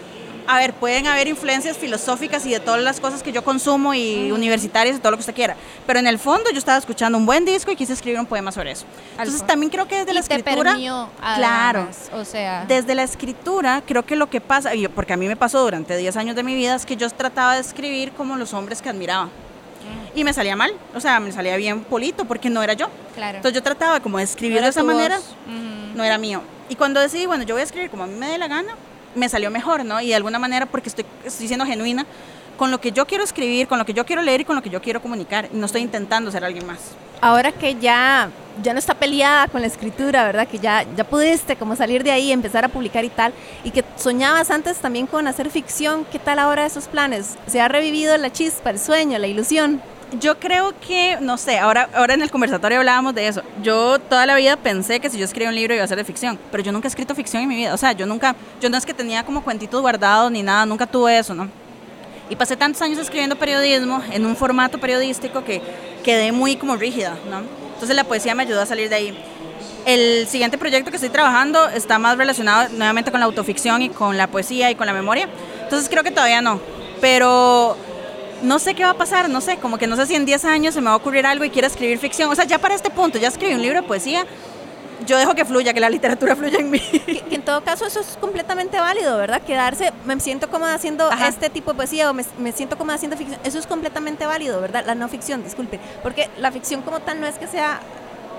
A 0.44 0.58
ver, 0.58 0.72
pueden 0.74 1.06
haber 1.06 1.28
influencias 1.28 1.78
filosóficas 1.78 2.44
y 2.46 2.50
de 2.50 2.58
todas 2.58 2.82
las 2.82 2.98
cosas 2.98 3.22
que 3.22 3.30
yo 3.30 3.44
consumo 3.44 3.94
y 3.94 4.32
universitarias 4.32 4.96
y 4.96 4.98
todo 4.98 5.12
lo 5.12 5.16
que 5.16 5.20
usted 5.20 5.36
quiera. 5.36 5.54
Pero 5.86 6.00
en 6.00 6.08
el 6.08 6.18
fondo 6.18 6.50
yo 6.50 6.58
estaba 6.58 6.78
escuchando 6.78 7.16
un 7.16 7.24
buen 7.24 7.44
disco 7.44 7.70
y 7.70 7.76
quise 7.76 7.92
escribir 7.92 8.18
un 8.18 8.26
poema 8.26 8.50
sobre 8.50 8.72
eso. 8.72 8.84
Entonces 9.12 9.46
también 9.46 9.70
creo 9.70 9.86
que 9.86 9.98
desde 9.98 10.12
la 10.12 10.18
escritura... 10.18 10.76
claro. 11.36 11.88
o 12.12 12.24
sea... 12.24 12.64
Desde 12.66 12.96
la 12.96 13.04
escritura 13.04 13.84
creo 13.86 14.04
que 14.04 14.16
lo 14.16 14.28
que 14.28 14.40
pasa, 14.40 14.72
porque 14.96 15.12
a 15.12 15.16
mí 15.16 15.28
me 15.28 15.36
pasó 15.36 15.62
durante 15.62 15.96
10 15.96 16.16
años 16.16 16.34
de 16.34 16.42
mi 16.42 16.56
vida, 16.56 16.74
es 16.74 16.86
que 16.86 16.96
yo 16.96 17.08
trataba 17.10 17.54
de 17.54 17.60
escribir 17.60 18.10
como 18.10 18.34
los 18.36 18.52
hombres 18.52 18.82
que 18.82 18.88
admiraba 18.88 19.28
y 20.14 20.24
me 20.24 20.32
salía 20.32 20.56
mal, 20.56 20.72
o 20.94 21.00
sea, 21.00 21.20
me 21.20 21.32
salía 21.32 21.56
bien 21.56 21.84
polito 21.84 22.24
porque 22.24 22.50
no 22.50 22.62
era 22.62 22.74
yo. 22.74 22.88
Claro. 23.14 23.36
Entonces 23.36 23.54
yo 23.54 23.62
trataba 23.62 24.00
como 24.00 24.18
de 24.18 24.24
escribir 24.24 24.60
de 24.60 24.68
esa 24.68 24.82
manera, 24.82 25.18
no 25.94 26.04
era 26.04 26.18
mío. 26.18 26.42
Y 26.68 26.76
cuando 26.76 27.00
decidí, 27.00 27.26
bueno, 27.26 27.44
yo 27.44 27.54
voy 27.54 27.60
a 27.60 27.64
escribir 27.64 27.90
como 27.90 28.04
a 28.04 28.06
mí 28.06 28.14
me 28.14 28.28
dé 28.28 28.38
la 28.38 28.48
gana, 28.48 28.74
me 29.14 29.28
salió 29.28 29.50
mejor, 29.50 29.84
¿no? 29.84 30.00
Y 30.00 30.08
de 30.08 30.14
alguna 30.14 30.38
manera 30.38 30.66
porque 30.66 30.88
estoy, 30.88 31.04
estoy 31.24 31.46
siendo 31.46 31.66
genuina 31.66 32.06
con 32.56 32.70
lo 32.70 32.80
que 32.80 32.92
yo 32.92 33.06
quiero 33.06 33.24
escribir, 33.24 33.66
con 33.66 33.78
lo 33.78 33.84
que 33.84 33.92
yo 33.92 34.06
quiero 34.06 34.22
leer 34.22 34.42
y 34.42 34.44
con 34.44 34.56
lo 34.56 34.62
que 34.62 34.70
yo 34.70 34.80
quiero 34.80 35.02
comunicar. 35.02 35.48
No 35.52 35.66
estoy 35.66 35.82
intentando 35.82 36.30
ser 36.30 36.44
alguien 36.44 36.66
más. 36.66 36.78
Ahora 37.20 37.52
que 37.52 37.76
ya, 37.76 38.30
ya 38.62 38.72
no 38.72 38.78
está 38.78 38.94
peleada 38.94 39.48
con 39.48 39.60
la 39.60 39.68
escritura, 39.68 40.24
¿verdad? 40.24 40.48
Que 40.48 40.58
ya, 40.58 40.84
ya 40.96 41.04
pudiste 41.04 41.56
como 41.56 41.76
salir 41.76 42.02
de 42.02 42.10
ahí, 42.10 42.32
empezar 42.32 42.64
a 42.64 42.68
publicar 42.68 43.04
y 43.04 43.10
tal, 43.10 43.32
y 43.62 43.70
que 43.70 43.84
soñabas 43.96 44.50
antes 44.50 44.78
también 44.78 45.06
con 45.06 45.28
hacer 45.28 45.48
ficción, 45.50 46.04
¿qué 46.10 46.18
tal 46.18 46.38
ahora 46.40 46.66
esos 46.66 46.88
planes? 46.88 47.36
¿Se 47.46 47.60
ha 47.60 47.68
revivido 47.68 48.16
la 48.16 48.32
chispa, 48.32 48.70
el 48.70 48.80
sueño, 48.80 49.18
la 49.18 49.28
ilusión? 49.28 49.80
Yo 50.20 50.38
creo 50.38 50.74
que, 50.86 51.16
no 51.20 51.38
sé, 51.38 51.58
ahora, 51.58 51.88
ahora 51.94 52.12
en 52.12 52.22
el 52.22 52.30
conversatorio 52.30 52.78
hablábamos 52.78 53.14
de 53.14 53.28
eso. 53.28 53.42
Yo 53.62 53.98
toda 53.98 54.26
la 54.26 54.34
vida 54.34 54.56
pensé 54.56 55.00
que 55.00 55.08
si 55.08 55.16
yo 55.16 55.24
escribía 55.24 55.48
un 55.48 55.54
libro 55.54 55.74
iba 55.74 55.82
a 55.82 55.86
ser 55.86 55.96
de 55.96 56.04
ficción, 56.04 56.38
pero 56.50 56.62
yo 56.62 56.70
nunca 56.70 56.86
he 56.86 56.90
escrito 56.90 57.14
ficción 57.14 57.42
en 57.42 57.48
mi 57.48 57.56
vida. 57.56 57.72
O 57.72 57.78
sea, 57.78 57.92
yo 57.92 58.04
nunca, 58.04 58.36
yo 58.60 58.68
no 58.68 58.76
es 58.76 58.84
que 58.84 58.92
tenía 58.92 59.24
como 59.24 59.42
cuentitos 59.42 59.80
guardados 59.80 60.30
ni 60.30 60.42
nada, 60.42 60.66
nunca 60.66 60.86
tuve 60.86 61.18
eso, 61.18 61.34
¿no? 61.34 61.48
Y 62.28 62.36
pasé 62.36 62.56
tantos 62.56 62.82
años 62.82 62.98
escribiendo 62.98 63.36
periodismo 63.36 64.02
en 64.10 64.26
un 64.26 64.36
formato 64.36 64.78
periodístico 64.78 65.44
que 65.44 65.62
quedé 66.04 66.30
muy 66.30 66.56
como 66.56 66.76
rígida, 66.76 67.16
¿no? 67.30 67.42
Entonces 67.72 67.96
la 67.96 68.04
poesía 68.04 68.34
me 68.34 68.42
ayudó 68.42 68.60
a 68.60 68.66
salir 68.66 68.90
de 68.90 68.94
ahí. 68.94 69.18
El 69.86 70.28
siguiente 70.28 70.58
proyecto 70.58 70.90
que 70.90 70.96
estoy 70.96 71.10
trabajando 71.10 71.68
está 71.70 71.98
más 71.98 72.18
relacionado 72.18 72.68
nuevamente 72.70 73.10
con 73.10 73.18
la 73.18 73.26
autoficción 73.26 73.82
y 73.82 73.88
con 73.88 74.16
la 74.16 74.26
poesía 74.26 74.70
y 74.70 74.74
con 74.74 74.86
la 74.86 74.92
memoria. 74.92 75.28
Entonces 75.62 75.88
creo 75.88 76.02
que 76.04 76.10
todavía 76.10 76.40
no. 76.42 76.60
Pero 77.00 77.76
no 78.42 78.58
sé 78.58 78.74
qué 78.74 78.84
va 78.84 78.90
a 78.90 78.94
pasar, 78.94 79.28
no 79.28 79.40
sé, 79.40 79.58
como 79.58 79.78
que 79.78 79.86
no 79.86 79.96
sé 79.96 80.06
si 80.06 80.14
en 80.14 80.26
10 80.26 80.44
años 80.44 80.74
se 80.74 80.80
me 80.80 80.86
va 80.86 80.92
a 80.92 80.96
ocurrir 80.96 81.26
algo 81.26 81.44
y 81.44 81.50
quiero 81.50 81.68
escribir 81.68 81.98
ficción. 81.98 82.30
O 82.30 82.34
sea, 82.34 82.44
ya 82.44 82.58
para 82.58 82.74
este 82.74 82.90
punto, 82.90 83.18
ya 83.18 83.28
escribí 83.28 83.54
un 83.54 83.62
libro 83.62 83.80
de 83.80 83.86
poesía, 83.86 84.26
yo 85.06 85.16
dejo 85.16 85.34
que 85.34 85.44
fluya, 85.44 85.72
que 85.72 85.80
la 85.80 85.90
literatura 85.96 86.36
fluya 86.36 86.58
en 86.58 86.70
mí. 86.70 86.80
Que, 86.80 87.34
en 87.34 87.42
todo 87.42 87.62
caso 87.62 87.86
eso 87.86 88.00
es 88.00 88.18
completamente 88.20 88.78
válido, 88.78 89.16
¿verdad? 89.16 89.42
Quedarse, 89.42 89.92
me 90.04 90.18
siento 90.20 90.50
cómoda 90.50 90.74
haciendo 90.74 91.10
este 91.12 91.50
tipo 91.50 91.72
de 91.72 91.76
poesía 91.76 92.10
o 92.10 92.14
me, 92.14 92.52
siento 92.52 92.76
cómoda 92.76 92.96
haciendo 92.96 93.16
ficción, 93.16 93.40
eso 93.44 93.58
es 93.58 93.66
completamente 93.66 94.26
válido, 94.26 94.60
¿verdad? 94.60 94.84
La 94.86 94.94
no 94.94 95.08
ficción, 95.08 95.42
disculpe, 95.42 95.80
porque 96.02 96.28
la 96.38 96.52
ficción 96.52 96.82
como 96.82 97.00
tal 97.00 97.20
no 97.20 97.26
es 97.26 97.36
que 97.36 97.46
sea 97.46 97.80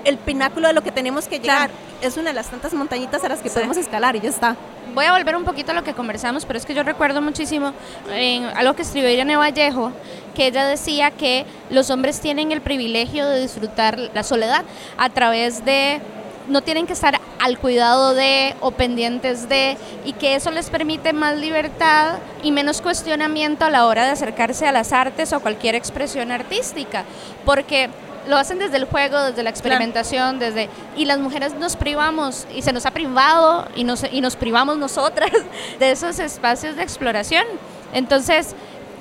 el 0.04 0.18
pináculo 0.18 0.68
de 0.68 0.74
lo 0.74 0.82
que 0.82 0.92
tenemos 0.92 1.26
que 1.26 1.38
llegar, 1.38 1.70
es 2.00 2.16
una 2.16 2.30
de 2.30 2.34
las 2.34 2.48
tantas 2.48 2.74
montañitas 2.74 3.24
a 3.24 3.28
las 3.28 3.40
que 3.40 3.50
podemos 3.50 3.76
escalar 3.76 4.16
y 4.16 4.20
ya 4.20 4.28
está. 4.28 4.56
Voy 4.94 5.06
a 5.06 5.12
volver 5.12 5.36
un 5.36 5.44
poquito 5.44 5.72
a 5.72 5.74
lo 5.74 5.82
que 5.82 5.94
conversamos, 5.94 6.44
pero 6.44 6.58
es 6.58 6.66
que 6.66 6.74
yo 6.74 6.82
recuerdo 6.82 7.20
muchísimo 7.22 7.72
en 8.12 8.44
algo 8.44 8.74
que 8.74 8.82
escribió 8.82 9.10
Irene 9.10 9.36
Vallejo, 9.36 9.90
que 10.34 10.46
ella 10.46 10.66
decía 10.66 11.10
que 11.10 11.46
los 11.70 11.90
hombres 11.90 12.20
tienen 12.20 12.52
el 12.52 12.60
privilegio 12.60 13.26
de 13.26 13.40
disfrutar 13.40 13.98
la 13.98 14.22
soledad 14.22 14.64
a 14.98 15.08
través 15.10 15.64
de 15.64 16.00
no 16.48 16.62
tienen 16.62 16.86
que 16.86 16.92
estar 16.92 17.18
al 17.40 17.58
cuidado 17.58 18.14
de 18.14 18.54
o 18.60 18.70
pendientes 18.70 19.48
de 19.48 19.76
y 20.04 20.12
que 20.12 20.34
eso 20.34 20.50
les 20.50 20.68
permite 20.68 21.12
más 21.12 21.36
libertad 21.36 22.18
y 22.42 22.52
menos 22.52 22.82
cuestionamiento 22.82 23.64
a 23.64 23.70
la 23.70 23.86
hora 23.86 24.04
de 24.04 24.10
acercarse 24.10 24.66
a 24.66 24.72
las 24.72 24.92
artes 24.92 25.32
o 25.32 25.40
cualquier 25.40 25.74
expresión 25.74 26.30
artística, 26.30 27.04
porque 27.44 27.88
lo 28.28 28.36
hacen 28.36 28.58
desde 28.58 28.76
el 28.76 28.84
juego, 28.84 29.20
desde 29.22 29.42
la 29.42 29.50
experimentación, 29.50 30.38
desde 30.38 30.68
y 30.96 31.04
las 31.04 31.18
mujeres 31.18 31.54
nos 31.54 31.76
privamos 31.76 32.46
y 32.54 32.62
se 32.62 32.72
nos 32.72 32.86
ha 32.86 32.90
privado 32.90 33.66
y 33.74 33.84
nos, 33.84 34.04
y 34.10 34.20
nos 34.20 34.36
privamos 34.36 34.78
nosotras 34.78 35.30
de 35.78 35.90
esos 35.90 36.18
espacios 36.18 36.76
de 36.76 36.82
exploración. 36.82 37.44
Entonces, 37.92 38.54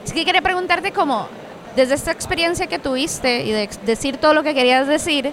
sí 0.04 0.26
quería 0.26 0.42
preguntarte 0.42 0.92
como, 0.92 1.28
desde 1.76 1.96
esta 1.96 2.12
experiencia 2.12 2.68
que 2.68 2.80
tuviste 2.80 3.44
y 3.44 3.52
de 3.52 3.70
decir 3.86 4.18
todo 4.18 4.34
lo 4.34 4.44
que 4.44 4.54
querías 4.54 4.88
decir, 4.88 5.32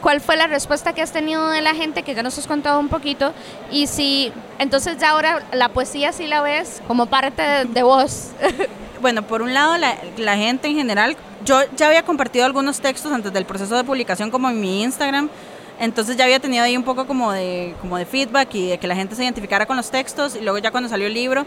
¿cuál 0.00 0.20
fue 0.20 0.36
la 0.36 0.46
respuesta 0.46 0.92
que 0.92 1.02
has 1.02 1.12
tenido 1.12 1.48
de 1.50 1.60
la 1.60 1.74
gente, 1.74 2.02
que 2.02 2.14
ya 2.14 2.22
nos 2.22 2.38
has 2.38 2.46
contado 2.46 2.78
un 2.78 2.88
poquito? 2.88 3.32
Y 3.70 3.86
si, 3.86 4.32
entonces 4.58 4.98
ya 4.98 5.10
ahora 5.10 5.42
la 5.52 5.68
poesía 5.68 6.12
sí 6.12 6.26
la 6.26 6.42
ves 6.42 6.82
como 6.86 7.06
parte 7.06 7.42
de, 7.42 7.64
de 7.66 7.82
vos. 7.82 8.30
bueno, 9.02 9.22
por 9.26 9.42
un 9.42 9.52
lado, 9.52 9.76
la, 9.76 10.36
gente 10.36 10.68
en 10.68 10.76
general, 10.76 11.16
yo 11.44 11.60
ya 11.76 11.88
había 11.88 12.04
compartido 12.04 12.46
algunos 12.46 12.80
textos 12.80 13.12
antes 13.12 13.32
del 13.32 13.44
proceso 13.44 13.76
de 13.76 13.84
publicación 13.84 14.30
como 14.30 14.48
en 14.48 14.60
mi 14.60 14.82
Instagram, 14.82 15.28
entonces 15.78 16.16
ya 16.16 16.24
había 16.24 16.38
tenido 16.38 16.62
ahí 16.62 16.76
un 16.76 16.84
poco 16.84 17.06
como 17.06 17.32
de, 17.32 17.74
como 17.80 17.98
de 17.98 18.06
feedback 18.06 18.54
y 18.54 18.68
de 18.68 18.78
que 18.78 18.86
la 18.86 18.94
gente 18.94 19.16
se 19.16 19.24
identificara 19.24 19.66
con 19.66 19.76
los 19.76 19.90
textos 19.90 20.36
y 20.36 20.40
luego 20.40 20.58
ya 20.58 20.70
cuando 20.70 20.88
salió 20.88 21.08
el 21.08 21.14
libro, 21.14 21.44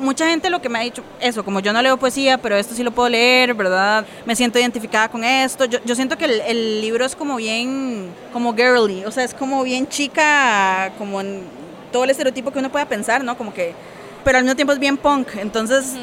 mucha 0.00 0.28
gente 0.28 0.50
lo 0.50 0.60
que 0.60 0.68
me 0.68 0.80
ha 0.80 0.82
dicho, 0.82 1.04
eso, 1.20 1.44
como 1.44 1.60
yo 1.60 1.72
no 1.72 1.80
leo 1.80 1.96
poesía, 1.96 2.38
pero 2.38 2.56
esto 2.56 2.74
sí 2.74 2.82
lo 2.82 2.90
puedo 2.90 3.08
leer, 3.08 3.54
¿verdad? 3.54 4.04
Me 4.26 4.34
siento 4.34 4.58
identificada 4.58 5.08
con 5.08 5.22
esto. 5.22 5.66
Yo, 5.66 5.78
yo 5.84 5.94
siento 5.94 6.18
que 6.18 6.24
el, 6.24 6.40
el, 6.40 6.80
libro 6.80 7.04
es 7.04 7.14
como 7.14 7.36
bien, 7.36 8.08
como 8.32 8.54
girly, 8.54 9.04
o 9.04 9.10
sea, 9.10 9.24
es 9.24 9.34
como 9.34 9.62
bien 9.62 9.86
chica, 9.88 10.92
como 10.98 11.20
en 11.20 11.44
todo 11.92 12.04
el 12.04 12.10
estereotipo 12.10 12.50
que 12.50 12.58
uno 12.58 12.70
pueda 12.70 12.86
pensar, 12.86 13.22
¿no? 13.22 13.36
Como 13.36 13.54
que, 13.54 13.74
pero 14.24 14.38
al 14.38 14.44
mismo 14.44 14.56
tiempo 14.56 14.72
es 14.72 14.78
bien 14.78 14.96
punk, 14.96 15.28
entonces... 15.36 15.94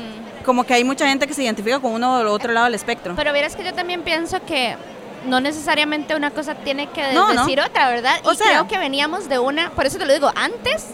Como 0.47 0.63
que 0.63 0.73
hay 0.73 0.85
mucha 0.85 1.05
gente 1.05 1.27
que 1.27 1.33
se 1.33 1.43
identifica 1.43 1.77
con 1.81 1.91
uno 1.91 2.21
o 2.21 2.31
otro 2.31 2.53
lado 2.53 2.67
del 2.67 2.75
espectro. 2.75 3.15
Pero 3.17 3.33
verás 3.33 3.57
que 3.57 3.65
yo 3.65 3.73
también 3.73 4.01
pienso 4.03 4.39
que 4.45 4.77
no 5.25 5.41
necesariamente 5.41 6.15
una 6.15 6.31
cosa 6.31 6.55
tiene 6.55 6.87
que 6.87 7.11
no, 7.11 7.27
decir 7.27 7.57
no. 7.57 7.65
otra, 7.65 7.89
¿verdad? 7.89 8.15
O 8.23 8.31
y 8.31 8.37
sea, 8.37 8.47
creo 8.47 8.67
que 8.69 8.77
veníamos 8.77 9.27
de 9.27 9.39
una, 9.39 9.71
por 9.71 9.85
eso 9.85 9.97
te 9.97 10.05
lo 10.05 10.13
digo, 10.13 10.31
antes 10.35 10.85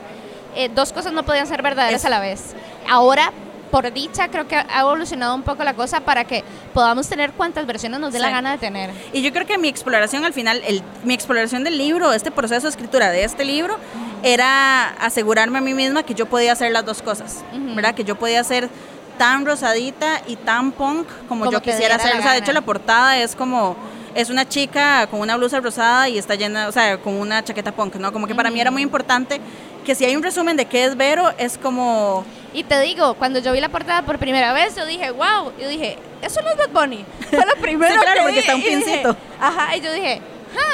eh, 0.56 0.72
dos 0.74 0.92
cosas 0.92 1.14
no 1.14 1.22
podían 1.22 1.46
ser 1.46 1.62
verdaderas 1.62 2.02
es, 2.02 2.06
a 2.06 2.10
la 2.10 2.20
vez. 2.20 2.56
Ahora, 2.90 3.32
por 3.70 3.94
dicha, 3.94 4.30
creo 4.30 4.48
que 4.48 4.56
ha 4.56 4.82
evolucionado 4.82 5.36
un 5.36 5.44
poco 5.44 5.64
la 5.64 5.76
cosa 5.76 6.00
para 6.00 6.26
que 6.26 6.44
podamos 6.74 7.08
tener 7.08 7.32
cuantas 7.34 7.68
versiones 7.68 8.00
nos 8.00 8.12
dé 8.12 8.18
sí. 8.18 8.26
la 8.26 8.32
gana 8.32 8.54
de 8.54 8.58
tener. 8.58 8.90
Y 9.14 9.22
yo 9.22 9.32
creo 9.34 9.46
que 9.46 9.60
mi 9.60 9.68
exploración 9.68 10.26
al 10.26 10.34
final, 10.34 10.64
el, 10.66 10.82
mi 11.04 11.14
exploración 11.14 11.64
del 11.64 11.78
libro, 11.78 12.12
este 12.12 12.32
proceso 12.32 12.64
de 12.64 12.70
escritura 12.70 13.12
de 13.12 13.24
este 13.24 13.46
libro, 13.46 13.76
uh 13.76 13.78
-huh. 13.78 14.20
era 14.24 14.90
asegurarme 15.00 15.60
a 15.60 15.62
mí 15.62 15.76
misma 15.76 16.02
que 16.02 16.16
yo 16.16 16.26
podía 16.26 16.54
hacer 16.54 16.72
las 16.72 16.86
dos 16.86 17.04
cosas, 17.04 17.44
uh 17.52 17.56
-huh. 17.56 17.76
¿verdad? 17.76 17.94
Que 17.96 18.04
yo 18.04 18.16
podía 18.16 18.42
hacer 18.42 18.70
tan 19.18 19.46
rosadita 19.46 20.22
y 20.28 20.36
tan 20.36 20.72
punk 20.72 21.08
como, 21.28 21.46
como 21.46 21.52
yo 21.52 21.62
quisiera 21.62 21.96
hacer. 21.96 22.18
O 22.18 22.22
sea, 22.22 22.34
de 22.34 22.40
hecho 22.40 22.54
la 22.54 22.62
portada 22.62 23.18
es 23.18 23.36
como 23.36 23.76
es 24.16 24.30
una 24.30 24.48
chica 24.48 25.08
con 25.08 25.20
una 25.20 25.36
blusa 25.38 25.60
rosada 25.60 26.08
y 26.10 26.18
está 26.18 26.36
llena, 26.36 26.68
o 26.68 26.72
sea, 26.72 26.98
con 26.98 27.16
una 27.16 27.44
chaqueta 27.44 27.72
punk, 27.72 27.96
¿no? 27.96 28.14
Como 28.14 28.28
que 28.28 28.36
para 28.36 28.52
mí 28.52 28.60
era 28.60 28.72
muy 28.72 28.82
importante 28.82 29.40
que 29.84 29.96
si 29.96 30.06
hay 30.06 30.16
un 30.16 30.24
resumen 30.24 30.56
de 30.56 30.66
qué 30.66 30.86
es 30.86 30.96
Vero, 30.96 31.32
es 31.38 31.58
como... 31.58 32.24
Y 32.54 32.64
te 32.64 32.80
digo, 32.82 33.16
cuando 33.16 33.40
yo 33.40 33.52
vi 33.52 33.60
la 33.60 33.70
portada 33.70 34.04
por 34.04 34.20
primera 34.20 34.54
vez, 34.54 34.76
yo 34.76 34.86
dije, 34.86 35.12
wow, 35.12 35.52
yo 35.60 35.68
dije, 35.68 35.98
eso 36.22 36.42
no 36.42 36.50
es 36.52 36.58
Bad 36.58 36.70
Bunny. 36.70 37.04
Fue 37.30 37.46
lo 37.46 37.56
primero 37.62 37.94
sí, 37.94 38.00
claro, 38.00 38.16
que 38.16 38.22
porque 38.22 38.34
vi. 38.34 38.40
está 38.40 38.56
un 38.56 38.62
pincito. 38.62 39.10
Dije, 39.10 39.18
ajá, 39.40 39.76
y 39.76 39.82
yo 39.82 39.92
dije, 39.92 40.22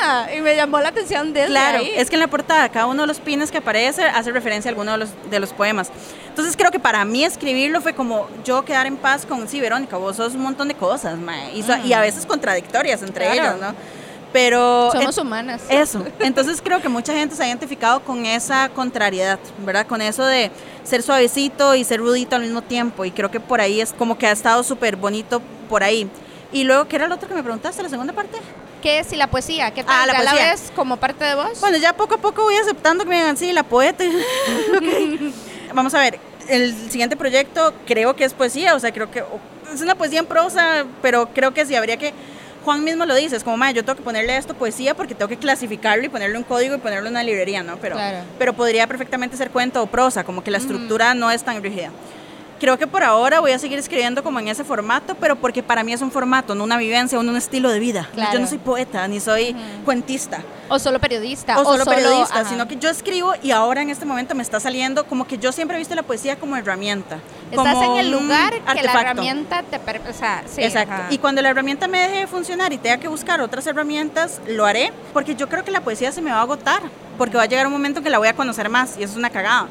Ah, 0.01 0.27
y 0.35 0.41
me 0.41 0.55
llamó 0.55 0.79
la 0.79 0.89
atención 0.89 1.33
desde 1.33 1.49
Claro, 1.49 1.79
ahí. 1.79 1.91
es 1.95 2.09
que 2.09 2.15
en 2.15 2.21
la 2.21 2.27
portada 2.27 2.69
cada 2.69 2.87
uno 2.87 3.03
de 3.03 3.07
los 3.07 3.19
pines 3.19 3.51
que 3.51 3.59
aparece 3.59 4.03
hace 4.03 4.31
referencia 4.31 4.69
a 4.69 4.71
alguno 4.71 4.93
de 4.93 4.97
los, 4.99 5.09
de 5.29 5.39
los 5.39 5.53
poemas. 5.53 5.91
Entonces 6.27 6.55
creo 6.55 6.71
que 6.71 6.79
para 6.79 7.03
mí 7.05 7.23
escribirlo 7.23 7.81
fue 7.81 7.93
como 7.93 8.27
yo 8.43 8.63
quedar 8.63 8.85
en 8.87 8.97
paz 8.97 9.25
con, 9.25 9.47
sí, 9.47 9.59
Verónica, 9.59 9.97
vos 9.97 10.15
sos 10.15 10.35
un 10.35 10.41
montón 10.41 10.67
de 10.67 10.75
cosas, 10.75 11.17
mae, 11.17 11.55
y, 11.55 11.63
so, 11.63 11.75
mm. 11.75 11.85
y 11.85 11.93
a 11.93 12.01
veces 12.01 12.25
contradictorias 12.25 13.01
entre 13.01 13.25
claro. 13.25 13.41
ellos, 13.41 13.61
¿no? 13.61 13.75
Pero 14.31 14.91
somos 14.91 15.17
en, 15.17 15.25
humanas. 15.25 15.63
Eso. 15.69 16.05
Entonces 16.19 16.61
creo 16.61 16.81
que 16.81 16.89
mucha 16.89 17.13
gente 17.13 17.35
se 17.35 17.43
ha 17.43 17.47
identificado 17.47 18.01
con 18.01 18.25
esa 18.25 18.69
contrariedad, 18.69 19.39
¿verdad? 19.65 19.87
Con 19.87 20.01
eso 20.01 20.25
de 20.25 20.51
ser 20.83 21.01
suavecito 21.01 21.73
y 21.75 21.83
ser 21.83 21.99
rudito 21.99 22.35
al 22.35 22.43
mismo 22.43 22.61
tiempo. 22.61 23.05
Y 23.05 23.11
creo 23.11 23.31
que 23.31 23.39
por 23.39 23.59
ahí 23.59 23.81
es 23.81 23.91
como 23.91 24.17
que 24.17 24.27
ha 24.27 24.31
estado 24.31 24.61
súper 24.63 24.95
bonito 24.95 25.41
por 25.67 25.83
ahí. 25.83 26.07
Y 26.51 26.63
luego, 26.63 26.87
¿qué 26.87 26.95
era 26.95 27.07
lo 27.07 27.15
otro 27.15 27.27
que 27.27 27.35
me 27.35 27.43
preguntaste, 27.43 27.81
la 27.83 27.89
segunda 27.89 28.13
parte? 28.13 28.37
¿Qué 28.81 28.99
es 28.99 29.11
y 29.13 29.15
la 29.15 29.27
poesía? 29.27 29.71
¿Qué 29.71 29.83
tal? 29.83 29.95
Ah, 29.97 30.05
la 30.05 30.13
¿Ya 30.13 30.19
poesía. 30.19 30.45
la 30.45 30.51
ves 30.51 30.71
como 30.75 30.97
parte 30.97 31.25
de 31.25 31.35
vos? 31.35 31.59
Bueno, 31.59 31.77
ya 31.77 31.93
poco 31.93 32.15
a 32.15 32.17
poco 32.17 32.43
voy 32.43 32.55
aceptando 32.55 33.03
que 33.03 33.09
me 33.09 33.17
digan, 33.17 33.37
sí, 33.37 33.51
la 33.51 33.63
poeta. 33.63 34.03
okay. 34.77 35.33
Vamos 35.73 35.93
a 35.93 35.99
ver, 35.99 36.19
el 36.47 36.73
siguiente 36.89 37.15
proyecto 37.15 37.73
creo 37.85 38.15
que 38.15 38.23
es 38.23 38.33
poesía, 38.33 38.75
o 38.75 38.79
sea, 38.79 38.91
creo 38.91 39.11
que 39.11 39.23
es 39.73 39.81
una 39.81 39.95
poesía 39.95 40.19
en 40.19 40.25
prosa, 40.25 40.85
pero 41.01 41.29
creo 41.33 41.53
que 41.53 41.65
sí 41.65 41.75
habría 41.75 41.97
que 41.97 42.13
Juan 42.65 42.83
mismo 42.83 43.05
lo 43.05 43.15
dice, 43.15 43.35
es 43.35 43.43
como, 43.43 43.63
yo 43.71 43.85
tengo 43.85 43.95
que 43.95 44.03
ponerle 44.03 44.35
esto 44.35 44.53
poesía 44.53 44.95
porque 44.95 45.15
tengo 45.15 45.29
que 45.29 45.37
clasificarlo 45.37 46.05
y 46.05 46.09
ponerle 46.09 46.37
un 46.37 46.43
código 46.43 46.75
y 46.75 46.77
ponerlo 46.79 47.07
en 47.07 47.13
una 47.13 47.23
librería, 47.23 47.63
¿no? 47.63 47.77
Pero, 47.77 47.95
claro. 47.95 48.19
pero 48.37 48.53
podría 48.53 48.85
perfectamente 48.85 49.37
ser 49.37 49.49
cuento 49.49 49.81
o 49.81 49.87
prosa, 49.87 50.23
como 50.23 50.43
que 50.43 50.51
la 50.51 50.57
estructura 50.57 51.13
mm. 51.13 51.19
no 51.19 51.31
es 51.31 51.43
tan 51.43 51.63
rígida. 51.63 51.91
Creo 52.59 52.77
que 52.77 52.87
por 52.87 53.03
ahora 53.03 53.39
voy 53.39 53.51
a 53.51 53.59
seguir 53.59 53.79
escribiendo 53.79 54.21
como 54.21 54.39
en 54.39 54.49
ese 54.49 54.63
formato, 54.63 55.15
pero 55.15 55.37
porque 55.37 55.63
para 55.63 55.83
mí 55.83 55.93
es 55.93 56.01
un 56.01 56.11
formato, 56.11 56.55
no 56.55 56.65
una 56.65 56.77
vivencia, 56.77 57.17
un, 57.17 57.29
un 57.29 57.37
estilo 57.37 57.69
de 57.69 57.79
vida. 57.79 58.09
Claro. 58.13 58.33
Yo 58.33 58.39
no 58.39 58.47
soy 58.47 58.57
poeta, 58.57 59.07
ni 59.07 59.19
soy 59.19 59.51
uh 59.51 59.55
-huh. 59.55 59.83
cuentista. 59.85 60.43
O 60.67 60.77
solo 60.77 60.99
periodista. 60.99 61.57
O, 61.57 61.61
o 61.61 61.63
solo, 61.63 61.85
solo, 61.85 61.95
periodista, 61.95 62.41
ajá. 62.41 62.49
sino 62.49 62.67
que 62.67 62.75
yo 62.75 62.89
escribo 62.89 63.33
y 63.41 63.51
ahora 63.51 63.81
en 63.81 63.89
este 63.89 64.05
momento 64.05 64.35
me 64.35 64.43
está 64.43 64.59
saliendo 64.59 65.05
como 65.05 65.25
que 65.25 65.37
yo 65.37 65.51
siempre 65.51 65.77
he 65.77 65.79
visto 65.79 65.95
la 65.95 66.03
poesía 66.03 66.35
como 66.37 66.55
herramienta. 66.57 67.19
Estás 67.49 67.73
como 67.73 67.93
en 67.93 67.99
el 68.05 68.11
lugar 68.11 68.53
que 68.53 68.59
artefacto. 68.65 68.93
la 68.93 69.01
herramienta 69.01 69.63
te... 69.63 69.77
O 69.77 70.13
sea, 70.13 70.43
sí, 70.45 70.61
Exacto. 70.61 70.93
Ajá. 70.93 71.07
Y 71.09 71.17
cuando 71.17 71.41
la 71.41 71.49
herramienta 71.49 71.87
me 71.87 71.99
deje 71.99 72.19
de 72.19 72.27
funcionar 72.27 72.71
y 72.73 72.77
tenga 72.77 72.97
que 72.97 73.07
buscar 73.07 73.41
otras 73.41 73.65
herramientas, 73.65 74.41
lo 74.47 74.65
haré, 74.65 74.91
porque 75.13 75.33
yo 75.33 75.47
creo 75.47 75.63
que 75.63 75.71
la 75.71 75.81
poesía 75.81 76.11
se 76.11 76.21
me 76.21 76.29
va 76.29 76.37
a 76.37 76.41
agotar, 76.41 76.81
porque 77.17 77.37
va 77.37 77.43
a 77.43 77.47
llegar 77.47 77.65
un 77.65 77.73
momento 77.73 77.99
en 77.99 78.03
que 78.03 78.09
la 78.09 78.19
voy 78.19 78.27
a 78.27 78.33
conocer 78.33 78.69
más 78.69 78.97
y 78.97 79.03
eso 79.03 79.13
es 79.13 79.17
una 79.17 79.29
cagada. 79.29 79.67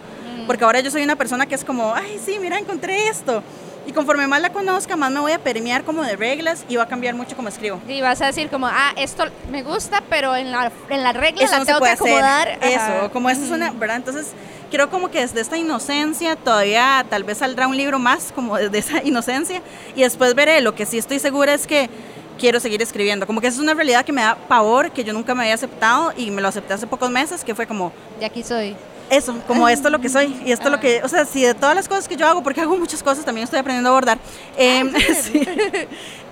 Porque 0.49 0.65
ahora 0.65 0.81
yo 0.81 0.91
soy 0.91 1.03
una 1.03 1.15
persona 1.15 1.45
que 1.45 1.55
es 1.55 1.63
como, 1.63 1.95
ay, 1.95 2.19
sí, 2.25 2.39
mira, 2.41 2.59
encontré 2.59 3.09
esto. 3.09 3.43
Y 3.87 3.93
conforme 3.93 4.27
más 4.27 4.41
la 4.41 4.51
conozca, 4.51 4.97
más 4.97 5.11
me 5.11 5.21
voy 5.21 5.33
a 5.33 5.39
permear 5.39 5.85
como 5.85 6.03
de 6.03 6.17
reglas 6.17 6.65
y 6.71 6.77
va 6.77 6.85
a 6.85 6.89
cambiar 6.89 7.15
mucho 7.15 7.37
como 7.37 7.51
escribo. 7.51 7.79
Y 7.87 8.01
vas 8.01 8.23
a 8.23 8.27
decir 8.27 8.49
como, 8.49 8.67
ah, 8.67 8.95
esto 8.97 9.25
me 9.51 9.63
gusta, 9.63 10.03
pero 10.09 10.35
en 10.35 10.51
la, 10.51 10.73
en 10.89 11.03
la 11.03 11.13
regla 11.13 11.45
Eso 11.45 11.53
la 11.53 11.59
no 11.59 11.67
tengo 11.67 11.81
que 11.81 11.91
acomodar. 11.91 12.49
Hacer. 12.49 12.73
Eso, 12.73 13.13
como 13.13 13.29
esto 13.29 13.45
es 13.45 13.51
una, 13.51 13.73
¿verdad? 13.73 13.97
Entonces, 13.97 14.29
creo 14.71 14.89
como 14.89 15.11
que 15.11 15.21
desde 15.21 15.43
esta 15.43 15.59
inocencia 15.59 16.35
todavía 16.35 17.05
tal 17.11 17.25
vez 17.25 17.39
saldrá 17.39 17.67
un 17.67 17.77
libro 17.77 17.99
más 17.99 18.33
como 18.35 18.57
desde 18.57 18.79
esa 18.79 19.03
inocencia 19.05 19.61
y 19.95 20.01
después 20.01 20.35
veré. 20.35 20.63
Lo 20.63 20.75
que 20.75 20.87
sí 20.87 20.97
estoy 20.97 21.19
segura 21.19 21.53
es 21.53 21.67
que 21.67 21.91
quiero 22.39 22.59
seguir 22.59 22.81
escribiendo. 22.81 23.27
Como 23.27 23.43
que 23.43 23.49
esa 23.49 23.57
es 23.57 23.63
una 23.63 23.75
realidad 23.75 24.03
que 24.03 24.13
me 24.13 24.23
da 24.23 24.35
pavor, 24.35 24.93
que 24.93 25.05
yo 25.05 25.13
nunca 25.13 25.35
me 25.35 25.43
había 25.43 25.55
aceptado 25.55 26.15
y 26.17 26.31
me 26.31 26.41
lo 26.41 26.49
acepté 26.49 26.73
hace 26.73 26.87
pocos 26.87 27.11
meses, 27.11 27.45
que 27.45 27.55
fue 27.55 27.67
como... 27.67 27.93
Y 28.19 28.25
aquí 28.25 28.43
soy 28.43 28.75
eso, 29.11 29.35
como 29.47 29.69
esto 29.69 29.89
es 29.89 29.93
lo 29.93 30.01
que 30.01 30.09
soy 30.09 30.41
y 30.45 30.53
esto 30.53 30.67
es 30.67 30.73
lo 30.73 30.81
que, 30.81 31.03
o 31.03 31.09
sea, 31.09 31.25
si 31.25 31.43
de 31.43 31.55
todas 31.55 31.75
las 31.75 31.89
cosas 31.89 32.09
que 32.09 32.17
yo 32.17 32.27
hago, 32.27 32.43
porque 32.43 32.61
hago 32.61 32.77
muchas 32.77 33.03
cosas, 33.03 33.25
también 33.25 33.45
estoy 33.45 33.59
aprendiendo 33.59 33.89
a 33.89 33.93
abordar, 33.93 34.19
eh, 34.57 34.85
sí, 35.23 35.47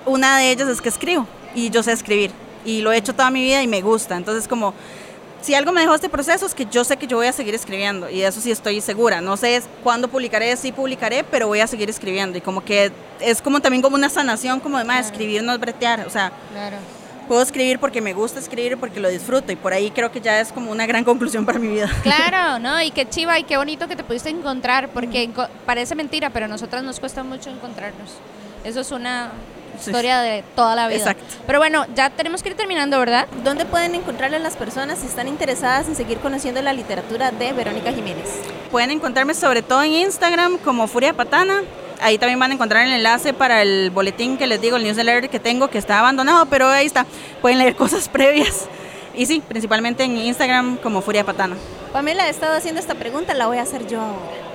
una 0.04 0.38
de 0.38 0.50
ellas 0.50 0.68
es 0.68 0.80
que 0.80 0.88
escribo 0.88 1.26
y 1.54 1.70
yo 1.70 1.82
sé 1.82 1.92
escribir 1.92 2.30
y 2.64 2.82
lo 2.82 2.92
he 2.92 2.96
hecho 2.96 3.14
toda 3.14 3.30
mi 3.30 3.42
vida 3.42 3.62
y 3.62 3.66
me 3.66 3.80
gusta, 3.80 4.16
entonces 4.16 4.48
como 4.48 4.74
si 5.46 5.54
algo 5.54 5.70
me 5.70 5.80
dejó 5.80 5.94
este 5.94 6.08
proceso 6.08 6.44
es 6.44 6.54
que 6.54 6.66
yo 6.66 6.82
sé 6.82 6.96
que 6.96 7.06
yo 7.06 7.18
voy 7.18 7.28
a 7.28 7.32
seguir 7.32 7.54
escribiendo 7.54 8.10
y 8.10 8.18
de 8.18 8.26
eso 8.26 8.40
sí 8.40 8.50
estoy 8.50 8.80
segura. 8.80 9.20
No 9.20 9.36
sé 9.36 9.62
cuándo 9.84 10.08
publicaré, 10.08 10.56
sí 10.56 10.72
publicaré, 10.72 11.22
pero 11.22 11.46
voy 11.46 11.60
a 11.60 11.68
seguir 11.68 11.88
escribiendo 11.88 12.36
y 12.36 12.40
como 12.40 12.64
que 12.64 12.90
es 13.20 13.40
como 13.40 13.60
también 13.60 13.80
como 13.80 13.94
una 13.94 14.08
sanación 14.08 14.58
como 14.58 14.76
de 14.76 14.82
más 14.82 14.96
claro. 14.96 15.12
escribir 15.12 15.44
no 15.44 15.52
es 15.52 15.60
bretear, 15.60 16.04
o 16.04 16.10
sea, 16.10 16.32
claro. 16.50 16.78
Puedo 17.26 17.42
escribir 17.42 17.78
porque 17.78 18.00
me 18.00 18.12
gusta 18.12 18.40
escribir 18.40 18.76
porque 18.78 19.00
lo 19.00 19.08
disfruto 19.08 19.52
y 19.52 19.56
por 19.56 19.72
ahí 19.72 19.90
creo 19.90 20.10
que 20.10 20.20
ya 20.20 20.40
es 20.40 20.52
como 20.52 20.70
una 20.70 20.86
gran 20.86 21.04
conclusión 21.04 21.44
para 21.44 21.58
mi 21.58 21.68
vida. 21.68 21.90
Claro, 22.02 22.58
¿no? 22.60 22.80
Y 22.82 22.90
qué 22.90 23.08
chiva 23.08 23.38
y 23.38 23.44
qué 23.44 23.56
bonito 23.56 23.88
que 23.88 23.96
te 23.96 24.04
pudiste 24.04 24.30
encontrar 24.30 24.88
porque 24.90 25.28
mm. 25.28 25.66
parece 25.66 25.94
mentira, 25.94 26.30
pero 26.30 26.46
a 26.46 26.48
nosotras 26.48 26.82
nos 26.82 27.00
cuesta 27.00 27.22
mucho 27.22 27.50
encontrarnos. 27.50 28.10
Eso 28.64 28.80
es 28.80 28.90
una 28.90 29.30
historia 29.78 30.20
de 30.20 30.42
toda 30.54 30.74
la 30.74 30.88
vida. 30.88 30.98
Exacto. 30.98 31.24
Pero 31.46 31.58
bueno, 31.58 31.86
ya 31.94 32.10
tenemos 32.10 32.42
que 32.42 32.50
ir 32.50 32.56
terminando, 32.56 32.98
¿verdad? 32.98 33.26
¿Dónde 33.44 33.64
pueden 33.64 33.94
encontrarle 33.94 34.36
a 34.36 34.40
las 34.40 34.56
personas 34.56 34.98
si 34.98 35.06
están 35.06 35.28
interesadas 35.28 35.88
en 35.88 35.94
seguir 35.94 36.18
conociendo 36.18 36.62
la 36.62 36.72
literatura 36.72 37.30
de 37.30 37.52
Verónica 37.52 37.92
Jiménez? 37.92 38.40
Pueden 38.70 38.90
encontrarme 38.90 39.34
sobre 39.34 39.62
todo 39.62 39.82
en 39.82 39.92
Instagram 39.92 40.58
como 40.58 40.86
Furia 40.86 41.12
Patana. 41.12 41.62
Ahí 42.00 42.18
también 42.18 42.38
van 42.38 42.50
a 42.50 42.54
encontrar 42.54 42.86
el 42.86 42.92
enlace 42.92 43.32
para 43.32 43.62
el 43.62 43.90
boletín 43.90 44.36
que 44.36 44.46
les 44.46 44.60
digo, 44.60 44.76
el 44.76 44.84
newsletter 44.84 45.28
que 45.28 45.40
tengo, 45.40 45.68
que 45.68 45.78
está 45.78 45.98
abandonado, 45.98 46.46
pero 46.46 46.68
ahí 46.68 46.86
está. 46.86 47.06
Pueden 47.40 47.58
leer 47.58 47.76
cosas 47.76 48.08
previas. 48.08 48.66
Y 49.14 49.26
sí, 49.26 49.42
principalmente 49.46 50.04
en 50.04 50.16
Instagram 50.16 50.76
como 50.76 51.00
Furia 51.00 51.24
Patana. 51.24 51.56
Pamela, 51.92 52.26
he 52.26 52.30
estado 52.30 52.56
haciendo 52.56 52.80
esta 52.80 52.94
pregunta, 52.94 53.32
la 53.34 53.46
voy 53.46 53.58
a 53.58 53.62
hacer 53.62 53.86
yo 53.86 54.00
ahora 54.00 54.46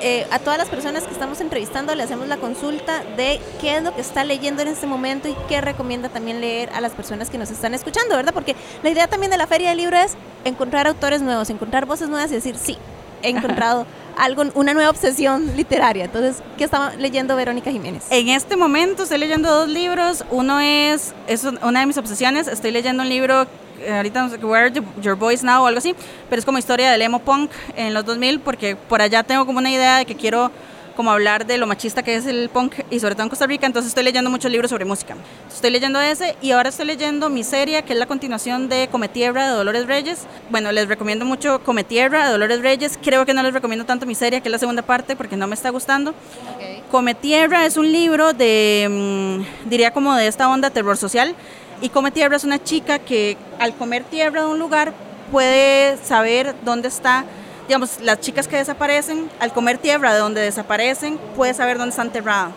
eh, 0.00 0.26
a 0.30 0.38
todas 0.38 0.58
las 0.58 0.68
personas 0.68 1.04
que 1.04 1.12
estamos 1.12 1.40
entrevistando 1.40 1.94
le 1.94 2.02
hacemos 2.02 2.28
la 2.28 2.36
consulta 2.36 3.02
de 3.16 3.40
qué 3.60 3.78
es 3.78 3.82
lo 3.82 3.94
que 3.94 4.02
está 4.02 4.24
leyendo 4.24 4.60
en 4.62 4.68
este 4.68 4.86
momento 4.86 5.26
y 5.26 5.34
qué 5.48 5.60
recomienda 5.62 6.10
también 6.10 6.40
leer 6.40 6.68
a 6.74 6.82
las 6.82 6.92
personas 6.92 7.30
que 7.30 7.38
nos 7.38 7.50
están 7.50 7.72
escuchando, 7.72 8.14
¿verdad? 8.14 8.34
Porque 8.34 8.56
la 8.82 8.90
idea 8.90 9.06
también 9.08 9.30
de 9.30 9.38
la 9.38 9.46
Feria 9.46 9.70
del 9.70 9.78
Libro 9.78 9.96
es 9.96 10.14
encontrar 10.44 10.86
autores 10.86 11.22
nuevos, 11.22 11.48
encontrar 11.48 11.86
voces 11.86 12.08
nuevas 12.08 12.30
y 12.30 12.34
decir, 12.34 12.56
sí, 12.56 12.76
he 13.22 13.30
encontrado 13.30 13.86
algo, 14.16 14.44
una 14.54 14.74
nueva 14.74 14.90
obsesión 14.90 15.56
literaria. 15.56 16.04
Entonces, 16.04 16.42
¿qué 16.56 16.64
estaba 16.64 16.94
leyendo 16.96 17.36
Verónica 17.36 17.70
Jiménez? 17.70 18.04
En 18.10 18.28
este 18.28 18.56
momento 18.56 19.02
estoy 19.04 19.18
leyendo 19.18 19.50
dos 19.50 19.68
libros. 19.68 20.24
Uno 20.30 20.60
es, 20.60 21.14
es 21.26 21.44
una 21.44 21.80
de 21.80 21.86
mis 21.86 21.98
obsesiones, 21.98 22.48
estoy 22.48 22.70
leyendo 22.70 23.02
un 23.02 23.08
libro 23.08 23.46
ahorita 23.94 24.22
no 24.22 24.30
sé 24.30 24.36
Where 24.38 24.72
Your 25.02 25.16
Voice 25.16 25.44
Now 25.44 25.62
o 25.62 25.66
algo 25.66 25.78
así, 25.78 25.94
pero 26.28 26.38
es 26.38 26.46
como 26.46 26.58
historia 26.58 26.90
del 26.90 27.02
emo 27.02 27.20
punk 27.20 27.50
en 27.76 27.94
los 27.94 28.04
2000 28.04 28.40
porque 28.40 28.74
por 28.74 29.02
allá 29.02 29.22
tengo 29.22 29.46
como 29.46 29.58
una 29.58 29.70
idea 29.70 29.98
de 29.98 30.06
que 30.06 30.14
quiero 30.14 30.50
como 30.96 31.10
hablar 31.10 31.46
de 31.46 31.58
lo 31.58 31.66
machista 31.66 32.02
que 32.02 32.16
es 32.16 32.26
el 32.26 32.48
punk 32.48 32.74
y 32.90 32.98
sobre 32.98 33.14
todo 33.14 33.24
en 33.24 33.28
Costa 33.28 33.46
Rica, 33.46 33.66
entonces 33.66 33.90
estoy 33.90 34.02
leyendo 34.02 34.30
muchos 34.30 34.50
libros 34.50 34.70
sobre 34.70 34.84
música. 34.84 35.14
Estoy 35.52 35.70
leyendo 35.70 36.00
ese 36.00 36.36
y 36.40 36.52
ahora 36.52 36.70
estoy 36.70 36.86
leyendo 36.86 37.28
mi 37.28 37.44
serie 37.44 37.82
que 37.82 37.92
es 37.92 37.98
la 37.98 38.06
continuación 38.06 38.68
de 38.68 38.88
Cometierra 38.90 39.48
de 39.48 39.54
Dolores 39.54 39.86
Reyes. 39.86 40.26
Bueno, 40.50 40.72
les 40.72 40.88
recomiendo 40.88 41.24
mucho 41.24 41.62
Cometierra 41.62 42.26
de 42.26 42.32
Dolores 42.32 42.62
Reyes. 42.62 42.98
Creo 43.02 43.26
que 43.26 43.34
no 43.34 43.42
les 43.42 43.52
recomiendo 43.52 43.84
tanto 43.84 44.06
mi 44.06 44.14
serie, 44.14 44.40
que 44.40 44.48
es 44.48 44.52
la 44.52 44.58
segunda 44.58 44.82
parte, 44.82 45.16
porque 45.16 45.36
no 45.36 45.46
me 45.46 45.54
está 45.54 45.70
gustando. 45.70 46.14
Okay. 46.56 46.82
Cometierra 46.90 47.66
es 47.66 47.76
un 47.76 47.92
libro 47.92 48.32
de, 48.32 48.88
mm, 48.90 49.68
diría 49.68 49.92
como 49.92 50.14
de 50.14 50.26
esta 50.26 50.48
onda 50.48 50.70
terror 50.70 50.96
social. 50.96 51.34
Y 51.82 51.90
Cometierra 51.90 52.36
es 52.36 52.44
una 52.44 52.62
chica 52.62 52.98
que 52.98 53.36
al 53.58 53.74
comer 53.74 54.04
tierra 54.04 54.42
de 54.42 54.46
un 54.46 54.58
lugar 54.58 54.94
puede 55.30 55.98
saber 55.98 56.54
dónde 56.64 56.88
está 56.88 57.24
digamos, 57.66 58.00
las 58.00 58.20
chicas 58.20 58.48
que 58.48 58.56
desaparecen, 58.56 59.30
al 59.40 59.52
comer 59.52 59.78
tierra 59.78 60.12
de 60.12 60.18
donde 60.18 60.40
desaparecen, 60.40 61.18
puede 61.34 61.54
saber 61.54 61.78
dónde 61.78 61.90
está 61.90 62.02
enterrada. 62.02 62.52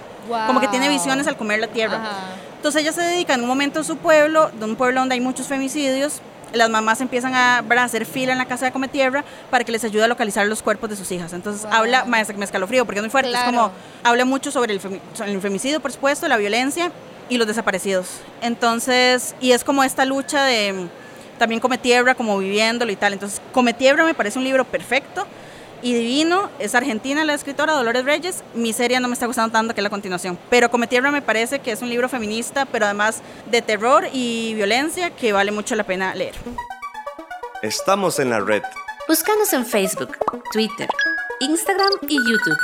Como 0.47 0.59
que 0.59 0.67
tiene 0.67 0.89
visiones 0.89 1.27
al 1.27 1.37
comer 1.37 1.59
la 1.59 1.67
tierra. 1.67 2.01
Entonces 2.55 2.81
ella 2.81 2.91
se 2.91 3.01
dedica 3.01 3.33
en 3.33 3.41
un 3.41 3.47
momento 3.47 3.79
a 3.79 3.83
su 3.83 3.97
pueblo, 3.97 4.51
de 4.51 4.65
un 4.65 4.75
pueblo 4.75 4.99
donde 4.99 5.15
hay 5.15 5.21
muchos 5.21 5.47
femicidios, 5.47 6.21
las 6.53 6.69
mamás 6.69 7.01
empiezan 7.01 7.35
a, 7.35 7.59
hacer 7.59 8.05
fila 8.05 8.31
en 8.31 8.37
la 8.37 8.45
casa 8.45 8.65
de 8.65 8.71
Come 8.71 8.87
Tierra 8.87 9.23
para 9.49 9.63
que 9.63 9.71
les 9.71 9.83
ayude 9.83 10.03
a 10.03 10.07
localizar 10.07 10.45
los 10.47 10.61
cuerpos 10.61 10.89
de 10.89 10.95
sus 10.95 11.11
hijas. 11.11 11.33
Entonces 11.33 11.65
habla, 11.71 12.05
maestra 12.05 12.33
que 12.33 12.39
me 12.39 12.45
escalofrío 12.45 12.85
porque 12.85 12.99
es 12.99 13.03
muy 13.03 13.09
fuerte, 13.09 13.31
es 13.31 13.39
como, 13.39 13.71
habla 14.03 14.25
mucho 14.25 14.51
sobre 14.51 14.73
el, 14.73 14.81
sobre 14.81 15.31
el 15.31 15.41
femicidio, 15.41 15.79
por 15.79 15.91
supuesto, 15.91 16.27
la 16.27 16.37
violencia 16.37 16.91
y 17.29 17.37
los 17.37 17.47
desaparecidos. 17.47 18.07
Entonces, 18.41 19.35
y 19.39 19.51
es 19.51 19.63
como 19.63 19.83
esta 19.83 20.05
lucha 20.05 20.43
de 20.43 20.89
también 21.39 21.59
Come 21.59 21.79
Tierra, 21.79 22.13
como 22.13 22.37
viviéndolo 22.37 22.91
y 22.91 22.95
tal. 22.95 23.13
Entonces, 23.13 23.41
Come 23.51 23.73
Tierra 23.73 24.05
me 24.05 24.13
parece 24.13 24.37
un 24.37 24.45
libro 24.45 24.65
perfecto 24.65 25.25
y 25.81 25.93
divino. 25.93 26.49
Es 26.59 26.75
argentina 26.75 27.23
la 27.23 27.33
escritora 27.33 27.73
Dolores 27.73 28.05
Reyes. 28.05 28.43
Mi 28.53 28.73
serie 28.73 28.99
no 28.99 29.07
me 29.07 29.13
está 29.13 29.25
gustando 29.25 29.51
tanto 29.51 29.73
que 29.73 29.81
la 29.81 29.89
continuación. 29.89 30.37
Pero 30.49 30.69
Come 30.69 30.85
Tierra 30.85 31.09
me 31.11 31.23
parece 31.23 31.59
que 31.59 31.71
es 31.71 31.81
un 31.81 31.89
libro 31.89 32.07
feminista, 32.09 32.65
pero 32.65 32.85
además 32.85 33.21
de 33.49 33.61
terror 33.61 34.07
y 34.13 34.53
violencia 34.53 35.09
que 35.09 35.33
vale 35.33 35.51
mucho 35.51 35.75
la 35.75 35.83
pena 35.83 36.13
leer. 36.13 36.35
Estamos 37.63 38.19
en 38.19 38.29
la 38.29 38.39
red. 38.39 38.61
Búscanos 39.07 39.51
en 39.53 39.65
Facebook, 39.65 40.17
Twitter, 40.51 40.87
Instagram 41.39 41.89
y 42.07 42.17
YouTube. 42.17 42.57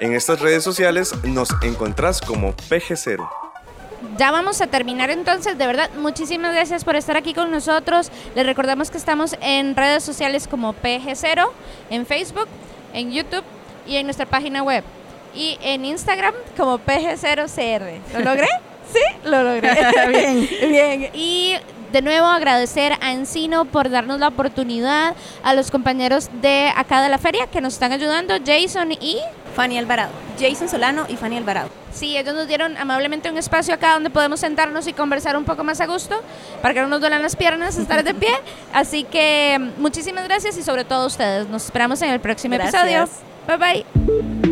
En 0.00 0.14
estas 0.14 0.40
redes 0.40 0.64
sociales 0.64 1.14
nos 1.22 1.48
encontrás 1.62 2.20
como 2.20 2.54
PG0 2.56 3.41
ya 4.18 4.30
vamos 4.30 4.60
a 4.60 4.66
terminar 4.66 5.10
entonces. 5.10 5.58
De 5.58 5.66
verdad, 5.66 5.90
muchísimas 5.98 6.54
gracias 6.54 6.84
por 6.84 6.96
estar 6.96 7.16
aquí 7.16 7.34
con 7.34 7.50
nosotros. 7.50 8.10
Les 8.34 8.46
recordamos 8.46 8.90
que 8.90 8.98
estamos 8.98 9.36
en 9.40 9.76
redes 9.76 10.02
sociales 10.02 10.48
como 10.48 10.74
PG0, 10.74 11.48
en 11.90 12.06
Facebook, 12.06 12.48
en 12.94 13.12
YouTube 13.12 13.44
y 13.86 13.96
en 13.96 14.06
nuestra 14.06 14.26
página 14.26 14.62
web. 14.62 14.84
Y 15.34 15.58
en 15.62 15.84
Instagram 15.84 16.34
como 16.56 16.78
PG0CR. 16.78 17.98
¿Lo 18.14 18.20
logré? 18.20 18.48
Sí, 18.92 18.98
lo 19.24 19.42
logré. 19.42 19.70
bien. 20.08 20.48
bien. 20.60 21.10
Y 21.14 21.56
de 21.92 22.02
nuevo 22.02 22.26
agradecer 22.26 22.94
a 23.00 23.12
Encino 23.12 23.66
por 23.66 23.90
darnos 23.90 24.18
la 24.18 24.28
oportunidad, 24.28 25.14
a 25.42 25.54
los 25.54 25.70
compañeros 25.70 26.30
de 26.40 26.72
acá 26.74 27.02
de 27.02 27.08
la 27.08 27.18
feria 27.18 27.46
que 27.46 27.60
nos 27.60 27.74
están 27.74 27.92
ayudando, 27.92 28.34
Jason 28.44 28.92
y... 28.92 29.18
Fanny 29.54 29.76
Alvarado. 29.76 30.10
Jason 30.40 30.68
Solano 30.68 31.04
y 31.08 31.16
Fanny 31.16 31.36
Alvarado. 31.36 31.68
Sí, 31.92 32.16
ellos 32.16 32.34
nos 32.34 32.48
dieron 32.48 32.78
amablemente 32.78 33.30
un 33.30 33.36
espacio 33.36 33.74
acá 33.74 33.92
donde 33.92 34.08
podemos 34.08 34.40
sentarnos 34.40 34.86
y 34.86 34.94
conversar 34.94 35.36
un 35.36 35.44
poco 35.44 35.62
más 35.62 35.82
a 35.82 35.86
gusto, 35.86 36.22
para 36.62 36.72
que 36.72 36.80
no 36.80 36.88
nos 36.88 37.00
duelan 37.00 37.20
las 37.20 37.36
piernas, 37.36 37.76
estar 37.76 38.02
de 38.02 38.14
pie. 38.14 38.32
Así 38.72 39.04
que 39.04 39.58
muchísimas 39.76 40.24
gracias 40.24 40.56
y 40.56 40.62
sobre 40.62 40.84
todo 40.84 41.02
a 41.02 41.06
ustedes. 41.06 41.48
Nos 41.48 41.66
esperamos 41.66 42.00
en 42.00 42.10
el 42.10 42.20
próximo 42.20 42.54
episodio. 42.54 43.06
Bye 43.46 43.56
bye. 43.58 44.51